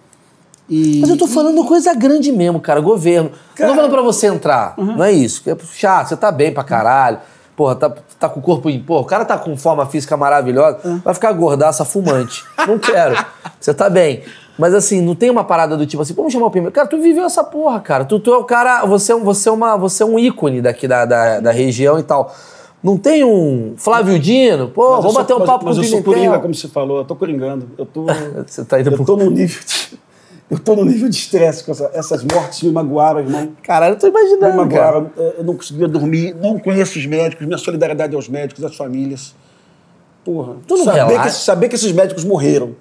[0.69, 3.31] E, Mas eu tô falando coisa grande mesmo, cara, governo.
[3.31, 5.43] Eu Cara- tô falando pra você entrar, não é isso.
[5.51, 7.19] É chato, você tá bem pra caralho.
[7.61, 8.81] Porra, tá, tá com o corpo em.
[8.81, 12.43] Porra, o cara tá com forma física maravilhosa, vai ficar gordaça fumante.
[12.67, 13.15] Não quero.
[13.61, 14.23] Você tá bem.
[14.59, 16.73] Mas assim, não tem uma parada do tipo assim, vamos chamar o primeiro.
[16.73, 18.07] Cara, tu viveu essa porra, cara.
[18.07, 18.87] Tu, tu é o cara.
[18.87, 21.99] Você é um, você é uma, você é um ícone daqui da, da, da região
[21.99, 22.35] e tal.
[22.83, 24.69] Não tem um Flávio Dino?
[24.71, 26.55] Pô, Mas vamos sou- bater um mas- papo mas com o eu sou coringa, como
[26.55, 27.69] você falou, eu tô coringando.
[27.77, 28.07] Eu tô,
[28.47, 29.05] Você tá indo eu pro...
[29.05, 29.99] tô num nível de,
[30.51, 33.53] eu tô num nível de estresse com essa- essas mortes me magoaram, irmão.
[33.63, 35.01] Caralho, eu tô Me imaginando, cara.
[35.01, 35.11] magoaram.
[35.39, 39.35] Eu não conseguia dormir, não conheço os médicos, minha solidariedade aos médicos, às famílias.
[40.25, 42.75] Porra, saber, que, saber que esses médicos morreram,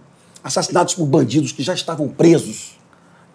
[0.44, 2.78] assassinados por bandidos que já estavam presos,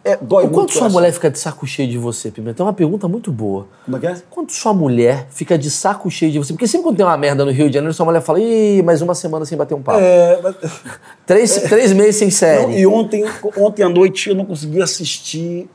[0.05, 0.55] é, dói O muito.
[0.55, 2.65] quanto sua mulher fica de saco cheio de você, Pimentel?
[2.65, 3.67] É uma pergunta muito boa.
[3.85, 4.15] Como é que é?
[4.31, 6.53] Quanto sua mulher fica de saco cheio de você?
[6.53, 9.01] Porque sempre quando tem uma merda no Rio de Janeiro, sua mulher fala, ih, mais
[9.01, 9.99] uma semana sem bater um papo.
[10.01, 10.57] É, mas-
[11.27, 12.79] Três, três meses sem Não, série.
[12.81, 13.25] e ontem,
[13.57, 15.69] ontem à noite eu não consegui assistir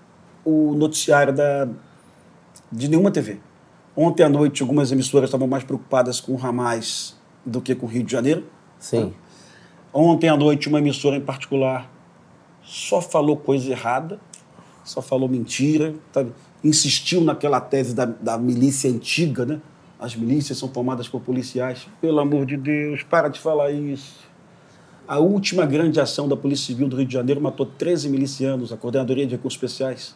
[0.45, 1.67] o noticiário da,
[2.71, 3.37] de nenhuma TV.
[3.97, 7.15] Ontem à noite algumas emissoras estavam mais preocupadas com o Hamas
[7.45, 8.43] do que com o Rio de Janeiro.
[8.79, 9.11] Sim.
[9.91, 11.89] Ontem à noite uma emissora em particular
[12.69, 14.19] só falou coisa errada,
[14.85, 16.31] só falou mentira, sabe?
[16.63, 19.59] insistiu naquela tese da, da milícia antiga, né?
[19.99, 21.87] As milícias são formadas por policiais.
[21.99, 24.19] Pelo amor de Deus, para de falar isso.
[25.07, 28.77] A última grande ação da Polícia Civil do Rio de Janeiro matou 13 milicianos, a
[28.77, 30.15] Coordenadoria de Recursos Especiais.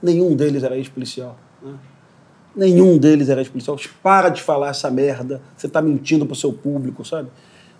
[0.00, 1.36] Nenhum deles era ex-policial.
[1.60, 1.74] né?
[2.54, 3.76] Nenhum deles era ex-policial.
[4.02, 5.42] Para de falar essa merda.
[5.56, 7.28] Você está mentindo para o seu público, sabe?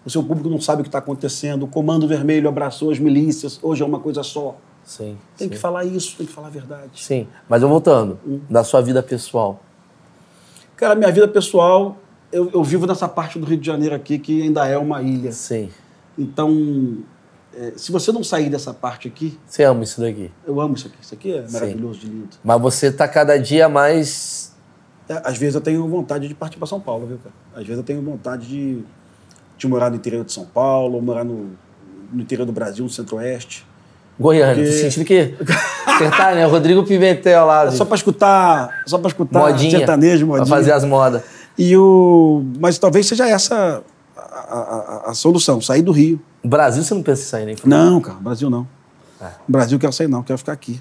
[0.09, 1.65] O seu público não sabe o que está acontecendo.
[1.65, 3.61] O Comando Vermelho abraçou as milícias.
[3.63, 4.57] Hoje é uma coisa só.
[4.83, 5.19] Sim.
[5.37, 5.51] Tem sim.
[5.51, 6.93] que falar isso, tem que falar a verdade.
[6.95, 7.29] Sim.
[7.47, 8.19] Mas eu voltando,
[8.49, 9.61] da sua vida pessoal.
[10.77, 11.99] Cara, minha vida pessoal,
[12.33, 15.31] eu, eu vivo nessa parte do Rio de Janeiro aqui que ainda é uma ilha.
[15.31, 15.69] Sim.
[16.17, 17.05] Então,
[17.55, 20.31] é, se você não sair dessa parte aqui, Você ama isso daqui.
[20.47, 20.97] eu amo isso aqui.
[21.03, 22.31] Isso aqui é maravilhoso de lindo.
[22.43, 24.57] Mas você tá cada dia mais.
[25.07, 27.35] É, às vezes eu tenho vontade de partir para São Paulo, viu, cara?
[27.53, 28.83] Às vezes eu tenho vontade de,
[29.59, 31.51] de morar no interior de São Paulo, morar no,
[32.13, 33.67] no interior do Brasil, no centro-oeste.
[34.19, 34.55] Goiânia.
[34.65, 35.35] Porque- sentindo que.
[36.17, 36.45] Tá, né?
[36.47, 37.65] Rodrigo Pimentel lá.
[37.67, 39.71] É só para escutar, só para escutar modinha.
[39.79, 40.57] sertanejo, Pra modinha.
[40.57, 41.23] fazer as modas.
[41.59, 43.83] E o, mas talvez seja essa
[44.17, 44.23] a,
[45.07, 46.21] a- a- solução, sair do Rio.
[46.45, 48.67] Brasil você não pensa em sair nem Não, cara, Brasil não.
[49.21, 49.27] É.
[49.49, 50.81] Brasil quero sair não, quero ficar aqui.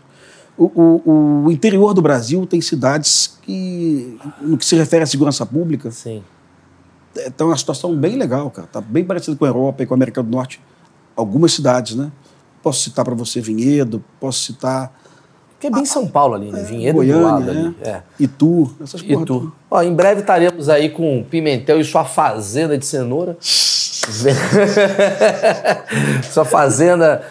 [0.55, 5.45] O, o- o interior do Brasil tem cidades que, no que se refere à segurança
[5.45, 6.23] pública, Sim.
[7.17, 8.67] Está uma situação bem legal, cara.
[8.67, 10.61] Está bem parecido com a Europa e com a América do Norte.
[11.15, 12.11] Algumas cidades, né?
[12.61, 14.91] Posso citar para você Vinhedo, posso citar
[15.53, 16.63] Porque é bem São Paulo ali, né?
[16.63, 17.51] Vinhedo do Goiânia, lado né?
[17.51, 17.75] ali.
[17.81, 18.01] É.
[18.19, 19.39] Itu, essas porra tu?
[19.39, 19.53] tudo.
[19.71, 23.37] Ó, em breve estaremos aí com Pimentel e sua fazenda de cenoura.
[26.31, 27.23] sua fazenda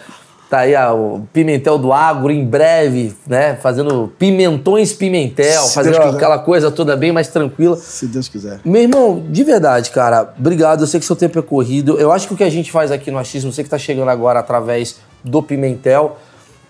[0.49, 3.55] tá aí o Pimentel do Agro em breve, né?
[3.55, 6.17] Fazendo pimentões Pimentel, Se fazendo Deus quiser.
[6.17, 7.75] aquela coisa toda bem mais tranquila.
[7.75, 8.59] Se Deus quiser.
[8.63, 10.81] Meu irmão, de verdade, cara, obrigado.
[10.81, 11.99] Eu sei que seu tempo é corrido.
[11.99, 14.09] Eu acho que o que a gente faz aqui no Achismo, você que tá chegando
[14.09, 16.17] agora através do Pimentel.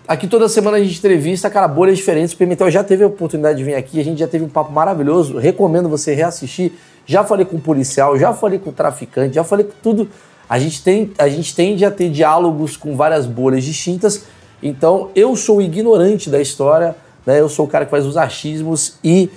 [0.06, 2.32] Aqui toda semana a gente entrevista, cara, bolhas diferentes.
[2.32, 4.72] O Pimentel já teve a oportunidade de vir aqui, a gente já teve um papo
[4.72, 5.38] maravilhoso.
[5.38, 6.72] Recomendo você reassistir.
[7.04, 10.08] Já falei com o policial, já falei com o traficante, já falei com tudo.
[10.48, 14.24] A gente, tem, a gente tende a ter diálogos com várias bolhas distintas.
[14.62, 16.96] Então, eu sou ignorante da história,
[17.26, 17.40] né?
[17.40, 19.30] Eu sou o cara que faz os achismos e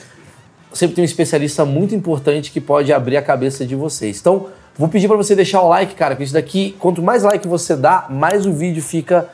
[0.73, 4.19] sempre tem um especialista muito importante que pode abrir a cabeça de vocês.
[4.19, 4.47] Então,
[4.77, 7.75] vou pedir para você deixar o like, cara, que isso daqui, quanto mais like você
[7.75, 9.27] dá, mais o vídeo fica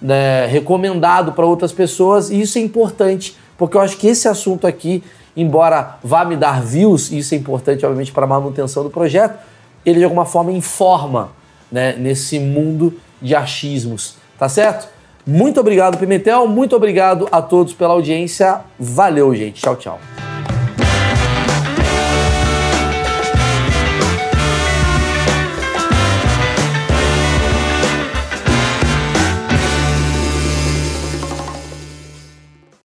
[0.00, 4.66] né, recomendado para outras pessoas e isso é importante, porque eu acho que esse assunto
[4.66, 5.02] aqui,
[5.36, 9.38] embora vá me dar views, e isso é importante, obviamente, para a manutenção do projeto,
[9.84, 11.32] ele de alguma forma informa
[11.70, 14.88] né, nesse mundo de achismos, tá certo?
[15.26, 18.60] Muito obrigado, Pimentel, muito obrigado a todos pela audiência.
[18.78, 19.62] Valeu, gente.
[19.62, 19.98] Tchau, tchau.